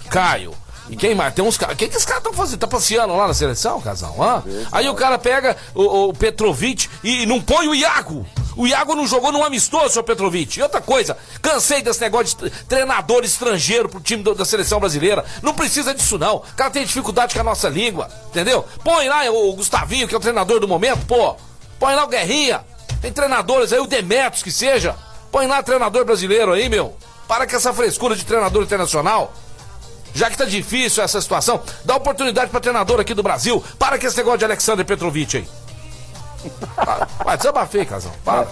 Caio. 0.10 0.54
E 0.89 0.96
quem 0.98 1.15
mais? 1.15 1.34
Tem 1.34 1.43
uns 1.43 1.58
caras. 1.58 1.76
O 1.76 1.78
que, 1.78 1.88
que 1.88 1.96
esses 1.96 2.06
caras 2.06 2.19
estão 2.22 2.34
fazendo? 2.34 2.60
Tá 2.60 2.67
passeando 2.67 3.15
lá 3.15 3.28
na 3.28 3.34
seleção, 3.34 3.80
casal? 3.82 4.15
Hã? 4.22 4.43
Aí 4.72 4.88
o 4.89 4.93
cara 4.93 5.17
pega 5.17 5.56
o, 5.74 6.10
o 6.10 6.13
Petrovic 6.13 6.89
e 7.04 7.26
não 7.26 7.41
põe 7.41 7.67
o 7.67 7.74
Iago. 7.76 8.26
O 8.56 8.67
Iago 8.67 8.93
não 8.93 9.08
jogou 9.08 9.32
num 9.32 9.43
amistoso, 9.43 9.89
seu 9.93 10.04
Petrovic. 10.04 10.60
E 10.60 10.62
outra 10.62 10.82
coisa, 10.82 11.17
cansei 11.41 11.82
desse 11.82 12.02
negócio 12.02 12.38
de 12.38 12.50
treinador 12.65 13.24
estrangeiro 13.24 13.89
pro 13.89 14.00
time 14.00 14.22
do- 14.22 14.36
da 14.36 14.46
seleção 14.46 14.80
brasileira. 14.80 15.24
Não 15.41 15.54
precisa 15.56 15.93
disso, 15.93 16.17
não. 16.19 16.36
O 16.38 16.41
cara 16.56 16.69
tem 16.69 16.86
dificuldade 16.86 17.34
com 17.34 17.41
a 17.41 17.43
nossa 17.43 17.69
língua, 17.69 18.10
entendeu? 18.28 18.63
Põe 18.84 19.08
lá 19.08 19.24
o 19.32 19.54
Gustavinho, 19.56 20.08
que 20.08 20.13
é 20.13 20.17
o 20.17 20.22
treinador 20.22 20.60
do 20.60 20.67
momento, 20.67 21.06
pô. 21.08 21.36
Põe 21.80 21.96
lá 21.96 22.04
o 22.04 22.08
Guerrinha. 22.08 22.63
Tem 23.02 23.12
treinadores 23.12 23.74
aí, 23.74 23.80
o 23.80 23.88
Demetrios 23.88 24.43
que 24.43 24.52
seja. 24.52 24.96
Põe 25.32 25.48
lá 25.48 25.63
treinador 25.63 26.06
brasileiro 26.06 26.54
aí, 26.54 26.69
meu. 26.69 26.96
Para 27.28 27.48
com 27.48 27.56
essa 27.56 27.74
frescura 27.74 28.15
de 28.15 28.24
treinador 28.24 28.62
internacional. 28.63 29.34
Já 30.13 30.30
que 30.30 30.38
tá 30.38 30.45
difícil 30.45 31.04
essa 31.04 31.19
situação, 31.19 31.62
dá 31.84 31.95
oportunidade 31.95 32.52
pra 32.52 32.60
treinador 32.60 32.99
aqui 32.99 33.13
do 33.13 33.23
Brasil. 33.23 33.63
Para 33.80 33.97
com 33.97 34.06
esse 34.06 34.17
negócio 34.17 34.39
de 34.39 34.45
Alexander 34.45 34.86
Petrovic 34.86 35.38
aí. 35.38 35.47
Vai, 37.23 37.38
desabafei, 37.38 37.86
casal. 37.86 38.13
Para. 38.23 38.47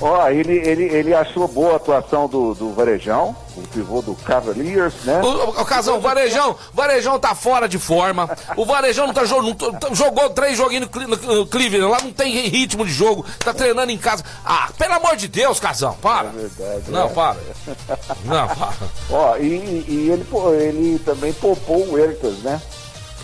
Ó, 0.00 0.28
ele, 0.28 0.56
ele, 0.56 0.84
ele 0.84 1.14
achou 1.14 1.46
boa 1.46 1.74
a 1.74 1.76
atuação 1.76 2.26
do, 2.28 2.52
do 2.54 2.72
Varejão, 2.72 3.34
o 3.56 3.62
pivô 3.68 4.02
do 4.02 4.14
Cavaliers, 4.16 4.92
né? 5.04 5.20
O, 5.22 5.26
o, 5.26 5.48
o 5.50 5.64
Casão, 5.64 5.98
o 5.98 6.00
Varejão, 6.00 6.56
Varejão 6.72 7.18
tá 7.18 7.34
fora 7.34 7.68
de 7.68 7.78
forma. 7.78 8.28
O 8.56 8.66
Varejão 8.66 9.06
não 9.06 9.14
tá 9.14 9.24
jogando. 9.24 9.56
jogou 9.92 10.30
três 10.30 10.56
joguinhos 10.56 10.88
no, 10.90 11.34
no, 11.36 11.46
Cleveland, 11.46 11.90
lá 11.92 11.98
não 12.02 12.12
tem 12.12 12.48
ritmo 12.48 12.84
de 12.84 12.92
jogo, 12.92 13.24
tá 13.38 13.54
treinando 13.54 13.92
em 13.92 13.98
casa. 13.98 14.24
Ah, 14.44 14.68
pelo 14.76 14.94
amor 14.94 15.16
de 15.16 15.28
Deus, 15.28 15.60
Casão, 15.60 15.94
para. 16.02 16.28
verdade, 16.30 16.90
não, 16.90 17.06
é. 17.06 17.08
para. 17.10 17.38
Não, 18.24 18.48
para. 18.48 18.74
Ó, 19.10 19.36
e, 19.36 19.84
e 19.88 20.10
ele, 20.10 20.26
ele 20.60 20.98
também 20.98 21.32
poupou 21.34 21.88
o 21.92 21.98
Ertas, 21.98 22.38
né? 22.38 22.60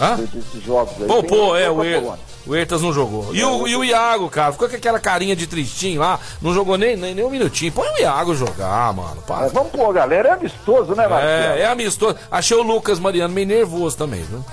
Hã? 0.01 0.17
Desses 0.17 0.63
jogos 0.65 0.95
aí. 1.01 1.09
Pô, 1.09 1.23
Tem- 1.23 1.63
é, 1.63 1.71
o, 1.71 1.81
tem- 1.81 1.93
er, 1.95 2.19
o 2.47 2.55
Ertas 2.55 2.83
não 2.83 2.93
jogou. 2.93 3.35
E 3.35 3.45
o, 3.45 3.69
e 3.69 3.77
o 3.77 3.85
Iago, 3.85 4.29
cara, 4.29 4.53
ficou 4.53 4.69
com 4.69 4.77
aquela 4.77 4.99
carinha 4.99 5.37
de 5.37 5.47
tristinho 5.47 6.01
lá, 6.01 6.19
não 6.41 6.55
jogou 6.55 6.79
nem, 6.79 6.97
nem, 6.97 7.15
nem 7.15 7.25
um 7.25 7.31
minutinho. 7.31 7.73
Põe 7.73 7.89
o 7.89 7.99
Iago 7.99 8.35
jogar, 8.35 8.93
mano. 8.93 9.23
Para. 9.27 9.47
É, 9.47 9.49
vamos 9.51 9.71
pôr, 9.71 9.93
galera, 9.93 10.31
é 10.31 10.33
amistoso, 10.33 10.95
né, 10.95 11.07
Marcelo? 11.07 11.59
É, 11.59 11.61
é 11.61 11.67
amistoso. 11.67 12.17
Achei 12.31 12.57
o 12.57 12.63
Lucas 12.63 12.99
Mariano 12.99 13.35
meio 13.35 13.47
nervoso 13.47 13.97
também, 13.97 14.23
viu? 14.23 14.45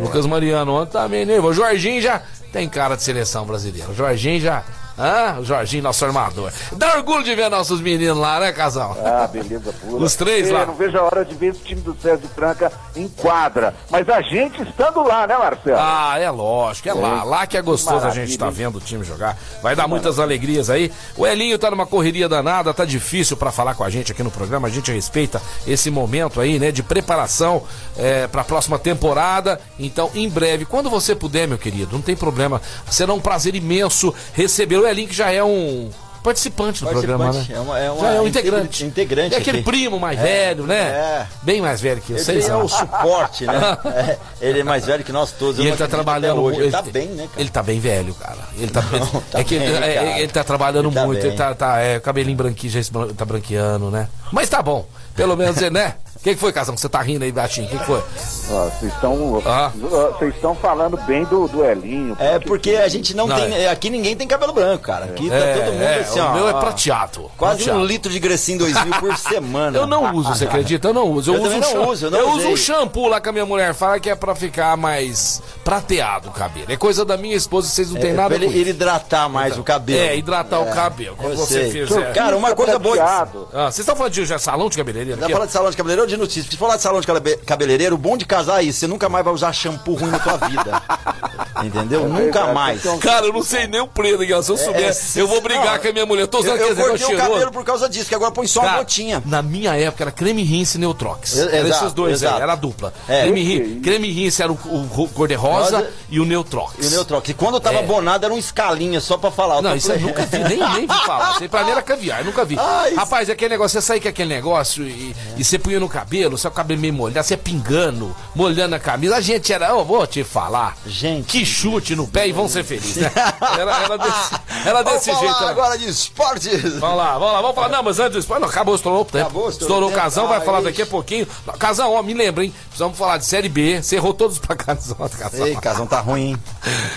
Lucas 0.00 0.26
Mariano 0.26 0.74
ontem 0.74 0.92
tá 0.92 1.08
meio 1.08 1.26
nervoso. 1.26 1.60
O 1.60 1.64
Jorginho 1.64 2.00
já 2.00 2.22
tem 2.52 2.68
cara 2.68 2.96
de 2.96 3.02
seleção 3.02 3.44
brasileira. 3.44 3.90
O 3.90 3.94
Jorginho 3.94 4.40
já. 4.40 4.62
Ah, 4.98 5.36
o 5.38 5.44
Jorginho, 5.44 5.82
nosso 5.84 6.04
armador. 6.04 6.50
Dá 6.72 6.96
orgulho 6.96 7.22
de 7.22 7.34
ver 7.34 7.48
nossos 7.48 7.80
meninos 7.80 8.18
lá, 8.18 8.40
né, 8.40 8.52
casal? 8.52 8.96
Ah, 9.04 9.26
beleza 9.26 9.72
pura. 9.72 10.02
Os 10.02 10.16
três 10.16 10.48
Eu 10.48 10.54
lá. 10.54 10.66
não 10.66 10.74
vejo 10.74 10.98
a 10.98 11.02
hora 11.02 11.24
de 11.24 11.34
ver 11.34 11.52
esse 11.52 11.60
time 11.60 11.80
do 11.80 11.96
Sérgio 12.00 12.28
Franca 12.34 12.72
em 12.96 13.08
quadra. 13.08 13.74
Mas 13.90 14.08
a 14.08 14.20
gente 14.22 14.60
estando 14.62 15.02
lá, 15.02 15.26
né, 15.26 15.36
Marcelo? 15.38 15.78
Ah, 15.78 16.18
é 16.18 16.28
lógico, 16.30 16.88
é 16.88 16.94
lá. 16.94 17.22
Lá 17.22 17.46
que 17.46 17.56
é 17.56 17.62
gostoso 17.62 18.04
a 18.06 18.10
gente 18.10 18.36
tá 18.36 18.50
vendo 18.50 18.78
o 18.78 18.80
time 18.80 19.04
jogar. 19.04 19.36
Vai 19.62 19.76
dar 19.76 19.86
muitas 19.86 20.18
alegrias 20.18 20.68
aí. 20.68 20.90
O 21.16 21.26
Elinho 21.26 21.58
tá 21.58 21.70
numa 21.70 21.86
correria 21.86 22.28
danada, 22.28 22.74
tá 22.74 22.84
difícil 22.84 23.36
pra 23.36 23.52
falar 23.52 23.74
com 23.74 23.84
a 23.84 23.90
gente 23.90 24.10
aqui 24.10 24.22
no 24.22 24.30
programa. 24.30 24.66
A 24.66 24.70
gente 24.70 24.90
respeita 24.90 25.40
esse 25.66 25.90
momento 25.90 26.40
aí, 26.40 26.58
né, 26.58 26.72
de 26.72 26.82
preparação 26.82 27.62
é, 27.96 28.26
pra 28.26 28.42
próxima 28.42 28.78
temporada. 28.78 29.60
Então, 29.78 30.10
em 30.14 30.28
breve, 30.28 30.64
quando 30.64 30.90
você 30.90 31.14
puder, 31.14 31.46
meu 31.46 31.58
querido, 31.58 31.92
não 31.92 32.02
tem 32.02 32.16
problema. 32.16 32.60
Será 32.90 33.12
um 33.12 33.20
prazer 33.20 33.54
imenso 33.54 34.12
receber 34.32 34.76
o 34.76 34.87
Elinho, 34.90 35.08
que 35.08 35.14
já 35.14 35.30
é 35.30 35.42
um. 35.42 35.90
Participante 36.20 36.82
do 36.84 36.90
programa, 36.90 37.32
né? 37.32 37.46
É 37.48 37.60
uma- 37.60 37.78
é 37.78 37.90
uma 37.90 38.00
já 38.02 38.10
é 38.14 38.20
um 38.20 38.26
integr- 38.26 38.48
integrante. 38.48 38.84
integrante 38.84 39.34
É 39.36 39.38
aquele 39.38 39.58
aqui. 39.58 39.64
primo 39.64 40.00
mais 40.00 40.18
É, 40.18 40.22
velho, 40.22 40.66
né? 40.66 40.76
é. 40.76 41.26
Bem 41.42 41.60
mais 41.62 41.80
velho 41.80 42.00
que 42.00 42.10
eu, 42.12 42.16
Ele 42.16 42.24
seis 42.24 42.48
é 42.48 42.52
anos. 42.52 42.72
o 42.72 42.76
suporte, 42.76 43.46
né? 43.46 43.54
É, 43.86 44.18
ele 44.40 44.60
é 44.60 44.64
mais 44.64 44.84
velho 44.84 45.04
que 45.04 45.12
nós 45.12 45.30
todos. 45.30 45.58
E 45.58 45.62
ele 45.62 45.70
não 45.70 45.76
tá 45.76 45.86
trabalhando 45.86 46.42
hoje. 46.42 46.60
Ele 46.60 46.70
tá 46.72 46.80
ele- 46.80 46.90
bem, 46.90 47.06
né, 47.06 47.28
cara? 47.28 47.40
Ele 47.40 47.48
tá 47.48 47.62
bem 47.62 47.78
velho, 47.80 48.14
cara. 48.14 48.38
Ele 48.58 48.70
tá, 48.70 48.82
Não, 48.82 49.20
tá 49.22 49.38
é 49.38 49.44
que 49.44 49.58
bem, 49.58 49.68
ele, 49.68 49.76
é, 49.76 49.94
cara. 49.94 50.18
ele 50.18 50.32
tá 50.32 50.44
trabalhando 50.44 50.88
Ele 50.88 50.94
tá 50.96 51.06
muito, 51.06 51.20
bem. 51.20 51.28
ele 51.28 51.36
tá, 51.38 51.54
tá 51.54 51.78
é, 51.78 52.00
cabelinho 52.00 52.36
branquinho, 52.36 52.72
já 52.72 52.80
tá 53.16 53.24
branqueando, 53.24 53.88
né? 53.90 54.08
Mas 54.32 54.48
tá 54.50 54.60
bom. 54.60 54.86
Pelo 55.14 55.36
menos, 55.36 55.56
né? 55.70 55.94
O 56.18 56.20
que, 56.20 56.34
que 56.34 56.40
foi, 56.40 56.52
Casão? 56.52 56.76
Você 56.76 56.88
tá 56.88 57.00
rindo 57.00 57.24
aí, 57.24 57.30
baixinho? 57.30 57.66
O 57.68 57.70
que, 57.70 57.78
que 57.78 57.84
foi? 57.86 58.02
Ó, 58.50 58.64
Vocês 58.70 58.92
estão 58.92 59.42
Ah. 59.46 59.70
vocês 60.18 60.34
estão 60.34 60.52
falando 60.54 60.96
bem 61.06 61.24
do, 61.24 61.46
do 61.46 61.64
Elinho. 61.64 62.16
É 62.18 62.40
porque 62.40 62.70
a 62.72 62.88
gente 62.88 63.14
não, 63.14 63.28
Não, 63.28 63.36
tem. 63.36 63.54
é. 63.54 63.68
Aqui 63.70 63.88
ninguém 63.88 64.16
tem 64.16 64.26
cabelo 64.26 64.52
branco, 64.52 64.82
cara. 64.82 65.04
Aqui 65.04 65.30
tá 65.30 65.36
todo 65.54 65.72
mundo 65.72 65.82
é, 65.82 66.00
assim, 66.00 66.18
o 66.18 66.24
ó. 66.24 66.32
meu 66.32 66.48
é 66.48 66.52
prateado. 66.54 67.30
Quase 67.36 67.58
prateado. 67.58 67.80
um 67.80 67.84
litro 67.86 68.10
de 68.10 68.18
Grecinho 68.18 68.58
2000 68.58 68.94
por 69.00 69.16
semana. 69.18 69.78
Eu 69.78 69.86
não 69.86 70.12
uso, 70.14 70.34
você 70.34 70.44
acredita? 70.44 70.88
Eu 70.88 70.94
não 70.94 71.04
uso. 71.08 71.30
Eu, 71.32 71.36
Eu 71.36 71.42
uso 71.42 71.56
um 71.56 71.60
não 71.60 71.88
uso, 71.88 72.06
eu 72.06 72.10
não 72.10 72.18
eu 72.18 72.30
uso 72.30 72.48
um 72.48 72.56
shampoo 72.56 73.06
lá 73.06 73.20
que 73.20 73.28
a 73.28 73.32
minha 73.32 73.46
mulher 73.46 73.72
fala 73.72 74.00
que 74.00 74.10
é 74.10 74.14
pra 74.16 74.34
ficar 74.34 74.76
mais 74.76 75.40
prateado 75.62 76.30
o 76.30 76.32
cabelo. 76.32 76.66
É 76.68 76.76
coisa 76.76 77.04
da 77.04 77.16
minha 77.16 77.36
esposa, 77.36 77.68
vocês 77.68 77.90
não 77.90 77.98
É, 77.98 78.00
tem 78.00 78.12
nada 78.12 78.30
pra 78.30 78.38
com 78.38 78.44
ele, 78.44 78.58
ele 78.60 78.70
hidratar 78.70 79.28
mais 79.28 79.56
o 79.56 79.62
cabelo. 79.62 80.00
É, 80.00 80.16
hidratar 80.16 80.58
o 80.60 80.66
cabelo. 80.74 81.14
Quando 81.16 81.32
eu 81.32 81.36
você 81.38 81.70
sei. 81.70 81.86
fizer. 81.86 82.12
Cara, 82.12 82.36
uma 82.36 82.54
coisa 82.56 82.76
boa. 82.78 82.96
Ah, 83.00 83.24
vocês 83.70 83.78
estão 83.80 83.94
falando 83.94 84.12
de 84.12 84.38
salão 84.40 84.68
de 84.68 84.76
cabeleireiro? 84.76 85.20
Ó? 85.24 85.28
falar 85.28 85.46
de 85.46 85.52
salão 85.52 85.70
de 85.70 85.76
cabeleireiro 85.76 86.07
de 86.08 86.16
notícia? 86.16 86.50
Se 86.50 86.56
falar 86.56 86.76
de 86.76 86.82
salão 86.82 87.00
de 87.00 87.06
cabe- 87.06 87.36
cabeleireiro, 87.46 87.94
o 87.94 87.98
bom 87.98 88.16
de 88.16 88.24
casar 88.24 88.60
é 88.62 88.64
isso. 88.64 88.80
Você 88.80 88.86
nunca 88.86 89.08
mais 89.08 89.24
vai 89.24 89.32
usar 89.34 89.52
shampoo 89.52 89.94
ruim 89.94 90.10
na 90.10 90.18
tua 90.18 90.36
vida. 90.48 90.82
Entendeu? 91.64 92.08
nunca 92.08 92.22
verdade, 92.22 92.54
mais. 92.54 92.78
então- 92.80 92.98
Cara, 92.98 93.26
eu 93.26 93.32
não 93.32 93.42
sei 93.42 93.66
nem 93.66 93.80
o 93.80 93.86
preço, 93.88 94.18
Miguel. 94.18 94.42
Se 94.42 94.50
eu 94.52 94.56
souber, 94.56 94.82
é, 94.90 94.96
eu 95.20 95.26
vou 95.26 95.40
brigar 95.40 95.74
não, 95.74 95.78
com 95.82 95.88
a 95.88 95.92
minha 95.92 96.06
mulher. 96.06 96.22
Eu 96.22 96.28
tô 96.28 96.38
Eu, 96.38 96.42
usando 96.44 96.56
eu 96.60 96.68
negócio 96.68 96.84
cortei 96.88 97.04
o 97.04 97.08
cheiroso. 97.08 97.30
cabelo 97.32 97.50
por 97.52 97.64
causa 97.64 97.88
disso, 97.88 98.08
que 98.08 98.14
agora 98.14 98.30
põe 98.30 98.46
só 98.46 98.60
uma 98.60 98.66
Cara, 98.68 98.78
gotinha. 98.78 99.22
Na 99.26 99.42
minha 99.42 99.74
época 99.76 100.04
era 100.04 100.10
creme 100.12 100.42
rinse 100.44 100.76
e 100.78 100.80
Neutrox. 100.80 101.34
E- 101.36 101.40
era 101.40 101.66
exato, 101.66 101.84
esses 101.84 101.92
dois 101.92 102.22
aí, 102.22 102.28
exato. 102.28 102.42
era 102.42 102.52
a 102.52 102.56
dupla. 102.56 102.92
É. 103.08 103.22
Creme, 103.22 103.42
Que 103.42 103.48
rin, 103.58 103.62
isso? 103.72 103.80
creme 103.82 104.10
rinse 104.12 104.42
era 104.42 104.52
o, 104.52 104.54
o, 104.66 105.02
o 105.04 105.08
cor-de-rosa 105.08 105.78
Rosa. 105.78 105.90
e 106.08 106.20
o 106.20 106.24
Neutrox. 106.24 106.74
E 106.80 106.86
o 106.86 106.90
Neutrox. 106.90 107.28
E 107.28 107.34
quando 107.34 107.54
eu 107.54 107.60
tava 107.60 107.78
É. 107.78 107.82
bonado, 107.82 108.24
era 108.24 108.32
um 108.32 108.38
escalinha 108.38 109.00
só 109.00 109.16
pra 109.16 109.30
falar. 109.32 109.60
Não, 109.60 109.70
Eu 109.70 109.76
isso 109.76 109.90
eu 109.90 110.00
nunca 110.00 110.24
vi, 110.26 110.38
nem, 110.38 110.58
nem 110.58 110.86
vi 110.86 110.94
falar. 111.06 111.38
Pra 111.50 111.64
mim 111.64 111.70
era 111.72 111.82
caviar, 111.82 112.20
eu 112.20 112.26
nunca 112.26 112.44
vi. 112.44 112.54
Rapaz, 112.96 113.28
aquele 113.28 113.50
negócio, 113.50 113.80
você 113.80 113.84
sair 113.86 114.00
com 114.00 114.08
aquele 114.08 114.28
negócio 114.32 114.84
e, 114.84 115.14
e 115.36 115.42
você 115.44 115.58
punha 115.58 115.80
no 115.80 115.88
cabelo, 115.88 115.97
seu 116.38 116.50
cabelo 116.50 116.80
meio 116.80 116.92
molhado, 116.94 117.26
você 117.26 117.36
pingando, 117.36 118.14
molhando 118.34 118.74
a 118.74 118.78
camisa. 118.78 119.16
A 119.16 119.20
gente 119.20 119.52
era, 119.52 119.68
eu 119.68 119.84
vou 119.84 120.06
te 120.06 120.22
falar. 120.24 120.76
Gente. 120.86 121.26
Que 121.26 121.44
chute 121.44 121.94
no 121.96 122.06
pé 122.06 122.28
e 122.28 122.32
vão 122.32 122.48
ser 122.48 122.64
felizes, 122.64 122.96
né? 123.02 123.10
Era, 123.58 123.82
era 123.84 123.96
desse, 123.98 124.34
era 124.64 124.82
Vamos 124.82 124.92
desse 124.92 125.10
falar 125.10 125.20
jeito. 125.20 125.40
né? 125.40 125.48
agora 125.50 125.78
de 125.78 125.88
esportes. 125.88 126.74
Vamos 126.78 126.96
lá, 126.98 127.12
vamos 127.18 127.32
lá, 127.32 127.40
vamos 127.42 127.54
falar. 127.54 127.68
Não, 127.68 127.82
mas 127.82 127.98
antes 127.98 128.12
do 128.12 128.18
esporte, 128.18 128.40
não, 128.42 128.48
acabou, 128.48 128.74
estourou 128.74 129.02
o 129.02 129.04
tempo. 129.04 129.24
Acabou, 129.24 129.48
estourou 129.48 129.68
estourou 129.78 129.90
o 129.90 129.92
casão, 129.92 130.28
vai 130.28 130.38
Ah, 130.38 130.40
falar 130.40 130.58
ixi. 130.58 130.68
daqui 130.70 130.82
a 130.82 130.86
pouquinho. 130.86 131.26
Casão, 131.58 131.92
ó, 131.92 132.02
me 132.02 132.14
lembra, 132.14 132.44
hein? 132.44 132.52
Precisamos 132.66 132.96
falar 132.98 133.18
de 133.18 133.24
Série 133.26 133.48
B. 133.48 133.82
Você 133.82 133.96
errou 133.96 134.14
todos 134.14 134.36
os 134.38 134.44
placares 134.44 134.92
Casão. 135.18 135.46
Ei, 135.46 135.56
casão 135.56 135.86
tá 135.86 136.00
ruim, 136.00 136.30
hein? 136.30 136.38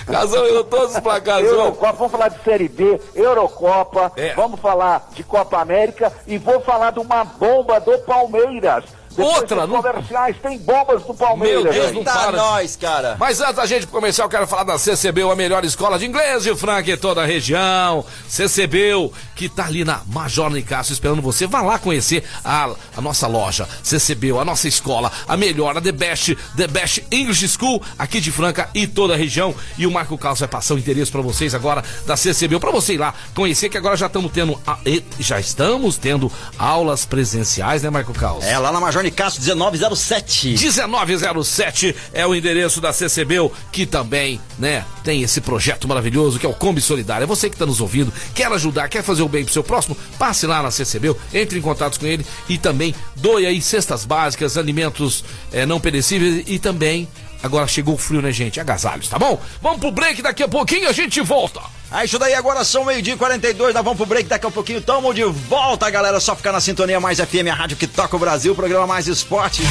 Casão 0.06 0.46
errou 0.46 0.64
todos 0.64 0.94
os 0.96 1.00
placares. 1.00 1.48
Eurocopa, 1.50 1.92
vamos 1.94 2.12
falar 2.12 2.30
de 2.30 2.44
Série 2.44 2.68
B, 2.70 3.00
Eurocopa, 3.16 4.12
É. 4.16 4.34
vamos 4.36 4.60
falar 4.60 5.10
de 5.16 5.24
Copa 5.24 5.60
América 5.60 6.12
e 6.28 6.38
vou 6.38 6.60
falar 6.62 6.92
de 6.92 7.00
uma 7.00 7.24
bomba 7.24 7.80
do 7.80 7.98
Palmeiras. 8.00 8.84
Depois 9.16 9.38
Outra, 9.38 9.68
não- 9.68 9.82
comerciais 9.82 10.36
tem 10.42 10.58
bombas 10.58 11.04
do 11.04 11.14
Palmeiras. 11.14 11.64
Meu 11.64 11.74
Deus, 11.74 11.92
não 11.92 12.04
Tá 12.04 12.14
para. 12.14 12.38
nós, 12.38 12.76
cara. 12.76 13.16
Mas 13.20 13.40
antes 13.42 13.56
da 13.56 13.66
gente 13.66 13.88
começar, 13.88 14.24
eu 14.24 14.30
quero 14.30 14.48
falar 14.48 14.64
da 14.64 14.78
CCBU, 14.78 15.30
a 15.32 15.36
melhor 15.36 15.64
escola 15.66 16.00
de 16.00 16.06
inglês 16.06 16.44
de 16.44 16.56
Franca 16.56 16.90
e 16.90 16.98
toda 16.98 17.22
a 17.22 17.26
região. 17.26 18.06
CCBU, 18.28 19.14
que 19.36 19.48
tá 19.50 19.66
ali 19.66 19.84
na 19.86 20.02
Major 20.08 20.50
Nicasso 20.50 20.92
esperando 20.94 21.22
você. 21.22 21.46
Vá 21.48 21.62
lá 21.62 21.78
conhecer 21.78 22.24
a, 22.44 22.70
a 22.98 23.02
nossa 23.02 23.28
loja. 23.28 23.68
CCBU, 23.84 24.40
a 24.40 24.46
nossa 24.46 24.68
escola, 24.68 25.12
a 25.28 25.38
melhor, 25.38 25.78
a 25.78 25.82
The 25.82 25.92
Best, 25.92 26.36
The 26.56 26.68
Best 26.68 27.04
English 27.12 27.48
School 27.50 27.82
aqui 28.00 28.20
de 28.20 28.32
Franca 28.32 28.70
e 28.74 28.88
toda 28.88 29.14
a 29.14 29.18
região. 29.18 29.54
E 29.78 29.86
o 29.86 29.92
Marco 29.92 30.18
Carlos 30.18 30.40
vai 30.40 30.50
passar 30.50 30.74
o 30.74 30.78
endereço 30.80 31.12
pra 31.12 31.22
vocês 31.22 31.54
agora 31.54 31.84
da 32.06 32.16
CCBU, 32.18 32.60
pra 32.60 32.72
você 32.72 32.94
ir 32.94 32.98
lá 32.98 33.14
conhecer 33.36 33.70
que 33.70 33.78
agora 33.78 33.96
já 33.96 34.08
estamos 34.08 34.32
tendo, 34.32 34.60
a- 34.66 34.80
já 35.20 35.40
estamos 35.40 35.98
tendo 35.98 36.32
aulas 36.58 37.06
presenciais, 37.06 37.84
né, 37.84 37.90
Marco 37.90 38.14
Carlos? 38.14 38.46
É 38.46 38.58
lá 38.58 38.72
na 38.72 38.80
Major 38.80 39.01
Nicasso 39.04 39.42
1907. 39.42 40.56
1907 41.06 41.96
é 42.14 42.26
o 42.26 42.36
endereço 42.36 42.82
da 42.82 42.94
CCBU, 42.94 43.52
que 43.72 43.86
também, 43.86 44.40
né, 44.58 44.86
tem 45.04 45.22
esse 45.22 45.42
projeto 45.42 45.88
maravilhoso 45.88 46.40
que 46.40 46.46
é 46.46 46.50
o 46.50 46.54
Kombi 46.54 46.82
Solidário. 46.82 47.24
É 47.24 47.28
você 47.28 47.50
que 47.50 47.56
está 47.56 47.66
nos 47.66 47.82
ouvindo, 47.82 48.14
quer 48.34 48.52
ajudar, 48.52 48.90
quer 48.90 49.04
fazer 49.04 49.22
o 49.22 49.30
bem 49.30 49.44
pro 49.44 49.54
seu 49.54 49.64
próximo, 49.64 49.98
passe 50.18 50.46
lá 50.46 50.62
na 50.62 50.72
CCBU, 50.72 51.18
entre 51.34 51.60
em 51.60 51.62
contato 51.62 52.00
com 52.00 52.06
ele 52.06 52.26
e 52.48 52.58
também 52.58 52.94
doe 53.16 53.46
aí 53.46 53.62
cestas 53.62 54.06
básicas, 54.06 54.58
alimentos 54.58 55.24
eh, 55.52 55.66
não 55.66 55.80
perecíveis 55.80 56.44
e 56.48 56.60
também, 56.60 57.08
agora 57.42 57.68
chegou 57.68 57.96
o 57.96 57.98
frio, 57.98 58.22
né, 58.22 58.32
gente? 58.32 58.60
Agasalhos, 58.60 59.08
tá 59.08 59.18
bom? 59.18 59.42
Vamos 59.62 59.80
pro 59.80 59.92
break, 59.92 60.22
daqui 60.22 60.44
a 60.44 60.48
pouquinho 60.48 60.90
a 60.90 60.92
gente 60.94 61.22
volta. 61.22 61.62
É 61.94 62.06
isso 62.06 62.18
daí, 62.18 62.34
agora 62.34 62.64
são 62.64 62.86
meio-dia 62.86 63.16
e 63.16 63.18
42, 63.18 63.74
nós 63.74 63.84
vamos 63.84 63.98
pro 63.98 64.06
break 64.06 64.30
daqui 64.30 64.48
a 64.48 64.52
pouquinho. 64.52 64.82
Tamo 64.82 65.14
de 65.14 65.24
volta, 65.24 65.90
galera. 65.90 66.22
Só 66.22 66.36
ficar 66.36 66.54
na 66.54 66.62
sintonia 66.62 67.02
mais 67.02 67.20
FM, 67.20 67.50
a 67.52 67.54
rádio 67.54 67.76
que 67.76 67.86
toca 67.86 68.16
o 68.16 68.20
Brasil, 68.20 68.56
programa 68.56 68.88
mais 68.88 69.08
esporte. 69.08 69.62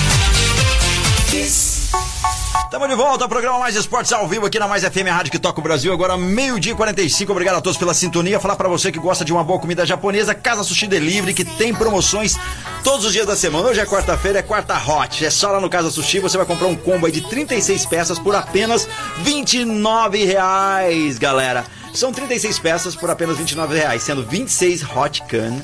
Tamo 2.71 2.87
de 2.87 2.95
volta, 2.95 3.29
programa 3.29 3.59
Mais 3.59 3.75
Esportes 3.75 4.13
ao 4.13 4.29
vivo 4.29 4.47
aqui 4.47 4.57
na 4.57 4.69
Mais 4.69 4.85
FM, 4.85 5.09
rádio 5.11 5.33
que 5.33 5.41
toca 5.41 5.59
o 5.59 5.63
Brasil. 5.63 5.93
Agora, 5.93 6.17
meio-dia 6.17 6.73
e 6.73 6.77
45. 6.77 7.33
Obrigado 7.33 7.57
a 7.57 7.61
todos 7.61 7.77
pela 7.77 7.93
sintonia. 7.93 8.39
Falar 8.39 8.55
pra 8.55 8.69
você 8.69 8.93
que 8.93 8.99
gosta 8.99 9.25
de 9.25 9.33
uma 9.33 9.43
boa 9.43 9.59
comida 9.59 9.85
japonesa, 9.85 10.37
Casa 10.37 10.63
Sushi 10.63 10.87
Delivery, 10.87 11.35
que 11.35 11.45
tem 11.45 11.75
promoções 11.75 12.37
todos 12.85 13.07
os 13.07 13.13
dias 13.13 13.27
da 13.27 13.35
semana. 13.35 13.69
Hoje 13.69 13.81
é 13.81 13.87
quarta-feira, 13.87 14.39
é 14.39 14.43
quarta 14.43 14.77
hot. 14.77 15.25
É 15.25 15.31
só 15.31 15.51
lá 15.51 15.61
no 15.61 15.69
Casa 15.69 15.91
Sushi, 15.91 16.21
você 16.21 16.37
vai 16.37 16.47
comprar 16.47 16.69
um 16.69 16.77
combo 16.77 17.07
aí 17.07 17.13
de 17.13 17.23
36 17.23 17.87
peças 17.87 18.21
por 18.21 18.37
apenas 18.37 18.89
29 19.19 20.25
reais, 20.25 21.19
galera. 21.19 21.65
São 21.95 22.13
36 22.13 22.59
peças 22.59 22.95
por 22.95 23.11
apenas 23.11 23.39
29 23.39 23.77
reais, 23.77 24.03
sendo 24.03 24.23
26 24.23 24.83
hot 24.83 25.23
can 25.29 25.61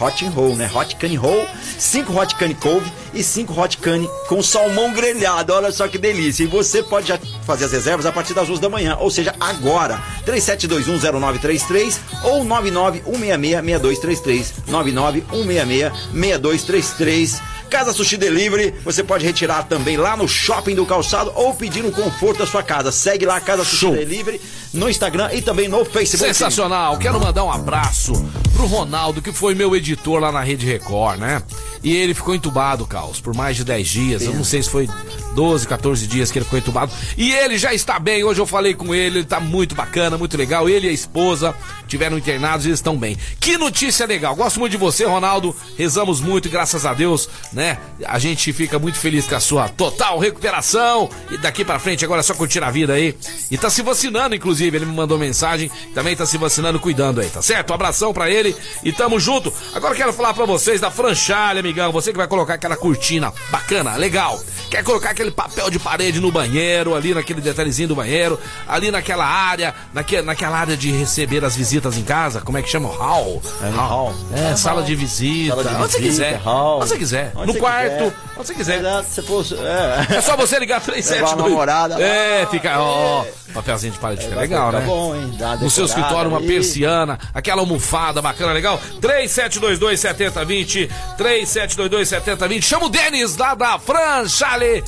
hot 0.00 0.24
and 0.24 0.30
roll, 0.30 0.56
né? 0.56 0.70
Hot 0.74 0.96
cane 0.96 1.16
roll, 1.16 1.46
5 1.78 2.12
hot 2.12 2.34
cane 2.36 2.54
couve 2.54 2.90
e 3.14 3.22
5 3.22 3.58
hot 3.58 3.78
cane 3.78 4.06
com 4.28 4.42
salmão 4.42 4.92
grelhado. 4.92 5.52
Olha 5.52 5.72
só 5.72 5.88
que 5.88 5.98
delícia. 5.98 6.44
E 6.44 6.46
você 6.46 6.82
pode 6.82 7.08
já 7.08 7.18
fazer 7.44 7.64
as 7.66 7.72
reservas 7.72 8.06
a 8.06 8.12
partir 8.12 8.34
das 8.34 8.48
11 8.48 8.60
da 8.60 8.68
manhã, 8.68 8.96
ou 9.00 9.10
seja, 9.10 9.34
agora. 9.40 10.00
37210933 10.26 11.98
ou 12.24 12.44
991666233. 12.44 14.52
991666233. 14.68 17.40
Casa 17.66 17.92
Sushi 17.92 18.16
Delivery, 18.16 18.74
você 18.84 19.02
pode 19.02 19.24
retirar 19.24 19.64
também 19.64 19.96
lá 19.96 20.16
no 20.16 20.26
Shopping 20.28 20.74
do 20.74 20.86
Calçado 20.86 21.32
ou 21.34 21.54
pedir 21.54 21.82
no 21.82 21.92
conforto 21.92 22.38
da 22.38 22.46
sua 22.46 22.62
casa. 22.62 22.90
Segue 22.90 23.26
lá 23.26 23.40
Casa 23.40 23.64
Sushi 23.64 23.76
Show. 23.76 23.94
Delivery 23.94 24.40
no 24.72 24.88
Instagram 24.88 25.30
e 25.32 25.42
também 25.42 25.68
no 25.68 25.84
Facebook. 25.84 26.32
Sensacional. 26.32 26.98
Quero 26.98 27.20
mandar 27.20 27.44
um 27.44 27.52
abraço 27.52 28.12
pro 28.56 28.66
Ronaldo, 28.66 29.20
que 29.20 29.32
foi 29.32 29.54
meu 29.54 29.76
editor 29.76 30.18
lá 30.18 30.32
na 30.32 30.40
Rede 30.40 30.64
Record, 30.64 31.20
né? 31.20 31.42
E 31.82 31.94
ele 31.94 32.14
ficou 32.14 32.34
entubado, 32.34 32.86
Caos, 32.86 33.20
por 33.20 33.34
mais 33.34 33.56
de 33.56 33.64
10 33.64 33.88
dias. 33.88 34.22
Eu 34.22 34.32
não 34.34 34.42
sei 34.42 34.62
se 34.62 34.70
foi 34.70 34.88
12, 35.34 35.68
14 35.68 36.06
dias 36.06 36.30
que 36.30 36.38
ele 36.38 36.44
ficou 36.44 36.58
entubado. 36.58 36.90
E 37.16 37.32
ele 37.32 37.58
já 37.58 37.74
está 37.74 37.98
bem. 37.98 38.24
Hoje 38.24 38.40
eu 38.40 38.46
falei 38.46 38.74
com 38.74 38.94
ele, 38.94 39.18
ele 39.18 39.26
tá 39.26 39.38
muito 39.38 39.74
bacana, 39.74 40.16
muito 40.16 40.36
legal. 40.36 40.68
Ele 40.68 40.86
e 40.86 40.90
a 40.90 40.92
esposa 40.92 41.54
tiveram 41.86 42.16
internados 42.16 42.64
e 42.64 42.70
eles 42.70 42.78
estão 42.78 42.96
bem. 42.96 43.16
Que 43.38 43.58
notícia 43.58 44.06
legal. 44.06 44.34
Gosto 44.34 44.58
muito 44.58 44.72
de 44.72 44.78
você, 44.78 45.04
Ronaldo. 45.04 45.54
Rezamos 45.76 46.20
muito, 46.20 46.48
graças 46.48 46.86
a 46.86 46.94
Deus, 46.94 47.28
né? 47.52 47.78
A 48.04 48.18
gente 48.18 48.52
fica 48.52 48.78
muito 48.78 48.98
feliz 48.98 49.26
com 49.26 49.36
a 49.36 49.40
sua 49.40 49.68
total 49.68 50.18
recuperação. 50.18 51.08
E 51.30 51.36
daqui 51.36 51.64
pra 51.64 51.78
frente 51.78 52.04
agora 52.04 52.20
é 52.20 52.24
só 52.24 52.34
curtir 52.34 52.64
a 52.64 52.70
vida 52.70 52.94
aí. 52.94 53.14
E 53.50 53.58
tá 53.58 53.68
se 53.70 53.82
vacinando, 53.82 54.34
inclusive. 54.34 54.76
Ele 54.76 54.86
me 54.86 54.94
mandou 54.94 55.18
mensagem. 55.18 55.70
Também 55.94 56.16
tá 56.16 56.24
se 56.24 56.38
vacinando, 56.38 56.80
cuidando 56.80 57.20
aí, 57.20 57.28
tá 57.28 57.42
certo? 57.42 57.70
Um 57.70 57.74
abração 57.74 58.12
pra 58.12 58.30
ele 58.30 58.45
e 58.82 58.92
tamo 58.92 59.18
junto. 59.18 59.52
Agora 59.74 59.94
eu 59.94 59.96
quero 59.96 60.12
falar 60.12 60.34
pra 60.34 60.44
vocês 60.44 60.80
da 60.80 60.90
Franchalha, 60.90 61.60
amigão. 61.60 61.90
Você 61.92 62.12
que 62.12 62.18
vai 62.18 62.26
colocar 62.28 62.54
aquela 62.54 62.76
cortina 62.76 63.32
bacana, 63.50 63.96
legal. 63.96 64.40
Quer 64.70 64.82
colocar 64.82 65.10
aquele 65.10 65.30
papel 65.30 65.70
de 65.70 65.78
parede 65.78 66.20
no 66.20 66.30
banheiro, 66.32 66.94
ali 66.94 67.14
naquele 67.14 67.40
detalhezinho 67.40 67.88
do 67.88 67.94
banheiro, 67.94 68.38
ali 68.66 68.90
naquela 68.90 69.24
área, 69.24 69.74
naque, 69.94 70.20
naquela 70.22 70.58
área 70.58 70.76
de 70.76 70.90
receber 70.90 71.44
as 71.44 71.56
visitas 71.56 71.96
em 71.96 72.02
casa, 72.02 72.40
como 72.40 72.58
é 72.58 72.62
que 72.62 72.68
chama? 72.68 72.88
Hall. 72.88 73.40
É, 73.62 73.68
hall. 73.70 74.14
É, 74.32 74.56
sala 74.56 74.82
de 74.82 74.94
visita. 74.94 75.54
Sala 75.56 75.64
de 75.64 75.68
onde 75.68 75.92
você 75.92 75.98
visita, 76.00 76.24
quiser. 76.24 76.40
hall. 76.40 76.76
Onde 76.80 76.88
você 76.88 76.98
quiser. 76.98 77.32
Onde 77.34 77.46
no 77.46 77.52
você 77.52 77.58
quarto, 77.58 77.90
quiser. 77.90 78.14
onde 78.36 78.46
você 78.46 78.54
quiser. 78.54 78.84
É, 78.84 79.02
se 79.02 79.22
fosse, 79.22 79.54
é. 79.54 80.16
É 80.16 80.20
só 80.20 80.36
você 80.36 80.58
ligar 80.58 80.80
372. 80.80 81.30
Levar 81.30 81.32
a 81.32 81.48
namorada. 81.48 82.02
É, 82.02 82.46
fica. 82.46 82.80
Ó, 82.80 83.24
papelzinho 83.54 83.92
de 83.92 83.98
parede 83.98 84.24
fica 84.24 84.36
legal, 84.36 84.72
né? 84.72 84.80
bom, 84.80 85.14
hein? 85.14 85.34
Dá 85.38 85.56
No 85.56 85.70
seu 85.70 85.84
escritório, 85.86 86.30
uma 86.30 86.40
persiana, 86.40 87.18
aquela 87.32 87.60
almofada 87.60 88.20
bacana, 88.20 88.35
legal. 88.44 88.80
3722-7020. 89.00 90.90
3722-7020. 91.18 92.62
Chama 92.62 92.86
o 92.86 92.88
Denis 92.88 93.36
lá 93.36 93.54
da 93.54 93.78
Franchale. 93.78 94.82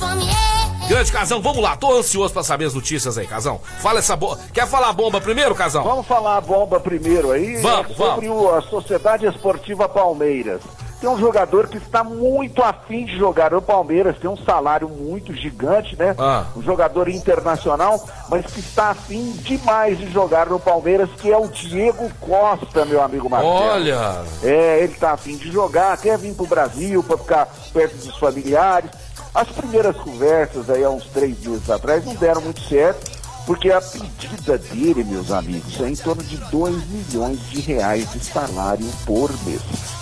Grande 0.87 1.11
Casão, 1.11 1.41
vamos 1.41 1.61
lá. 1.61 1.75
Tô 1.77 1.97
ansioso 1.97 2.33
pra 2.33 2.41
saber 2.43 2.65
as 2.65 2.73
notícias 2.73 3.17
aí, 3.17 3.27
Casão. 3.27 3.61
Fala 3.79 3.99
essa 3.99 4.15
bomba. 4.15 4.39
Quer 4.53 4.67
falar 4.67 4.89
a 4.89 4.93
bomba 4.93 5.21
primeiro, 5.21 5.53
Casão? 5.53 5.83
Vamos 5.83 6.07
falar 6.07 6.37
a 6.37 6.41
bomba 6.41 6.79
primeiro 6.79 7.31
aí. 7.31 7.57
Vamos, 7.61 7.91
é 7.91 7.95
sobre 7.95 8.27
o- 8.29 8.53
a 8.55 8.61
Sociedade 8.63 9.25
Esportiva 9.27 9.87
Palmeiras. 9.87 10.61
Tem 10.99 11.09
um 11.09 11.17
jogador 11.17 11.67
que 11.69 11.77
está 11.77 12.03
muito 12.03 12.61
afim 12.61 13.05
de 13.05 13.17
jogar 13.17 13.51
no 13.51 13.61
Palmeiras, 13.61 14.17
tem 14.17 14.29
um 14.29 14.35
salário 14.35 14.89
muito 14.89 15.33
gigante, 15.33 15.95
né? 15.95 16.13
Ah. 16.17 16.45
Um 16.57 16.61
jogador 16.61 17.07
internacional, 17.07 18.05
mas 18.27 18.45
que 18.45 18.59
está 18.59 18.89
afim 18.89 19.31
demais 19.43 19.97
de 19.97 20.11
jogar 20.11 20.47
no 20.47 20.59
Palmeiras, 20.59 21.09
que 21.17 21.31
é 21.31 21.37
o 21.37 21.47
Diego 21.47 22.11
Costa, 22.19 22.83
meu 22.83 23.01
amigo 23.01 23.29
Marcelo. 23.29 23.53
Olha. 23.53 24.23
É, 24.43 24.83
ele 24.83 24.93
tá 24.95 25.11
afim 25.11 25.37
de 25.37 25.49
jogar, 25.49 25.97
quer 25.97 26.17
vir 26.17 26.33
pro 26.33 26.45
Brasil 26.45 27.01
para 27.01 27.17
ficar 27.17 27.47
perto 27.71 27.95
dos 27.95 28.17
familiares. 28.17 28.91
As 29.33 29.47
primeiras 29.47 29.95
conversas 29.95 30.69
aí 30.69 30.83
há 30.83 30.89
uns 30.89 31.05
três 31.05 31.39
meses 31.45 31.69
atrás 31.69 32.03
não 32.03 32.15
deram 32.15 32.41
muito 32.41 32.59
certo, 32.61 33.09
porque 33.45 33.71
a 33.71 33.79
pedida 33.79 34.57
dele, 34.57 35.05
meus 35.05 35.31
amigos, 35.31 35.79
é 35.79 35.87
em 35.87 35.95
torno 35.95 36.23
de 36.23 36.35
2 36.51 36.75
milhões 36.89 37.39
de 37.49 37.61
reais 37.61 38.11
de 38.11 38.19
salário 38.19 38.85
por 39.05 39.31
mês. 39.45 39.98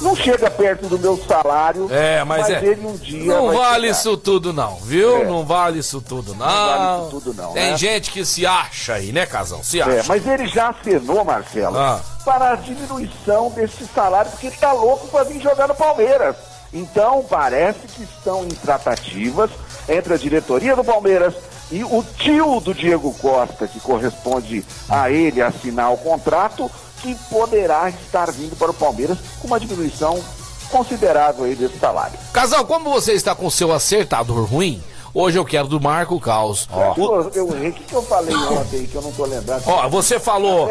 Não 0.00 0.16
chega 0.16 0.50
perto 0.50 0.86
do 0.88 0.98
meu 0.98 1.16
salário, 1.26 1.88
É, 1.92 2.24
mas, 2.24 2.48
é. 2.48 2.64
ele 2.64 2.86
um 2.86 2.96
dia. 2.96 3.24
Não 3.34 3.52
vale 3.52 3.86
chegar. 3.88 3.98
isso 3.98 4.16
tudo, 4.16 4.52
não, 4.52 4.76
viu? 4.76 5.18
É. 5.18 5.24
Não 5.24 5.44
vale 5.44 5.78
isso 5.80 6.00
tudo, 6.00 6.34
não. 6.34 6.46
vale 6.46 7.02
isso 7.02 7.10
tudo, 7.10 7.34
não, 7.34 7.52
Tem 7.52 7.70
né? 7.72 7.76
gente 7.76 8.10
que 8.10 8.24
se 8.24 8.46
acha 8.46 8.94
aí, 8.94 9.12
né, 9.12 9.26
Casão? 9.26 9.62
Se 9.62 9.80
acha. 9.82 9.90
É, 9.90 10.02
mas 10.08 10.26
ele 10.26 10.46
já 10.48 10.70
acenou, 10.70 11.24
Marcelo, 11.24 11.76
Ah. 11.78 12.00
para 12.24 12.52
a 12.52 12.56
diminuição 12.56 13.50
desse 13.50 13.84
salário, 13.94 14.30
porque 14.30 14.46
ele 14.48 14.56
tá 14.56 14.72
louco 14.72 15.06
para 15.08 15.24
vir 15.24 15.40
jogar 15.40 15.68
no 15.68 15.74
Palmeiras. 15.74 16.36
Então, 16.72 17.24
parece 17.28 17.80
que 17.94 18.02
estão 18.04 18.44
em 18.44 18.48
tratativas 18.48 19.50
entre 19.88 20.14
a 20.14 20.16
diretoria 20.16 20.76
do 20.76 20.84
Palmeiras 20.84 21.34
e 21.70 21.82
o 21.84 22.04
tio 22.16 22.60
do 22.60 22.72
Diego 22.72 23.12
Costa, 23.14 23.66
que 23.66 23.80
corresponde 23.80 24.64
a 24.88 25.10
ele 25.10 25.42
assinar 25.42 25.92
o 25.92 25.96
contrato, 25.98 26.70
que 27.02 27.14
poderá 27.30 27.88
estar 27.88 28.30
vindo 28.30 28.56
para 28.56 28.70
o 28.70 28.74
Palmeiras 28.74 29.18
com 29.40 29.46
uma 29.46 29.60
diminuição 29.60 30.22
considerável 30.70 31.44
aí 31.44 31.54
desse 31.54 31.78
salário. 31.78 32.18
Casal, 32.32 32.64
como 32.64 32.90
você 32.90 33.12
está 33.12 33.34
com 33.34 33.46
o 33.46 33.50
seu 33.50 33.72
acertador 33.72 34.44
ruim, 34.44 34.82
hoje 35.12 35.38
eu 35.38 35.44
quero 35.44 35.66
do 35.66 35.80
Marco 35.80 36.18
Caos. 36.20 36.68
Eu, 36.96 37.30
eu, 37.34 37.48
o 37.48 37.72
que, 37.72 37.84
que 37.84 37.92
eu 37.92 38.02
falei 38.02 38.34
ontem 38.34 38.86
que 38.86 38.94
eu 38.94 39.02
não 39.02 39.12
tô 39.12 39.24
lembrando? 39.24 39.62
Ó, 39.66 39.88
você 39.88 40.20
falou. 40.20 40.68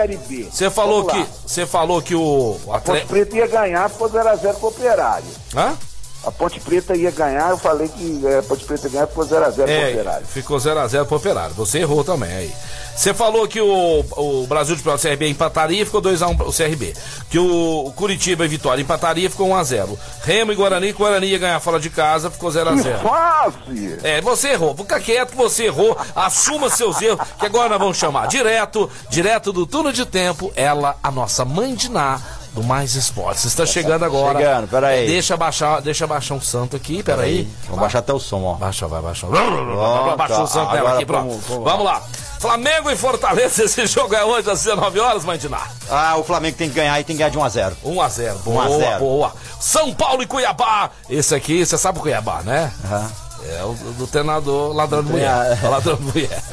Você 0.50 0.70
falou 0.70 1.04
Vamos 1.04 1.28
que. 1.28 1.48
Você 1.48 1.66
falou 1.66 2.02
que 2.02 2.16
o. 2.16 2.58
o 2.66 2.74
A. 2.74 2.80
Preta 2.80 3.36
ia 3.36 3.48
ganhar, 3.48 3.90
ficou 3.90 4.10
0x0 4.10 4.56
pro 4.56 4.68
Operário. 4.68 5.28
Hã? 5.56 5.78
A 6.24 6.32
Ponte 6.32 6.60
Preta 6.60 6.96
ia 6.98 7.12
ganhar, 7.12 7.52
eu 7.52 7.58
falei 7.58 7.88
que 7.88 8.22
é, 8.28 8.40
a 8.40 8.44
Ponte 8.44 8.66
Preta 8.66 8.88
ia 8.88 8.92
ganhar, 8.92 9.08
ficou 9.08 9.26
0x0 9.26 9.54
pro 9.54 9.70
É, 9.72 9.90
Operário. 9.92 10.28
ficou 10.28 10.58
0x0 10.58 11.06
pro 11.06 11.18
Operário. 11.18 11.56
Você 11.56 11.80
errou 11.80 12.04
também 12.04 12.30
aí. 12.32 12.52
Você 12.96 13.14
falou 13.14 13.48
que 13.48 13.62
o, 13.62 14.04
o 14.18 14.46
Brasil 14.48 14.76
de 14.76 14.84
Pelotas 14.84 15.04
CRB 15.10 15.30
empataria, 15.30 15.86
ficou 15.86 16.02
2x1 16.02 16.36
pro 16.36 16.52
CRB. 16.52 16.94
Que 17.30 17.40
o 17.40 17.94
Curitiba 17.96 18.44
e 18.44 18.50
Vitória 18.50 18.82
empataria, 18.82 19.30
ficou 19.30 19.48
1x0. 19.48 19.98
Remo 20.24 20.52
e 20.52 20.56
Guarani, 20.56 20.92
Guarani 20.92 21.28
ia 21.28 21.38
ganhar 21.38 21.60
fora 21.62 21.80
de 21.80 21.90
casa, 21.90 22.30
ficou 22.30 22.52
Que 22.52 22.58
0x0. 22.58 23.02
fase! 23.02 23.98
É, 24.04 24.20
você 24.20 24.50
errou. 24.50 24.76
Fica 24.76 25.00
quieto 25.00 25.30
que 25.32 25.38
você 25.38 25.68
errou. 25.68 25.98
Assuma 26.14 26.70
seus 26.70 27.02
erros, 27.02 27.26
que 27.40 27.46
agora 27.46 27.70
nós 27.70 27.80
vamos 27.80 27.96
chamar 27.98 28.28
direto, 28.28 28.90
direto 29.10 29.54
do 29.54 29.66
túnel 29.66 29.94
de 29.94 30.06
tempo, 30.06 30.52
ela, 30.54 30.98
a 31.02 31.10
nossa 31.10 31.46
mãe 31.46 31.74
de 31.76 31.90
Ná, 31.90 32.20
do 32.60 32.64
Mais 32.64 32.96
Esportes. 32.96 33.46
Está 33.46 33.66
chegando 33.66 34.04
agora. 34.04 34.38
Chegando, 34.40 34.68
peraí. 34.68 35.08
Deixa 35.08 35.38
baixar, 35.38 35.82
deixa 35.82 36.06
baixar 36.06 36.36
um 36.36 36.42
santo 36.42 36.76
aqui, 36.76 37.02
peraí. 37.02 37.48
Vamos 37.66 37.80
baixar 37.80 38.00
até 38.00 38.14
o 38.14 38.20
som, 38.20 38.44
ó. 38.44 38.54
Baixa, 38.56 38.88
vai, 38.88 39.02
baixa. 39.02 39.28
Baixa 39.28 40.36
tá. 40.36 40.44
o 40.44 40.48
santo 40.48 40.72
dela 40.72 40.96
aqui, 40.96 41.06
pronto. 41.06 41.28
vamos- 41.30 41.46
vamos 41.48 41.64
Vamos 41.64 41.86
lá. 41.86 42.02
Flamengo 42.40 42.90
e 42.90 42.96
Fortaleza, 42.96 43.64
esse 43.66 43.86
jogo 43.88 44.14
é 44.16 44.24
hoje 44.24 44.50
às 44.50 44.64
19 44.64 45.00
horas, 45.00 45.26
Mandinar. 45.26 45.72
Ah, 45.90 46.16
o 46.18 46.24
Flamengo 46.24 46.58
tem 46.58 46.70
que 46.70 46.76
ganhar 46.76 47.00
e 47.00 47.04
tem 47.04 47.16
que 47.16 47.20
ganhar 47.20 47.30
de 47.32 47.38
1 47.38 47.44
a 47.44 47.50
0 47.50 47.76
1 47.84 48.02
a 48.02 48.10
0 48.10 48.40
1 48.46 48.60
a 48.62 48.66
Boa, 48.66 48.78
0. 48.80 49.00
boa. 49.00 49.34
São 49.60 49.94
Paulo 49.94 50.22
e 50.24 50.26
Cuiabá. 50.26 50.90
Esse 51.10 51.36
aqui, 51.36 51.66
você 51.66 51.78
sabe 51.78 52.00
o 52.00 52.02
Cuiabá, 52.02 52.42
né? 52.44 52.72
Aham. 52.86 53.12
É 53.48 53.64
o 53.64 53.74
do, 53.74 53.94
do 53.94 54.08
treinador 54.08 54.74
ladrão 54.76 55.04
de 55.04 55.12
mulher. 55.12 55.58
É 55.64 55.68
o 55.68 55.72
ladrão 55.72 55.96
de 55.96 56.04
mulher. 56.04 56.44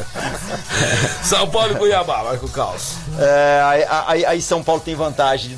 São 1.22 1.48
Paulo 1.48 1.72
e 1.72 1.76
Cuiabá, 1.76 2.22
vai 2.22 2.36
com 2.38 2.46
o 2.46 2.50
caos. 2.50 2.92
É, 3.18 3.62
aí, 3.64 3.84
aí- 4.06 4.24
aí 4.26 4.42
São 4.42 4.62
Paulo 4.62 4.80
tem 4.80 4.94
vantagem 4.94 5.48
de 5.48 5.54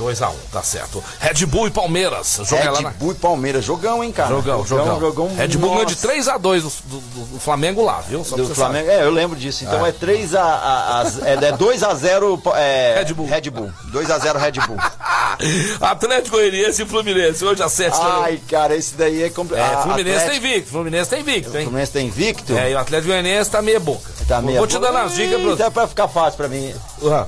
2 0.00 0.22
a 0.22 0.28
1 0.30 0.32
2x1, 0.32 0.36
tá 0.50 0.62
certo. 0.62 1.04
Red 1.18 1.44
Bull 1.46 1.66
e 1.66 1.70
Palmeiras. 1.70 2.40
Jogo 2.42 2.62
é 2.62 2.70
lá 2.70 2.76
Red 2.78 2.82
na. 2.84 2.90
Bull 2.90 3.12
e 3.12 3.14
Palmeiras. 3.14 3.64
Jogão, 3.64 4.02
hein, 4.02 4.10
cara? 4.10 4.30
Jogão, 4.30 4.66
jogão. 4.66 4.98
jogão 4.98 5.34
Red 5.36 5.48
Bull 5.48 5.70
ganhou 5.70 5.84
de 5.84 5.94
nossa. 5.94 6.08
3x2 6.38 6.62
do, 6.62 6.70
do- 7.00 7.24
do 7.34 7.38
Flamengo 7.40 7.84
lá, 7.84 8.00
viu? 8.00 8.24
Só 8.24 8.36
Do 8.36 8.54
Flamengo. 8.54 8.90
É, 8.90 9.04
eu 9.04 9.10
lembro 9.10 9.38
disso. 9.38 9.64
Então 9.64 9.84
é, 9.84 9.92
3 9.92 10.34
a, 10.34 10.42
a, 10.42 11.00
a 11.02 11.04
é, 11.28 11.48
é 11.48 11.52
2 11.52 11.82
a 11.82 11.94
0 11.94 12.42
é, 12.56 13.02
Red 13.04 13.14
Bull. 13.14 13.26
Red 13.26 13.50
Bull. 13.50 13.70
2 13.92 14.10
a 14.10 14.18
0 14.18 14.38
Red 14.38 14.52
Bull. 14.66 14.76
Atlético 15.80 16.36
Goianiense 16.36 16.82
e 16.82 16.86
Fluminense, 16.86 17.44
hoje 17.44 17.62
às 17.62 17.72
7 17.72 17.96
também. 17.96 18.22
Ai, 18.22 18.40
cara, 18.48 18.74
esse 18.74 18.94
daí 18.94 19.22
é 19.22 19.26
É, 19.26 19.30
complicado. 19.30 19.82
Fluminense 19.84 20.26
tem 20.26 20.36
invicto, 20.36 20.70
Fluminense 20.70 21.10
tem 21.10 21.20
invicto, 21.20 21.56
hein? 21.56 21.64
Fluminense 21.64 21.92
tem 21.92 22.06
invicto? 22.06 22.56
É, 22.56 22.70
e 22.70 22.74
o 22.74 22.78
Atlético 22.78 23.08
Goianiense 23.08 23.50
tá 23.50 23.62
meia 23.62 23.80
boca. 23.80 24.10
Tá 24.26 24.40
meia 24.40 24.58
Vou 24.58 24.66
te 24.66 24.78
dando 24.78 24.96
as 24.98 25.14
dicas 25.14 25.40
pra 25.40 25.50
Ih, 25.52 25.62
É 25.62 25.70
pra 25.70 25.88
ficar 25.88 26.08
fácil 26.08 26.36
pra 26.36 26.48
mim. 26.48 26.74
Ah. 27.04 27.26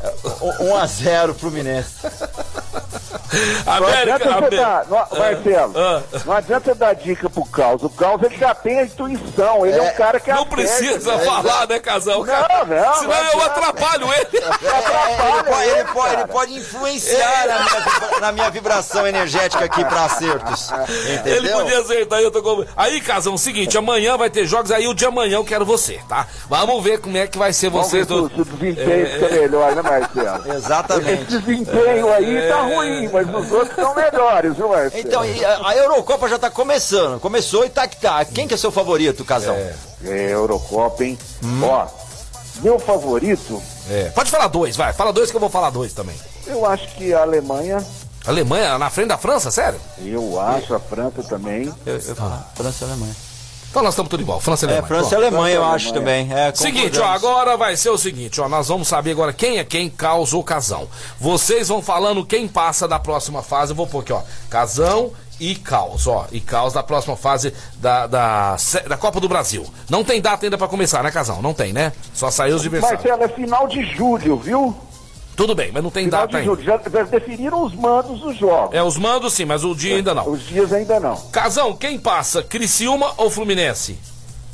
1 0.61 0.77
a 0.77 0.87
0 0.87 1.35
Fluminense. 1.35 1.91
Não 3.64 3.72
América, 3.74 4.14
adianta 4.14 4.24
você 4.24 4.30
América. 4.30 4.62
dar, 4.62 4.87
não, 4.89 5.18
Marcelo, 5.18 5.72
ah. 5.76 6.03
não 6.24 6.33
adianta 6.35 6.64
você 6.72 6.74
dar 6.78 6.95
dica 6.95 7.30
pro 7.30 7.45
Caos. 7.47 7.83
O 7.83 7.91
Caos 7.91 8.22
ele 8.22 8.37
já 8.37 8.55
tem 8.55 8.80
a 8.80 8.85
intuição, 8.85 9.66
ele 9.66 9.78
é, 9.78 9.83
um 9.83 9.95
cara 9.95 10.20
que 10.20 10.30
Não 10.30 10.43
acerta, 10.43 10.57
precisa 10.57 11.16
né? 11.16 11.24
falar, 11.24 11.66
né, 11.68 11.78
casal? 11.78 12.24
Não, 12.24 12.35
não, 12.66 12.95
Senão 12.95 13.24
não 13.24 13.33
eu 13.33 13.43
atrapalho 13.43 14.07
ele. 14.14 14.43
É, 14.93 15.35
ele, 15.35 15.43
pode, 15.45 15.62
ele, 15.62 15.78
ele, 15.78 15.85
pode, 15.93 16.14
ele 16.14 16.26
pode 16.26 16.55
influenciar 16.55 17.47
na 17.47 17.59
minha, 17.59 18.20
na 18.20 18.33
minha 18.33 18.51
vibração 18.51 19.07
energética 19.07 19.64
aqui 19.64 19.85
pra 19.85 20.05
acertos. 20.05 20.70
Entendeu? 20.70 21.37
Ele 21.37 21.49
podia 21.51 21.78
acertar, 21.80 22.20
eu 22.20 22.30
tô 22.30 22.43
com... 22.43 22.64
Aí, 22.76 23.01
Casão, 23.01 23.37
seguinte, 23.37 23.76
amanhã 23.76 24.16
vai 24.16 24.30
ter 24.30 24.47
jogos, 24.47 24.70
aí 24.70 24.87
o 24.89 24.95
de 24.95 25.05
amanhã 25.05 25.37
eu 25.37 25.45
quero 25.45 25.64
você, 25.64 26.01
tá? 26.09 26.26
Vamos 26.49 26.83
ver 26.83 27.01
como 27.01 27.16
é 27.16 27.26
que 27.26 27.39
vai 27.39 27.53
ser 27.53 27.70
Vamos 27.70 27.89
você. 27.89 27.99
ver 27.99 28.07
se 28.07 28.12
o 28.12 28.28
se 28.28 28.41
o 28.41 28.45
desempenho 28.45 29.07
fica 29.07 29.28
melhor, 29.28 29.74
né, 29.74 29.83
Marcelo? 29.83 30.39
Esse 30.47 30.57
Exatamente. 30.57 31.24
desempenho 31.39 32.12
aí 32.12 32.49
tá 32.49 32.61
ruim, 32.62 33.09
mas 33.12 33.22
os 33.25 33.53
outros 33.53 33.70
estão 33.70 33.95
melhores, 33.95 34.57
viu, 34.57 34.68
Marcelo? 34.68 35.03
Então, 35.07 35.25
e 35.25 35.45
a, 35.45 35.68
a 35.68 35.77
Eurocopa 35.77 36.29
já 36.29 36.39
tá 36.39 36.51
começando. 36.51 37.20
Começou 37.20 37.64
e 37.64 37.70
tá 37.70 37.87
que 37.87 37.97
tá. 37.97 38.25
Quem 38.25 38.47
que 38.49 38.55
é 38.55 38.57
seu 38.57 38.70
favorito, 38.73 39.25
Casão? 39.25 39.55
É, 39.55 39.75
Eurocopa, 40.33 41.05
hein? 41.05 41.18
Ó, 41.62 41.87
meu 42.62 42.79
favorito, 42.79 43.62
É. 43.91 44.11
Pode 44.11 44.31
falar 44.31 44.47
dois, 44.49 44.77
vai. 44.77 44.93
Fala 44.93 45.12
dois 45.12 45.31
que 45.31 45.37
eu 45.37 45.41
vou 45.41 45.51
falar 45.51 45.70
dois 45.70 45.93
também. 45.93 46.14
eu 46.47 46.64
acho 46.66 46.87
que 46.95 47.12
a 47.12 47.23
Alemanha, 47.23 47.85
Alemanha 48.27 48.79
na 48.79 48.91
frente 48.91 49.09
da 49.09 49.18
França, 49.18 49.51
sério? 49.51 49.81
eu 50.05 50.39
acho 50.41 50.75
a 50.75 50.79
França 50.81 51.23
também. 51.25 51.73
França 52.55 52.85
e 52.85 52.89
Alemanha. 52.89 53.16
Então 53.73 53.83
nós 53.83 53.95
estamos 53.95 54.11
tudo 54.11 54.20
igual. 54.23 54.39
França 54.39 54.66
e 54.66 54.68
É, 54.68 54.73
Alemanha. 54.73 54.87
França 54.87 55.14
e. 55.14 55.16
Alemanha, 55.16 55.55
eu 55.55 55.64
acho 55.64 55.95
também. 55.95 56.31
É, 56.31 56.53
Seguinte, 56.55 57.01
ó, 57.01 57.07
agora 57.07 57.57
vai 57.57 57.75
ser 57.75 57.89
o 57.89 57.97
seguinte, 57.97 58.39
ó, 58.39 58.47
nós 58.47 58.68
vamos 58.68 58.87
saber 58.87 59.12
agora 59.12 59.33
quem 59.33 59.59
é 59.59 59.64
quem, 59.64 59.89
Caos 59.89 60.35
ou 60.35 60.45
Casão. 60.45 60.87
Vocês 61.18 61.68
vão 61.68 61.81
falando 61.81 62.23
quem 62.23 62.47
passa 62.47 62.87
da 62.87 62.99
próxima 62.99 63.43
fase, 63.43 63.73
eu 63.73 63.77
vou 63.77 63.87
pôr 63.87 64.01
aqui, 64.01 64.12
ó, 64.12 64.20
Casão 64.51 65.12
e 65.41 65.55
Caos, 65.55 66.07
ó, 66.07 66.27
e 66.31 66.39
Caos 66.39 66.75
da 66.75 66.83
próxima 66.83 67.16
fase 67.16 67.55
da, 67.77 68.07
da, 68.07 68.57
da 68.87 68.97
Copa 68.99 69.18
do 69.18 69.29
Brasil. 69.29 69.64
Não 69.89 70.05
tem 70.05 70.20
data 70.20 70.45
ainda 70.45 70.59
pra 70.59 70.68
começar, 70.68 71.03
né, 71.03 71.11
Casão? 71.11 71.41
Não 71.41 71.55
tem, 71.55 71.73
né? 71.73 71.95
Só 72.12 72.31
saiu 72.31 72.57
os 72.57 72.61
adversários. 72.61 73.03
Marcelo, 73.03 73.25
é 73.25 73.29
final 73.29 73.66
de 73.66 73.83
julho, 73.97 74.37
viu? 74.37 74.77
Tudo 75.37 75.55
bem, 75.55 75.70
mas 75.72 75.83
não 75.83 75.91
tem 75.91 76.05
Final 76.05 76.20
data 76.26 76.39
de 76.39 76.45
julho. 76.45 76.61
ainda. 76.70 76.91
Já, 76.91 76.91
já 76.91 77.03
definiram 77.05 77.64
os 77.64 77.74
mandos 77.74 78.20
dos 78.20 78.37
jogos. 78.37 78.74
É, 78.74 78.83
os 78.83 78.97
mandos 78.99 79.33
sim, 79.33 79.45
mas 79.45 79.64
o 79.64 79.74
dia 79.74 79.97
ainda 79.97 80.14
não. 80.14 80.28
Os 80.28 80.47
dias 80.47 80.72
ainda 80.72 81.01
não. 81.01 81.16
Casão, 81.30 81.74
quem 81.74 81.99
passa? 81.99 82.43
Criciúma 82.43 83.12
ou 83.16 83.30
Fluminense? 83.30 83.99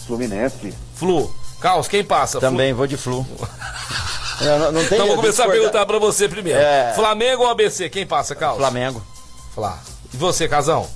Fluminense. 0.06 0.72
Flu. 0.94 1.34
Caos, 1.60 1.88
quem 1.88 2.04
passa? 2.04 2.38
Flu- 2.38 2.48
Também 2.50 2.72
vou 2.72 2.86
de 2.86 2.96
flu. 2.96 3.26
Eu 4.40 4.58
não, 4.60 4.72
não 4.72 4.84
tem 4.84 4.94
Então 4.96 5.06
vou 5.08 5.16
começar 5.16 5.42
a 5.42 5.46
discordar. 5.46 5.52
perguntar 5.72 5.86
pra 5.86 5.98
você 5.98 6.28
primeiro. 6.28 6.60
É. 6.60 6.92
Flamengo 6.94 7.42
ou 7.42 7.50
ABC? 7.50 7.88
Quem 7.90 8.06
passa, 8.06 8.36
Caos? 8.36 8.56
Flamengo. 8.58 9.02
Flá. 9.52 9.80
E 10.14 10.16
você, 10.16 10.46
Casão? 10.46 10.86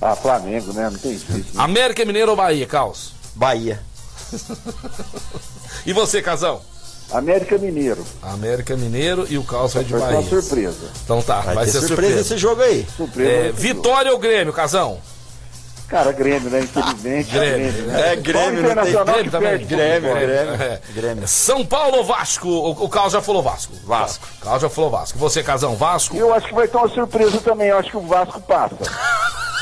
Ah, 0.00 0.14
Flamengo, 0.14 0.72
né? 0.72 0.88
Não 0.90 0.98
tem 0.98 1.18
jeito. 1.18 1.32
né? 1.56 1.62
América 1.64 2.04
Mineiro 2.04 2.30
ou 2.30 2.36
Bahia, 2.36 2.66
Caos? 2.66 3.12
Bahia. 3.34 3.82
E 5.86 5.92
você, 5.92 6.22
Casão? 6.22 6.62
América 7.12 7.56
Mineiro. 7.58 8.04
América 8.22 8.76
Mineiro 8.76 9.26
e 9.28 9.38
o 9.38 9.44
Caos 9.44 9.74
vai 9.74 9.84
de 9.84 9.92
Vai 9.92 10.00
ser 10.00 10.06
Bahia. 10.06 10.18
uma 10.20 10.28
surpresa. 10.28 10.90
Então 11.04 11.22
tá, 11.22 11.40
Vai, 11.40 11.54
vai, 11.54 11.64
ser 11.66 11.72
surpresa, 11.80 11.94
surpresa. 11.96 12.20
esse 12.20 12.38
jogo 12.38 12.62
aí. 12.62 12.86
Surpresa. 12.96 13.30
É, 13.30 13.52
Vitória 13.52 14.12
ou 14.12 14.18
Grêmio, 14.18 14.52
Casão? 14.52 14.98
Cara, 15.86 16.10
Grêmio, 16.12 16.50
né? 16.50 16.60
Infelizmente. 16.60 17.30
Grêmio, 17.30 17.72
né? 17.86 18.12
É, 18.12 18.16
Grêmio, 18.16 18.62
não 18.62 18.82
tem- 18.82 18.92
Grêmio 19.04 19.30
também. 19.30 19.66
Grêmio. 19.66 20.14
Grêmio. 20.14 20.54
É. 20.54 20.80
Grêmio. 20.94 21.28
São 21.28 21.64
Paulo 21.64 21.98
ou 21.98 22.04
Vasco? 22.04 22.48
O, 22.48 22.70
o 22.84 22.88
Caos 22.88 23.12
já 23.12 23.20
falou 23.20 23.42
Vasco. 23.42 23.74
Vasco. 23.84 24.26
O 24.40 24.44
Caos 24.44 24.62
já 24.62 24.68
falou 24.70 24.90
Vasco. 24.90 25.18
Você, 25.18 25.42
Casão, 25.42 25.76
Vasco? 25.76 26.16
Eu 26.16 26.32
acho 26.34 26.48
que 26.48 26.54
vai 26.54 26.66
ter 26.66 26.78
uma 26.78 26.88
surpresa 26.88 27.38
também. 27.42 27.68
Eu 27.68 27.78
acho 27.78 27.90
que 27.90 27.96
o 27.98 28.00
Vasco 28.06 28.40
passa. 28.40 28.76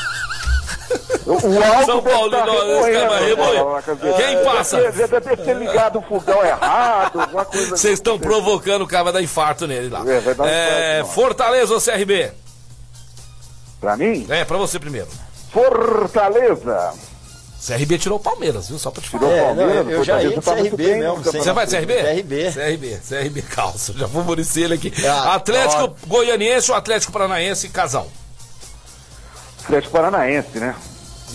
O 1.25 1.85
São 1.85 2.01
Paulo, 2.03 2.31
tá 2.31 2.45
não, 2.45 2.87
esse 2.87 2.91
remoendo, 2.91 4.17
Quem 4.17 4.43
passa? 4.43 4.91
Deve 4.91 5.21
ter 5.21 5.37
ter 5.37 5.55
ligado 5.55 5.99
o 5.99 6.01
fogão 6.01 6.43
errado, 6.45 7.21
alguma 7.21 7.45
coisa 7.45 7.69
Vocês 7.77 7.93
estão 7.93 8.15
assim. 8.15 8.23
provocando 8.23 8.81
o 8.83 8.87
cara, 8.87 9.03
vai 9.05 9.13
dar 9.13 9.21
infarto 9.21 9.65
nele 9.67 9.89
lá. 9.89 9.99
É, 10.07 10.19
vai 10.19 10.35
dar 10.35 10.43
um 10.43 10.47
É, 10.47 10.99
infarto. 10.99 11.13
Fortaleza 11.15 11.73
ou 11.73 11.81
CRB? 11.81 12.31
Pra 13.79 13.95
mim, 13.97 14.25
É, 14.29 14.43
pra 14.45 14.57
você 14.57 14.79
primeiro. 14.79 15.07
Fortaleza. 15.51 16.93
CRB 17.65 17.97
tirou 17.97 18.17
o 18.17 18.21
Palmeiras, 18.21 18.67
viu? 18.67 18.77
Só 18.77 18.91
pra 18.91 19.01
te 19.01 19.09
falar. 19.09 19.21
Tirou 19.23 19.35
o 19.35 19.39
É, 19.41 19.45
Palmeiras, 19.45 19.85
não, 19.85 19.91
eu 19.91 20.03
já 20.03 20.21
ia 20.21 20.29
de 20.29 20.41
tá 20.41 20.55
muito 20.55 20.75
CRB 20.75 20.83
bem 20.83 20.99
mesmo, 20.99 21.15
campeonato. 21.23 21.43
Você 21.43 21.51
vai 21.53 21.65
de 21.65 21.71
CRB? 21.77 21.93
CRB. 22.03 22.51
CRB, 22.51 22.99
CRB 23.07 23.41
calça. 23.43 23.93
Já 23.93 24.05
vou 24.07 24.23
muricer 24.23 24.63
ele 24.65 24.73
aqui. 24.73 24.91
Ah, 25.07 25.35
Atlético 25.35 25.83
adoro. 25.83 25.95
Goianiense 26.07 26.69
ou 26.71 26.75
Atlético 26.77 27.13
Paranaense, 27.13 27.69
casão. 27.69 28.07
Atlético 29.63 29.93
Paranaense, 29.93 30.59
né? 30.59 30.75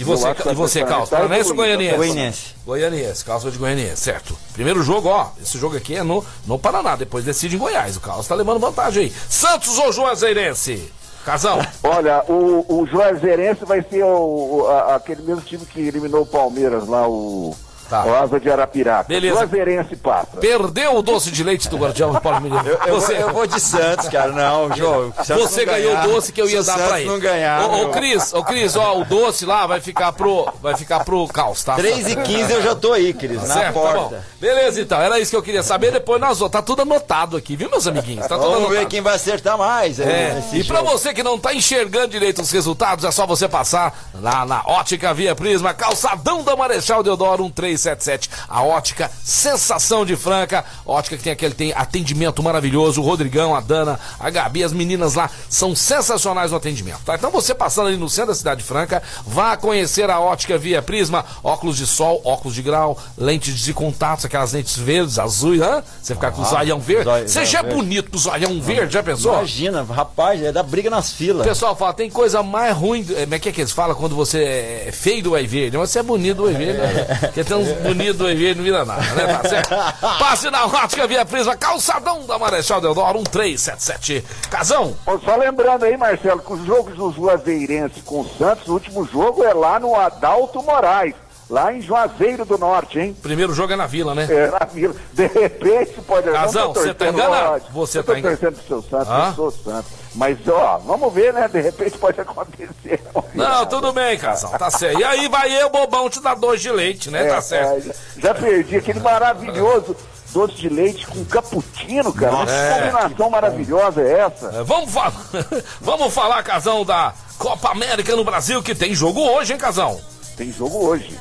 E 0.00 0.04
você, 0.04 0.26
e 0.28 0.54
você 0.54 0.80
Atlético 0.80 0.86
calça? 0.86 1.10
tá 1.10 1.16
Paranaense 1.16 1.50
ou 1.50 1.56
Goianiense? 1.56 1.96
Goianiense. 1.96 2.44
Goianiense, 2.64 3.24
calça 3.24 3.50
de 3.50 3.58
Goianiense, 3.58 3.96
certo. 4.02 4.36
Primeiro 4.52 4.82
jogo, 4.82 5.08
ó. 5.08 5.28
Esse 5.42 5.58
jogo 5.58 5.76
aqui 5.76 5.96
é 5.96 6.02
no, 6.02 6.24
no 6.46 6.58
Paraná, 6.58 6.96
depois 6.96 7.24
decide 7.24 7.56
em 7.56 7.58
Goiás. 7.58 7.96
O 7.96 8.00
Calça 8.00 8.28
tá 8.28 8.34
levando 8.34 8.58
vantagem 8.60 9.04
aí. 9.04 9.12
Santos 9.28 9.76
ou 9.78 9.92
Juazeirense? 9.92 10.92
Casão. 11.24 11.58
Olha, 11.82 12.24
o, 12.28 12.64
o 12.82 12.86
Juazeirense 12.86 13.64
vai 13.64 13.82
ser 13.82 14.02
o, 14.02 14.60
o- 14.62 14.66
a- 14.68 14.94
aquele 14.96 15.20
mesmo 15.22 15.42
time 15.42 15.66
que 15.66 15.80
eliminou 15.80 16.22
o 16.22 16.26
Palmeiras 16.26 16.86
lá, 16.88 17.06
o, 17.06 17.54
Tá. 17.88 18.04
o 18.04 18.14
Asa 18.14 18.38
de 18.38 18.50
Arapiraca. 18.50 19.04
Beleza. 19.08 19.36
Juazeirense 19.36 19.96
passa. 19.96 20.36
Perdeu 20.40 20.96
o 20.96 21.02
doce 21.02 21.30
de 21.30 21.42
leite 21.42 21.68
do 21.68 21.76
Guardião 21.78 22.12
do 22.12 22.20
Paulo 22.20 22.40
Mineiro. 22.40 22.66
Eu, 22.68 22.78
eu 22.86 22.94
Você, 23.00 23.14
vou, 23.14 23.22
eu 23.28 23.32
vou 23.32 23.46
de 23.46 23.58
Santos, 23.60 24.08
cara. 24.08 24.32
Não, 24.32 24.74
João. 24.76 25.12
Você 25.16 25.64
não 25.64 25.72
ganhou 25.72 25.96
o 25.98 26.02
doce 26.02 26.32
que 26.32 26.40
eu 26.40 26.48
ia 26.48 26.62
dar 26.62 26.74
Santos 26.74 26.88
pra 26.88 27.00
ele. 27.00 27.08
não 27.10 27.18
ganhar. 27.18 27.64
Ô. 27.64 27.88
Cris, 27.90 28.32
ô 28.34 28.42
Cris, 28.44 28.76
ó, 28.76 28.98
o 28.98 29.04
doce 29.04 29.46
lá 29.46 29.66
vai 29.66 29.80
ficar 29.80 30.12
pro, 30.12 30.48
vai 30.62 30.76
ficar 30.76 31.04
pro 31.04 31.26
Caos, 31.28 31.64
tá? 31.64 31.74
3 31.76 32.08
e 32.08 32.16
15 32.16 32.52
eu 32.52 32.62
já 32.62 32.74
tô 32.74 32.92
aí, 32.92 33.12
Cris, 33.14 33.42
na 33.42 33.54
Certo, 33.54 33.74
tá 33.74 33.80
bom. 33.80 33.92
porta. 33.92 34.24
Beleza, 34.40 34.80
então. 34.80 35.00
Era 35.00 35.18
isso 35.18 35.30
que 35.30 35.36
eu 35.36 35.42
queria 35.42 35.62
saber. 35.62 35.90
Depois 35.92 36.20
nós 36.20 36.38
vamos. 36.38 36.52
Tá 36.52 36.60
tudo 36.62 36.82
anotado 36.82 37.36
aqui, 37.36 37.56
viu, 37.56 37.70
meus 37.70 37.86
amiguinhos? 37.86 38.26
Tá 38.26 38.36
tudo 38.36 38.42
Vamos 38.50 38.56
anotado. 38.66 38.80
ver 38.80 38.86
quem 38.86 39.00
vai 39.00 39.14
acertar 39.14 39.56
mais. 39.56 39.98
É, 39.98 40.42
e 40.52 40.62
pra 40.64 40.78
jogo. 40.80 40.90
você 40.90 41.14
que 41.14 41.22
não 41.22 41.38
tá 41.38 41.54
enxergando 41.54 42.08
direito 42.08 42.42
os 42.42 42.50
resultados, 42.50 43.04
é 43.04 43.10
só 43.10 43.26
você 43.26 43.48
passar 43.48 43.96
lá 44.14 44.44
na 44.44 44.62
Ótica 44.66 45.12
Via 45.14 45.34
Prisma, 45.34 45.72
calçadão 45.74 46.42
da 46.42 46.54
Marechal 46.56 47.02
Deodoro 47.02 47.44
1377. 47.78 48.30
A 48.48 48.62
ótica 48.62 49.10
sensação 49.24 50.04
de 50.04 50.16
Franca, 50.16 50.64
ótica 50.84 51.16
que 51.16 51.22
tem 51.22 51.32
aquele 51.32 51.54
tem 51.54 51.72
atendimento 51.72 52.42
maravilhoso, 52.42 53.00
o 53.00 53.04
Rodrigão, 53.04 53.54
a 53.54 53.60
Dana, 53.60 53.98
a 54.18 54.30
Gabi, 54.30 54.64
as 54.64 54.72
meninas 54.72 55.14
lá 55.14 55.30
são 55.48 55.74
sensacionais 55.74 56.50
no 56.50 56.56
atendimento, 56.56 57.00
tá? 57.04 57.14
Então 57.14 57.30
você 57.30 57.54
passando 57.54 57.88
ali 57.88 57.96
no 57.96 58.08
centro 58.08 58.28
da 58.28 58.34
cidade 58.34 58.60
de 58.60 58.66
Franca, 58.66 59.02
vá 59.26 59.56
conhecer 59.56 60.10
a 60.10 60.20
Ótica 60.20 60.58
Via 60.58 60.82
Prisma, 60.82 61.24
óculos 61.42 61.76
de 61.76 61.86
sol, 61.86 62.20
óculos 62.24 62.54
de 62.54 62.62
grau, 62.62 62.98
lentes 63.16 63.58
de 63.60 63.72
contatos, 63.72 64.24
aquelas 64.24 64.52
lentes 64.52 64.76
verdes, 64.76 65.18
azuis, 65.18 65.60
hã? 65.60 65.82
Você 66.02 66.14
ficar 66.14 66.32
com 66.32 66.42
o 66.42 66.44
zoião 66.44 66.80
verde. 66.80 67.28
Você 67.28 67.44
já 67.44 67.60
é 67.60 67.62
bonito 67.62 68.10
com 68.10 68.16
o 68.16 68.20
zoião 68.20 68.60
verde, 68.60 68.94
já 68.94 69.02
pensou? 69.02 69.32
Imagina, 69.34 69.82
rapaz, 69.82 70.42
é 70.42 70.52
da 70.52 70.62
briga 70.62 70.90
nas 70.90 71.12
filas. 71.12 71.46
pessoal 71.46 71.76
fala, 71.76 71.92
tem 71.92 72.10
coisa 72.10 72.42
mais 72.42 72.76
ruim. 72.76 73.04
Como 73.04 73.34
é 73.34 73.38
que 73.38 73.48
é 73.48 73.52
que 73.52 73.60
eles 73.60 73.72
falam 73.72 73.94
quando 73.96 74.14
você 74.14 74.42
é 74.86 74.92
feio 74.92 75.22
do 75.22 75.32
Whey 75.32 75.46
Verde? 75.46 75.76
Mas 75.76 75.90
você 75.90 75.98
é 75.98 76.02
bonito 76.02 76.38
do 76.38 76.44
Whey 76.44 76.54
Verde, 76.54 76.78
né? 76.78 77.18
Porque 77.20 77.44
tem 77.44 77.56
uns 77.56 77.67
bonito 77.76 78.18
do 78.18 78.28
não 78.28 78.64
vira 78.64 78.84
nada, 78.84 79.02
né? 79.14 79.38
Tá 79.38 79.48
certo? 79.48 79.74
Passe 80.18 80.50
na 80.50 80.66
ótica 80.66 81.06
Via 81.06 81.24
Prisma, 81.24 81.56
calçadão 81.56 82.26
da 82.26 82.38
Marechal 82.38 82.80
Deodoro, 82.80 83.18
1377. 83.18 84.24
Casão. 84.50 84.96
Só 85.24 85.36
lembrando 85.36 85.84
aí, 85.84 85.96
Marcelo, 85.96 86.40
que 86.40 86.52
os 86.52 86.64
jogos 86.64 86.96
dos 86.96 87.14
Juazeirenses 87.14 88.02
com 88.02 88.20
o 88.20 88.28
Santos, 88.38 88.68
o 88.68 88.74
último 88.74 89.04
jogo 89.06 89.44
é 89.44 89.52
lá 89.52 89.78
no 89.78 89.94
Adalto 89.94 90.62
Moraes. 90.62 91.14
Lá 91.50 91.72
em 91.72 91.80
Juazeiro 91.80 92.44
do 92.44 92.58
Norte, 92.58 92.98
hein? 92.98 93.16
Primeiro 93.22 93.54
jogo 93.54 93.72
é 93.72 93.76
na 93.76 93.86
Vila, 93.86 94.14
né? 94.14 94.26
É, 94.28 94.50
na 94.50 94.66
Vila. 94.66 94.94
De 95.14 95.26
repente 95.26 96.00
pode... 96.02 96.30
Casão, 96.30 96.74
você 96.74 96.92
tá 96.92 97.08
enganado. 97.08 97.64
Você 97.72 98.02
tá 98.02 98.18
enganado. 98.18 98.34
Eu 98.34 98.40
tô 98.40 98.50
torcendo 98.50 98.54
pro 98.54 98.82
seu 98.82 98.90
Santos, 98.90 99.10
ah? 99.10 99.28
eu 99.28 99.34
sou 99.34 99.50
Santos. 99.50 99.90
Mas, 100.14 100.36
ó, 100.46 100.78
vamos 100.78 101.12
ver, 101.12 101.32
né? 101.32 101.48
De 101.48 101.60
repente 101.60 101.96
pode 101.96 102.20
acontecer. 102.20 103.00
Não, 103.34 103.64
tudo 103.66 103.92
bem, 103.92 104.18
Casão, 104.18 104.50
tá 104.50 104.70
certo. 104.70 105.00
E 105.00 105.04
aí 105.04 105.26
vai 105.28 105.50
eu, 105.62 105.70
bobão, 105.70 106.10
te 106.10 106.20
dar 106.20 106.34
dois 106.34 106.60
de 106.60 106.70
leite, 106.70 107.10
né? 107.10 107.26
É, 107.26 107.30
tá 107.30 107.40
certo. 107.40 107.90
É, 107.90 108.20
já 108.20 108.34
perdi 108.34 108.76
aquele 108.76 109.00
maravilhoso 109.00 109.96
doce 110.32 110.54
de 110.54 110.68
leite 110.68 111.06
com 111.06 111.24
cappuccino, 111.24 112.12
cara. 112.12 112.32
Nossa, 112.32 112.52
que 112.52 112.74
combinação 112.74 113.26
é, 113.26 113.30
maravilhosa 113.30 114.02
é 114.02 114.18
essa? 114.20 114.46
É, 114.48 114.62
vamos, 114.62 114.90
falar, 114.90 115.12
vamos 115.80 116.12
falar, 116.12 116.42
Casão, 116.42 116.84
da 116.84 117.14
Copa 117.38 117.70
América 117.70 118.14
no 118.14 118.24
Brasil, 118.24 118.62
que 118.62 118.74
tem 118.74 118.94
jogo 118.94 119.20
hoje, 119.20 119.52
hein, 119.52 119.58
Casão? 119.58 120.00
Tem 120.36 120.52
jogo 120.52 120.84
hoje. 120.84 121.18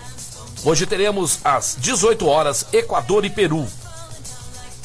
Hoje 0.64 0.86
teremos 0.86 1.39
às 1.43 1.78
18 1.80 2.28
horas 2.28 2.66
Equador 2.74 3.24
e 3.26 3.30
Peru. 3.30 3.68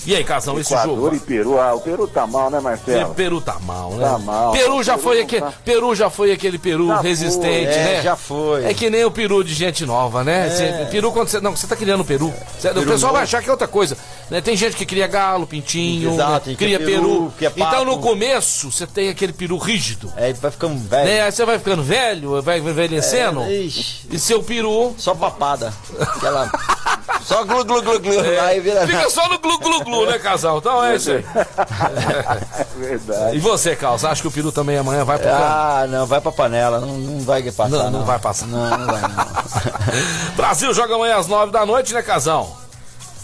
E 0.05 0.17
aí, 0.17 0.25
Casão, 0.25 0.59
esse 0.59 0.71
jogo? 0.71 0.93
Equador 0.93 1.15
e 1.15 1.21
Peru, 1.21 1.61
ah, 1.61 1.75
o 1.75 1.81
Peru 1.81 2.09
tá 2.09 2.27
mal, 2.27 2.51
né, 2.51 2.61
Marcelo? 2.61 3.13
O 3.13 3.15
Peru 3.15 3.41
tá 3.41 3.59
mal, 3.61 3.93
né? 3.93 4.05
Tá 4.05 4.19
mal. 4.19 4.53
Peru 4.53 4.83
já 4.83 4.95
Peru 4.95 5.05
foi 5.05 5.21
aquele, 5.21 5.43
tá... 5.43 5.53
Peru 5.65 5.95
já 5.95 6.11
foi 6.11 6.33
aquele 6.33 6.59
Peru 6.59 6.89
já 6.89 7.01
resistente, 7.01 7.67
né? 7.67 7.95
É, 7.97 8.03
já 8.03 8.17
foi. 8.17 8.65
É 8.65 8.75
que 8.75 8.91
nem 8.91 9.05
o 9.05 9.11
Peru 9.11 9.45
de 9.45 9.55
gente 9.55 9.87
nova, 9.87 10.25
né? 10.25 10.49
É. 10.83 10.85
peru 10.87 11.13
quando 11.13 11.29
você, 11.29 11.41
não, 11.41 11.55
você 11.55 11.67
tá 11.67 11.77
criando 11.77 12.05
Peru. 12.05 12.33
Você, 12.59 12.69
peru 12.69 12.81
o 12.81 12.85
pessoal 12.85 13.01
novo. 13.01 13.13
vai 13.15 13.23
achar 13.23 13.43
que 13.43 13.49
é 13.49 13.53
outra 13.53 13.69
coisa. 13.69 13.97
Né? 14.29 14.41
Tem 14.41 14.57
gente 14.57 14.77
que 14.77 14.85
cria 14.85 15.07
galo, 15.07 15.47
pintinho, 15.47 16.15
Exato, 16.15 16.51
né? 16.51 16.57
cria 16.57 16.79
peru. 16.79 17.33
peru. 17.39 17.53
então 17.55 17.85
no 17.85 17.99
começo 17.99 18.73
você 18.73 18.87
tem 18.87 19.09
aquele 19.09 19.33
peru 19.33 19.57
rígido. 19.57 20.13
É, 20.17 20.33
vai 20.33 20.51
ficando 20.51 20.79
velho. 20.79 21.05
Né? 21.05 21.23
Aí 21.23 21.31
você 21.31 21.45
vai 21.45 21.59
ficando 21.59 21.83
velho, 21.83 22.43
vai 22.43 22.59
envelhecendo. 22.59 23.43
É, 23.43 23.53
e 23.53 24.19
seu 24.19 24.43
peru 24.43 24.95
só 24.97 25.15
papada. 25.15 25.73
Aquela 26.01 26.51
Só 27.25 27.45
glu 27.45 27.65
glu 27.65 27.83
glu 27.83 28.01
glu. 28.01 28.13
É, 28.13 28.41
aí 28.41 28.61
vira 28.61 28.87
fica 28.87 29.09
só 29.09 29.29
no 29.29 29.39
glu 29.39 29.59
glu 29.59 29.85
glu, 29.85 29.92
né, 30.07 30.19
casal? 30.19 30.59
Então 30.59 30.83
é 30.83 30.97
isso 30.97 31.11
aí. 31.11 31.25
Verdade. 32.77 33.37
E 33.37 33.41
você, 33.41 33.77
Carlos, 33.77 34.05
acha 34.05 34.23
que 34.23 34.29
o 34.29 34.31
peru 34.31 34.51
também 34.51 34.79
amanhã 34.79 35.05
vai 35.05 35.19
pra 35.19 35.31
Ah, 35.33 35.87
não, 35.87 36.07
vai 36.07 36.21
pra 36.21 36.33
panela. 36.33 36.81
Não, 36.81 36.99
não 36.99 37.21
vai 37.21 37.43
passar. 37.43 37.69
Não, 37.69 37.79
não, 37.85 37.91
não 37.91 38.05
vai 38.05 38.19
passar. 38.19 38.47
Não, 38.47 38.79
não 38.79 38.87
vai 38.87 39.01
não. 39.01 39.09
Brasil 40.37 40.75
joga 40.75 40.95
amanhã 40.95 41.17
às 41.17 41.27
nove 41.27 41.53
da 41.53 41.65
noite, 41.65 41.93
né, 41.95 42.03
casal? 42.03 42.63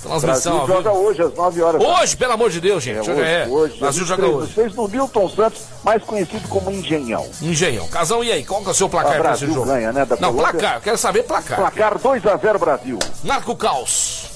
Transmissão. 0.03 0.65
Brasil 0.65 0.77
joga 0.77 0.93
hoje 0.93 1.23
às 1.23 1.35
9 1.35 1.63
horas. 1.63 1.83
Hoje, 1.83 2.17
pelo 2.17 2.33
amor 2.33 2.51
de 2.51 2.61
Deus, 2.61 2.83
gente. 2.83 3.11
É, 3.11 3.13
hoje, 3.13 3.23
é. 3.23 3.47
hoje. 3.49 3.81
Brasil 3.81 4.07
joga 4.07 4.27
hoje. 4.27 4.53
Vocês 4.53 4.75
no 4.75 4.89
Milton 4.89 5.29
Santos, 5.29 5.63
mais 5.83 6.03
conhecido 6.05 6.47
como 6.49 6.71
Engenhão. 6.71 7.27
Engenhão. 7.43 7.87
Casão, 7.89 8.23
e 8.23 8.31
aí? 8.31 8.45
Qual 8.45 8.63
que 8.63 8.69
é 8.69 8.71
o 8.71 8.75
seu 8.75 8.89
placar 8.89 9.19
para 9.19 9.33
esse 9.35 9.47
jogo? 9.47 9.67
ganha, 9.67 9.93
né? 9.93 10.05
Da 10.05 10.17
Não, 10.17 10.33
Colômbia. 10.33 10.53
placar. 10.53 10.75
Eu 10.77 10.81
quero 10.81 10.99
saber 10.99 11.25
placar. 11.25 11.59
Placar 11.59 11.99
2x0 11.99 12.59
Brasil. 12.59 12.99
Narco 13.25 13.57
Caos. 13.57 14.28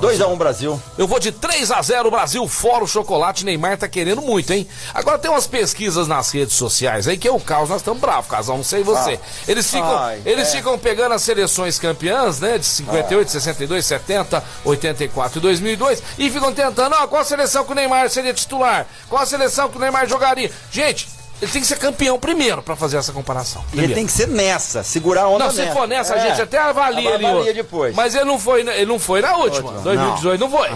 2x1 0.00 0.28
um 0.28 0.36
Brasil. 0.36 0.82
Eu 0.98 1.06
vou 1.06 1.18
de 1.18 1.32
3 1.32 1.70
a 1.70 1.80
0 1.82 2.10
Brasil, 2.10 2.46
fora 2.48 2.84
o 2.84 2.86
chocolate. 2.86 3.44
Neymar 3.44 3.78
tá 3.78 3.88
querendo 3.88 4.22
muito, 4.22 4.52
hein? 4.52 4.66
Agora 4.92 5.18
tem 5.18 5.30
umas 5.30 5.46
pesquisas 5.46 6.08
nas 6.08 6.30
redes 6.30 6.54
sociais 6.54 7.06
aí 7.08 7.16
que 7.16 7.28
é 7.28 7.32
o 7.32 7.40
caos, 7.40 7.68
nós 7.68 7.80
estamos 7.80 8.00
bravos, 8.00 8.30
casal, 8.30 8.56
não 8.56 8.64
sei 8.64 8.82
você. 8.82 9.20
Ah. 9.22 9.44
Eles 9.48 9.70
ficam, 9.70 9.98
Ai, 9.98 10.22
eles 10.24 10.48
é. 10.48 10.56
ficam 10.56 10.78
pegando 10.78 11.14
as 11.14 11.22
seleções 11.22 11.78
campeãs, 11.78 12.40
né? 12.40 12.58
De 12.58 12.66
58, 12.66 13.26
ah. 13.26 13.30
62, 13.30 13.86
70, 13.86 14.44
84 14.64 15.38
e 15.38 15.42
2002 15.42 16.02
e 16.18 16.30
ficam 16.30 16.52
tentando, 16.52 16.94
ó, 16.98 17.06
qual 17.06 17.22
a 17.22 17.24
seleção 17.24 17.64
que 17.64 17.72
o 17.72 17.74
Neymar 17.74 18.08
seria 18.10 18.34
titular? 18.34 18.86
Qual 19.08 19.22
a 19.22 19.26
seleção 19.26 19.68
que 19.68 19.76
o 19.76 19.80
Neymar 19.80 20.08
jogaria? 20.08 20.50
Gente, 20.70 21.08
ele 21.44 21.52
tem 21.52 21.62
que 21.62 21.68
ser 21.68 21.78
campeão 21.78 22.18
primeiro 22.18 22.62
para 22.62 22.74
fazer 22.74 22.96
essa 22.96 23.12
comparação. 23.12 23.62
Primeiro. 23.68 23.92
Ele 23.92 23.94
tem 23.94 24.06
que 24.06 24.12
ser 24.12 24.28
nessa, 24.28 24.82
segurar 24.82 25.22
a 25.22 25.28
onda 25.28 25.44
Não, 25.44 25.52
se 25.52 25.66
for 25.72 25.86
nessa, 25.86 26.14
é. 26.14 26.18
a 26.20 26.28
gente 26.28 26.42
até 26.42 26.58
avalia, 26.58 27.14
avalia 27.14 27.40
ali. 27.40 27.52
depois. 27.52 27.94
Mas 27.94 28.14
ele 28.14 28.24
não 28.24 28.38
foi, 28.38 28.60
ele 28.60 28.86
não 28.86 28.98
foi 28.98 29.20
na 29.20 29.36
última. 29.36 29.70
última. 29.70 29.82
2018 29.82 30.40
não, 30.40 30.48
não 30.48 30.58
foi. 30.58 30.68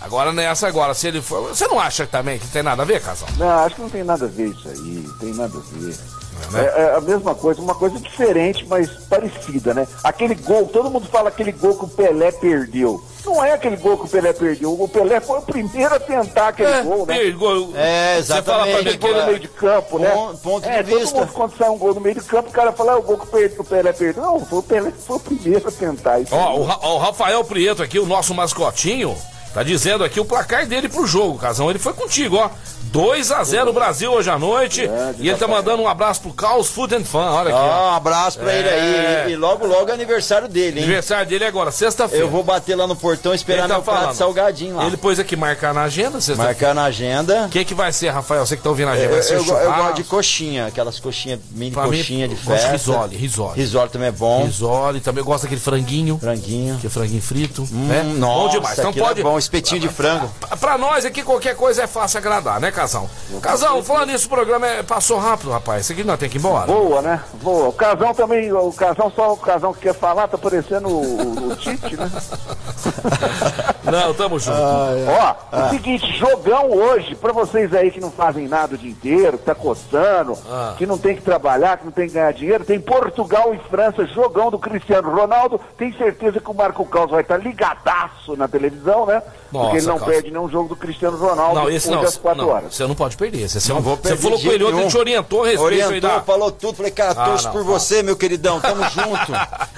Agora 0.00 0.32
nessa 0.32 0.66
agora, 0.66 0.94
se 0.94 1.06
ele 1.06 1.22
for. 1.22 1.48
Você 1.48 1.66
não 1.68 1.78
acha 1.78 2.06
também 2.06 2.38
que 2.38 2.48
tem 2.48 2.62
nada 2.62 2.82
a 2.82 2.84
ver, 2.84 3.00
Casal? 3.00 3.28
Não, 3.38 3.48
acho 3.48 3.76
que 3.76 3.82
não 3.82 3.88
tem 3.88 4.02
nada 4.02 4.24
a 4.24 4.28
ver 4.28 4.48
isso 4.48 4.68
aí. 4.68 5.08
Tem 5.20 5.32
nada 5.32 5.56
a 5.56 5.78
ver. 5.78 5.96
É, 6.48 6.52
né? 6.52 6.64
é, 6.64 6.80
é, 6.82 6.96
a 6.96 7.00
mesma 7.00 7.34
coisa, 7.34 7.60
uma 7.60 7.74
coisa 7.74 7.98
diferente, 7.98 8.66
mas 8.68 8.88
parecida, 9.08 9.74
né? 9.74 9.86
Aquele 10.02 10.34
gol, 10.34 10.66
todo 10.66 10.90
mundo 10.90 11.06
fala 11.06 11.28
aquele 11.28 11.52
gol 11.52 11.76
que 11.76 11.84
o 11.84 11.88
Pelé 11.88 12.32
perdeu. 12.32 13.02
Não 13.24 13.42
é 13.44 13.52
aquele 13.52 13.76
gol 13.76 13.96
que 13.96 14.06
o 14.06 14.08
Pelé 14.08 14.32
perdeu. 14.32 14.72
O 14.80 14.88
Pelé 14.88 15.20
foi 15.20 15.38
o 15.38 15.42
primeiro 15.42 15.94
a 15.94 16.00
tentar 16.00 16.48
aquele 16.48 16.70
é, 16.70 16.82
gol, 16.82 17.06
né? 17.06 17.30
Gol. 17.30 17.72
É, 17.76 18.18
exatamente. 18.18 18.42
Você 18.42 18.42
fala 18.42 18.66
pra 18.66 18.92
mim, 18.92 18.98
gol 18.98 19.14
no 19.14 19.26
meio 19.26 19.38
de 19.38 19.48
campo, 19.48 19.98
né? 19.98 20.10
Ponto, 20.10 20.38
ponto 20.38 20.68
é, 20.68 20.82
de 20.82 20.90
todo 20.90 21.00
vista. 21.00 21.20
Mundo, 21.20 21.32
quando 21.32 21.56
sai 21.56 21.68
um 21.70 21.78
gol 21.78 21.94
no 21.94 22.00
meio 22.00 22.14
de 22.16 22.22
campo, 22.22 22.48
o 22.48 22.52
cara 22.52 22.72
fala, 22.72 22.92
ah, 22.92 22.98
o 22.98 23.02
gol 23.02 23.18
que 23.18 23.60
o 23.60 23.64
Pelé 23.64 23.92
perdeu. 23.92 24.22
Não, 24.22 24.44
foi 24.44 24.58
o 24.58 24.62
Pelé 24.62 24.90
foi 24.90 25.16
o 25.16 25.20
primeiro 25.20 25.68
a 25.68 25.72
tentar. 25.72 26.18
Ó, 26.30 26.56
o, 26.56 26.94
o 26.94 26.98
Rafael 26.98 27.44
Prieto 27.44 27.82
aqui, 27.82 27.98
o 27.98 28.06
nosso 28.06 28.34
mascotinho, 28.34 29.16
Tá 29.52 29.62
dizendo 29.62 30.02
aqui 30.02 30.18
o 30.18 30.24
placar 30.24 30.66
dele 30.66 30.88
pro 30.88 31.06
jogo, 31.06 31.38
Casão. 31.38 31.68
Ele 31.68 31.78
foi 31.78 31.92
contigo, 31.92 32.36
ó. 32.36 32.50
2 32.92 33.32
a 33.32 33.42
0 33.42 33.72
Brasil 33.72 34.12
hoje 34.12 34.28
à 34.28 34.38
noite. 34.38 34.82
É, 34.82 35.14
e 35.18 35.28
ele 35.28 35.38
tá 35.38 35.48
mandando 35.48 35.82
um 35.82 35.88
abraço 35.88 36.20
pro 36.20 36.32
Caos 36.32 36.68
Food 36.68 36.94
and 36.94 37.04
Fun. 37.04 37.20
Olha 37.20 37.48
aqui. 37.48 37.58
Ó, 37.58 37.90
um 37.90 37.94
abraço 37.94 38.38
pra 38.38 38.52
é. 38.52 38.58
ele 38.58 38.68
aí. 38.68 39.32
E, 39.32 39.36
logo, 39.36 39.66
logo 39.66 39.90
é 39.90 39.94
aniversário 39.94 40.46
dele, 40.46 40.78
hein? 40.78 40.84
Aniversário 40.84 41.26
dele 41.26 41.44
é 41.44 41.46
agora, 41.46 41.70
sexta-feira. 41.70 42.24
Eu 42.24 42.30
vou 42.30 42.42
bater 42.42 42.76
lá 42.76 42.86
no 42.86 42.94
portão 42.94 43.32
esperar 43.32 43.66
tá 43.66 43.74
meu 43.74 43.82
falando. 43.82 44.02
prato 44.02 44.16
salgadinho 44.16 44.76
lá. 44.76 44.86
Ele 44.86 44.98
pôs 44.98 45.18
aqui 45.18 45.34
marcar 45.36 45.72
na 45.72 45.84
agenda, 45.84 46.20
sexta 46.20 46.42
Marcar 46.42 46.74
na 46.74 46.84
agenda. 46.84 47.46
O 47.46 47.48
que, 47.48 47.64
que 47.64 47.74
vai 47.74 47.92
ser, 47.92 48.10
Rafael? 48.10 48.44
Você 48.44 48.58
que 48.58 48.62
tá 48.62 48.68
ouvindo 48.68 48.88
a 48.88 48.92
agenda? 48.92 49.14
Eu, 49.14 49.44
eu, 49.44 49.56
eu, 49.56 49.72
gosto 49.72 49.94
de 49.94 50.04
coxinha, 50.04 50.66
aquelas 50.66 51.00
coxinhas, 51.00 51.40
mini 51.52 51.70
pra 51.70 51.84
coxinha 51.84 52.28
mim, 52.28 52.34
de 52.34 52.40
festa. 52.40 52.72
Risole, 52.72 53.16
risole. 53.16 53.58
Risole 53.58 53.88
também 53.88 54.08
é 54.08 54.12
bom. 54.12 54.44
Risole, 54.44 55.00
também 55.00 55.24
gosto 55.24 55.44
daquele 55.44 55.60
franguinho. 55.60 56.18
Franguinho. 56.18 56.76
Que 56.78 56.88
é 56.88 56.90
franguinho 56.90 57.22
frito. 57.22 57.62
Hum, 57.72 57.86
né? 57.86 58.02
Nossa, 58.02 58.42
bom 58.42 58.48
demais. 58.48 58.78
Então 58.78 58.92
pode. 58.92 59.20
É 59.20 59.22
bom, 59.22 59.38
espetinho 59.42 59.80
de 59.80 59.88
frango. 59.88 60.30
Pra, 60.40 60.56
pra 60.56 60.78
nós 60.78 61.04
aqui, 61.04 61.22
qualquer 61.22 61.56
coisa 61.56 61.82
é 61.82 61.86
fácil 61.86 62.18
agradar, 62.18 62.60
né, 62.60 62.70
Casão? 62.70 63.08
Casão, 63.40 63.82
falando 63.82 64.10
nisso, 64.10 64.26
o 64.26 64.30
programa 64.30 64.66
é, 64.66 64.82
passou 64.82 65.18
rápido, 65.18 65.50
rapaz. 65.50 65.82
Isso 65.82 65.92
aqui 65.92 66.04
nós 66.04 66.18
tem 66.18 66.28
que 66.28 66.36
ir 66.36 66.40
embora. 66.40 66.66
Boa, 66.66 67.02
né? 67.02 67.22
Boa. 67.42 67.68
O 67.68 67.72
Casão 67.72 68.14
também, 68.14 68.52
o 68.52 68.72
Casão 68.72 69.10
só 69.14 69.32
o 69.32 69.36
Casão 69.36 69.72
que 69.72 69.80
quer 69.80 69.94
falar, 69.94 70.28
tá 70.28 70.38
parecendo 70.38 70.88
o, 70.88 71.50
o 71.50 71.56
Tite, 71.56 71.96
né? 71.96 72.10
não, 73.84 74.14
tamo 74.14 74.38
junto. 74.38 74.56
Ah, 74.56 74.90
é. 74.96 75.10
Ó, 75.10 75.34
ah. 75.52 75.66
o 75.66 75.70
seguinte, 75.70 76.16
jogão 76.16 76.70
hoje, 76.70 77.14
pra 77.14 77.32
vocês 77.32 77.74
aí 77.74 77.90
que 77.90 78.00
não 78.00 78.10
fazem 78.10 78.48
nada 78.48 78.74
o 78.74 78.78
dia 78.78 78.90
inteiro, 78.90 79.38
que 79.38 79.44
tá 79.44 79.54
coçando, 79.54 80.36
ah. 80.48 80.74
que 80.76 80.86
não 80.86 80.98
tem 80.98 81.16
que 81.16 81.22
trabalhar, 81.22 81.78
que 81.78 81.84
não 81.84 81.92
tem 81.92 82.08
que 82.08 82.14
ganhar 82.14 82.32
dinheiro, 82.32 82.64
tem 82.64 82.80
Portugal 82.80 83.54
e 83.54 83.58
França, 83.68 84.06
jogão 84.06 84.50
do 84.50 84.58
Cristiano 84.58 85.10
Ronaldo. 85.10 85.60
Tem 85.76 85.92
certeza 85.96 86.40
que 86.40 86.50
o 86.50 86.54
Marco 86.54 86.84
Caos 86.86 87.10
vai 87.10 87.22
estar 87.22 87.38
tá 87.38 87.42
ligadaço 87.42 88.36
na 88.36 88.48
televisão, 88.48 89.06
né? 89.06 89.22
Nossa, 89.52 89.64
Porque 89.66 89.76
ele 89.78 89.86
não 89.86 89.98
perde 89.98 90.30
nenhum 90.30 90.48
jogo 90.48 90.68
do 90.70 90.76
Cristiano 90.76 91.16
Ronaldo 91.16 91.60
não, 91.60 91.68
esse 91.68 91.90
não, 91.90 92.00
às 92.00 92.16
4 92.16 92.42
não, 92.42 92.48
horas. 92.48 92.74
Você 92.74 92.86
não 92.86 92.94
pode 92.94 93.16
perder. 93.16 93.48
Você, 93.48 93.72
não 93.72 93.82
vou 93.82 93.96
perder 93.98 94.16
você 94.16 94.22
falou 94.22 94.40
com 94.40 94.50
ele 94.50 94.64
ontem, 94.64 94.80
ele 94.80 94.88
te 94.88 94.96
orientou 94.96 95.42
a 95.42 95.46
respeito 95.46 95.64
orientou, 95.64 96.10
da... 96.10 96.20
falou 96.22 96.50
tudo. 96.50 96.76
Falei, 96.76 96.90
cara, 96.90 97.10
ah, 97.10 97.24
torço 97.26 97.50
por 97.50 97.62
você, 97.62 98.02
meu 98.02 98.16
queridão. 98.16 98.60
Tamo 98.60 98.82
junto. 98.88 99.32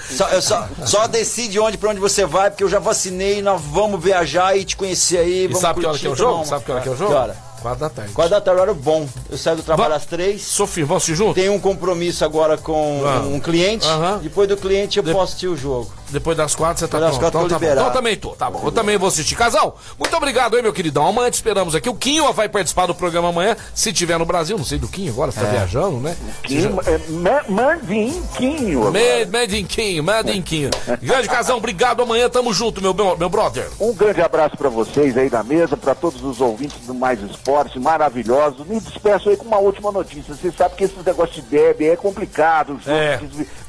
Só, 0.09 0.41
só, 0.41 0.67
só, 0.85 1.07
decide 1.07 1.59
onde, 1.59 1.77
pra 1.77 1.89
onde 1.89 1.99
você 1.99 2.25
vai, 2.25 2.49
porque 2.49 2.63
eu 2.63 2.69
já 2.69 2.79
vacinei, 2.79 3.41
nós 3.41 3.61
vamos 3.61 4.01
viajar 4.01 4.57
e 4.57 4.63
te 4.63 4.77
conhecer 4.77 5.17
aí. 5.17 5.49
E 5.51 5.55
sabe 5.55 5.81
que 5.81 5.85
hora 5.85 5.97
que 5.97 6.07
é 6.07 6.09
o 6.09 6.15
jogo? 6.15 6.45
Sabe 6.45 6.63
que 6.63 6.71
hora 6.71 6.81
que 6.81 6.89
é 6.89 6.91
o 6.91 6.95
jogo? 6.95 7.11
Que 7.11 7.17
hora? 7.17 7.45
Quatro 7.65 7.79
da 7.79 7.89
tarde. 7.89 8.11
Quatro 8.13 8.29
da 8.29 8.41
tarde, 8.41 8.61
horário 8.61 8.79
bom. 8.79 9.09
Eu 9.27 9.37
saio 9.39 9.57
do 9.57 9.63
trabalho 9.63 9.89
Va 9.89 9.95
às 9.95 10.05
três. 10.05 10.43
Sofia, 10.43 10.85
vamos 10.85 11.01
assistir 11.01 11.17
junto? 11.17 11.33
Tem 11.33 11.49
um 11.49 11.59
compromisso 11.59 12.23
agora 12.23 12.59
com 12.59 13.01
ah. 13.03 13.21
um 13.21 13.39
cliente. 13.39 13.87
Uh 13.87 13.89
-huh. 13.89 14.19
Depois 14.19 14.47
do 14.47 14.55
cliente 14.55 14.97
eu 14.99 15.03
de... 15.03 15.11
posso 15.11 15.23
assistir 15.23 15.47
o 15.47 15.57
jogo. 15.57 15.91
Depois 16.09 16.37
das 16.37 16.55
quatro 16.55 16.79
você 16.79 16.87
tá 16.87 16.97
Depois 16.99 17.17
das 17.17 17.31
quatro 17.31 17.45
então, 17.45 17.59
tá 17.59 17.71
então 17.71 17.91
também 17.91 18.15
tô, 18.15 18.29
tá 18.29 18.49
bom. 18.49 18.61
Eu 18.63 18.71
também 18.71 18.97
vou 18.97 19.07
assistir. 19.07 19.35
Casal, 19.35 19.77
muito 19.99 20.15
obrigado 20.15 20.55
aí, 20.55 20.61
meu 20.61 20.73
queridão. 20.73 21.07
Amanhã 21.07 21.29
te 21.29 21.35
esperamos 21.35 21.75
aqui. 21.75 21.89
O 21.89 21.95
Quinho 21.95 22.31
vai 22.33 22.49
participar 22.49 22.85
do 22.85 22.95
programa 22.95 23.29
amanhã, 23.29 23.55
se 23.73 23.91
tiver 23.91 24.17
no 24.17 24.25
Brasil. 24.25 24.57
Não 24.57 24.65
sei 24.65 24.77
do 24.77 24.87
Quinho 24.87 25.11
agora, 25.11 25.31
você 25.31 25.41
tá 25.41 25.47
é. 25.47 25.51
viajando, 25.51 25.97
né? 25.97 26.15
Quinho, 26.43 26.79
é, 26.85 27.49
Mandin 27.49 28.23
Quinho. 28.37 28.91
Mandin 29.31 29.65
Quinho, 29.65 30.03
Mandin 30.03 30.41
Quinho. 30.41 30.69
grande 31.01 31.27
Casão, 31.27 31.57
obrigado. 31.57 32.01
Amanhã 32.01 32.29
tamo 32.29 32.53
junto, 32.53 32.81
meu, 32.81 32.93
meu 32.93 33.29
brother. 33.29 33.67
Um 33.79 33.93
grande 33.93 34.21
abraço 34.21 34.55
pra 34.57 34.69
vocês 34.69 35.17
aí 35.17 35.29
da 35.29 35.43
mesa, 35.43 35.75
pra 35.75 35.93
todos 35.93 36.23
os 36.23 36.41
ouvintes 36.41 36.77
do 36.85 36.93
Mais 36.93 37.21
Esporte, 37.21 37.79
maravilhoso 37.79 38.15
maravilhosos. 38.15 38.67
Me 38.67 38.79
despeço 38.79 39.29
aí 39.29 39.37
com 39.37 39.45
uma 39.45 39.57
última 39.57 39.91
notícia. 39.91 40.33
Você 40.33 40.51
sabe 40.51 40.75
que 40.75 40.83
esse 40.83 40.95
negócio 41.05 41.35
de 41.35 41.41
deb 41.43 41.81
é 41.81 41.95
complicado. 41.95 42.79
É. 42.85 43.17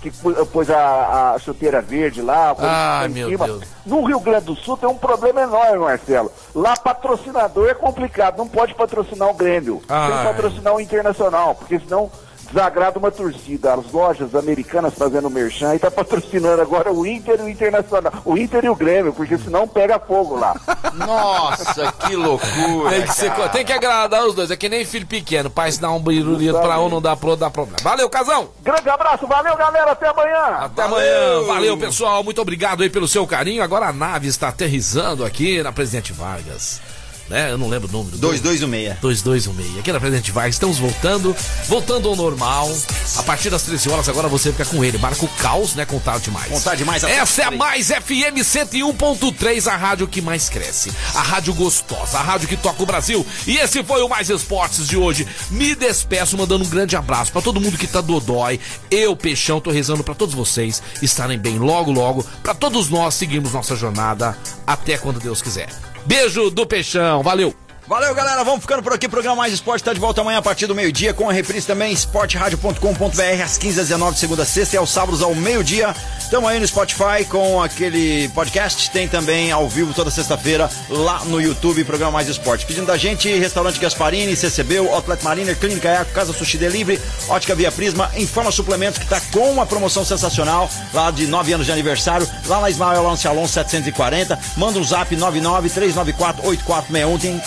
Que, 0.03 0.11
que, 0.11 0.47
pôs 0.47 0.71
a, 0.71 1.33
a 1.35 1.39
chuteira 1.39 1.81
verde 1.81 2.23
lá. 2.23 2.36
Ai, 2.59 3.09
meu 3.09 3.29
cima. 3.29 3.47
Deus. 3.47 3.65
No 3.85 4.05
Rio 4.05 4.21
Grande 4.21 4.47
do 4.47 4.57
Sul 4.57 4.77
tem 4.77 4.89
um 4.89 4.97
problema 4.97 5.43
enorme, 5.43 5.79
Marcelo. 5.79 6.31
Lá 6.55 6.77
patrocinador 6.77 7.69
é 7.69 7.75
complicado. 7.75 8.39
Não 8.39 8.49
pode 8.49 8.75
patrocinar 8.75 9.29
o 9.29 9.35
Grêmio. 9.35 9.83
Ai. 9.89 10.09
Tem 10.11 10.19
que 10.19 10.25
patrocinar 10.25 10.75
o 10.75 10.81
Internacional, 10.81 11.55
porque 11.55 11.79
senão 11.79 12.11
desagrada 12.47 12.99
uma 12.99 13.11
torcida. 13.11 13.75
As 13.75 13.93
lojas 13.93 14.35
americanas 14.35 14.95
fazendo 14.95 15.29
merchan 15.29 15.75
e 15.75 15.79
tá 15.79 15.91
patrocinando 15.91 16.63
agora 16.63 16.93
o 16.93 17.07
Inter 17.07 17.41
e 17.41 17.43
o 17.43 17.49
Internacional. 17.49 18.13
O 18.25 18.37
Inter 18.37 18.65
e 18.65 18.69
o 18.69 18.75
Grêmio, 18.75 19.13
porque 19.13 19.37
senão 19.39 19.67
pega 19.67 19.99
fogo 19.99 20.37
lá. 20.37 20.55
Nossa, 20.95 21.93
que 21.93 22.17
loucura. 22.17 22.91
Tem 22.91 23.03
que, 23.03 23.15
ser, 23.15 23.33
tem 23.51 23.65
que 23.65 23.73
agradar 23.73 24.25
os 24.27 24.35
dois. 24.35 24.51
É 24.51 24.57
que 24.57 24.69
nem 24.69 24.85
filho 24.85 25.07
pequeno. 25.07 25.51
Pai 25.51 25.71
se 25.73 25.81
dá 25.81 25.91
um 25.91 26.01
birulito 26.01 26.59
pra 26.59 26.81
um, 26.81 26.89
não 26.89 27.03
dá 27.03 27.17
pro 27.17 27.31
outro, 27.31 27.45
dá 27.45 27.51
problema. 27.51 27.79
Valeu, 27.83 28.09
casão! 28.09 28.49
Grande 28.63 28.89
abraço, 28.89 29.27
valeu 29.27 29.57
galera, 29.57 29.93
até 29.93 30.09
amanhã. 30.09 30.45
Até 30.61 30.83
amanhã. 30.83 31.43
Valeu, 31.47 31.77
pessoal. 31.77 32.23
Muito 32.23 32.41
obrigado 32.41 32.83
aí 32.83 32.91
pelo 32.91 33.09
seu 33.09 33.27
carinho. 33.27 33.63
Agora 33.63 33.87
a 33.87 33.93
nave 33.93 34.29
está 34.29 34.49
aterrizando 34.49 35.25
aqui 35.25 35.63
na 35.63 35.73
Presidente 35.73 36.13
Vargas. 36.13 36.81
Né? 37.29 37.51
Eu 37.51 37.59
não 37.59 37.69
lembro 37.69 37.89
o 37.89 37.93
número. 37.93 38.17
2216. 38.19 39.01
2216. 39.01 39.81
Aqui 39.81 39.93
na 39.93 39.99
Presidente 39.99 40.31
Vargas. 40.31 40.55
Estamos 40.55 40.79
voltando. 40.79 41.35
Voltando 41.69 42.09
ao 42.09 42.17
normal. 42.17 42.73
A 43.17 43.23
partir 43.23 43.51
das 43.51 43.63
13 43.63 43.91
horas 43.91 44.09
agora 44.09 44.29
você 44.29 44.53
fica 44.53 44.65
com 44.65 44.85
ele. 44.85 44.99
Marca 44.99 45.25
o 45.25 45.29
caos, 45.29 45.75
né? 45.75 45.85
Contar 45.85 46.19
demais. 46.19 46.49
Contar 46.49 46.77
demais. 46.77 47.03
Essa 47.03 47.43
é 47.43 47.45
a. 47.47 47.51
Mais 47.51 47.89
FM 47.89 48.39
101.3, 48.43 49.67
a 49.67 49.77
rádio 49.77 50.07
que 50.07 50.21
mais 50.21 50.49
cresce. 50.49 50.93
A 51.15 51.23
rádio 51.23 51.55
gostosa, 51.55 52.19
a 52.19 52.23
rádio 52.23 52.49
que 52.49 52.57
toca 52.57 52.83
o 52.83 52.87
Brasil. 52.87 53.27
E 53.47 53.57
esse 53.57 53.83
foi 53.83 54.03
o 54.03 54.09
Mais 54.09 54.31
Esportes 54.31 54.87
de 54.87 54.97
hoje. 54.97 55.27
Me 55.51 55.75
despeço 55.75 56.37
mandando 56.37 56.65
um 56.65 56.69
grande 56.69 56.97
abraço 56.97 57.33
pra 57.33 57.43
todo 57.43 57.61
mundo 57.61 57.79
que 57.79 57.87
tá 57.87 58.01
dodói. 58.01 58.61
Eu, 58.91 59.17
Peixão, 59.17 59.61
tô 59.61 59.71
rezando 59.71 60.05
pra 60.05 60.15
todos 60.15 60.35
vocês 60.35 60.83
estarem 61.03 61.39
bem 61.39 61.59
logo, 61.59 61.91
logo. 61.91 62.25
Pra 62.43 62.55
todos 62.55 62.89
nós 62.89 63.15
seguirmos 63.15 63.53
nossa 63.53 63.75
jornada 63.75 64.37
até 64.67 64.97
quando 64.99 65.19
Deus 65.19 65.41
quiser. 65.43 65.86
Beijo 66.07 66.51
do 66.51 66.65
Peixão, 66.65 67.21
valeu! 67.23 67.53
Valeu, 67.87 68.13
galera. 68.17 68.43
Vamos 68.43 68.63
ficando 68.63 68.83
por 68.83 68.93
aqui. 68.93 69.09
Programa 69.09 69.37
Mais 69.37 69.53
Esporte 69.53 69.85
tá 69.85 69.93
de 69.93 70.01
volta 70.01 70.21
amanhã 70.21 70.39
a 70.39 70.43
partir 70.43 70.67
do 70.67 70.75
meio-dia 70.75 71.15
com 71.15 71.31
a 71.31 71.33
reprise 71.33 71.65
também 71.65 71.93
esporteradio.com.br 71.93 73.43
às 73.45 73.57
15 73.57 73.81
às 73.81 73.87
19 73.87 74.19
segunda 74.19 74.43
a 74.43 74.47
sexta 74.47 74.75
e 74.75 74.79
aos 74.79 74.91
sábados 74.91 75.23
ao 75.23 75.33
meio-dia. 75.37 75.95
Estamos 76.19 76.51
aí 76.51 76.59
no 76.59 76.67
Spotify 76.67 77.25
com 77.29 77.63
aquele 77.63 78.29
podcast. 78.31 78.91
Tem 78.91 79.07
também 79.07 79.53
ao 79.53 79.69
vivo 79.69 79.95
toda 79.95 80.11
sexta-feira 80.11 80.69
lá 80.91 81.25
no 81.27 81.41
YouTube, 81.41 81.85
programa 81.85 82.11
Mais 82.11 82.27
Esporte. 82.29 82.67
Pedindo 82.67 82.87
da 82.89 82.97
gente, 82.97 83.33
Restaurante 83.39 83.79
Gasparini, 83.79 84.35
CCB, 84.35 84.79
Outlet 84.79 85.23
Mariner, 85.23 85.57
Clínica 85.57 85.89
Eco, 85.89 86.11
Casa 86.11 86.33
Sushi 86.33 86.59
Delivery, 86.59 87.01
Ótica 87.29 87.55
Via 87.55 87.71
Prisma, 87.71 88.11
Informa 88.17 88.51
Suplementos 88.51 88.99
que 88.99 89.07
tá 89.07 89.21
com 89.33 89.49
uma 89.53 89.65
promoção 89.65 90.05
sensacional 90.05 90.69
lá 90.93 91.13
de 91.13 91.29
9 91.29 91.53
anos 91.53 91.67
de 91.67 91.73
aniversário, 91.73 92.29
lá 92.47 92.61
na 92.61 92.69
Ismael 92.69 92.99
Alonso 92.99 93.29
Alonso 93.29 93.53
740. 93.53 94.37
Manda 94.57 94.77
um 94.77 94.85
zap 94.85 95.15
99 95.15 95.71
394 95.71 96.45
8461. 96.49 97.19
Tem 97.19 97.41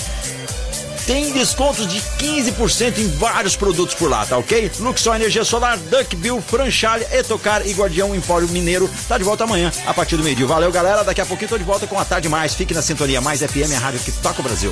tem 1.09 1.31
descontos 1.31 1.87
de 1.87 1.99
15% 2.23 2.99
em 2.99 3.07
vários 3.17 3.55
produtos 3.55 3.95
por 3.95 4.07
lá, 4.07 4.27
tá 4.27 4.37
ok? 4.37 4.71
Luxor 4.79 5.15
Energia 5.15 5.43
Solar, 5.43 5.75
Duckbill, 5.75 6.39
Franchalha, 6.39 7.07
Etocar 7.11 7.65
e 7.65 7.73
Guardião 7.73 8.13
Empório 8.13 8.47
Mineiro. 8.49 8.87
Tá 9.07 9.17
de 9.17 9.23
volta 9.23 9.43
amanhã, 9.43 9.71
a 9.87 9.93
partir 9.93 10.17
do 10.17 10.23
meio-dia. 10.23 10.45
Valeu, 10.45 10.71
galera. 10.71 11.03
Daqui 11.03 11.19
a 11.19 11.25
pouquinho 11.25 11.49
tô 11.49 11.57
de 11.57 11.63
volta 11.63 11.87
com 11.87 11.97
a 11.97 12.05
Tarde 12.05 12.29
Mais. 12.29 12.53
Fique 12.53 12.75
na 12.75 12.83
sintonia 12.83 13.19
Mais 13.21 13.41
FM, 13.41 13.73
a 13.75 13.79
rádio 13.79 14.01
que 14.01 14.11
toca 14.11 14.39
o 14.39 14.43
Brasil. 14.43 14.71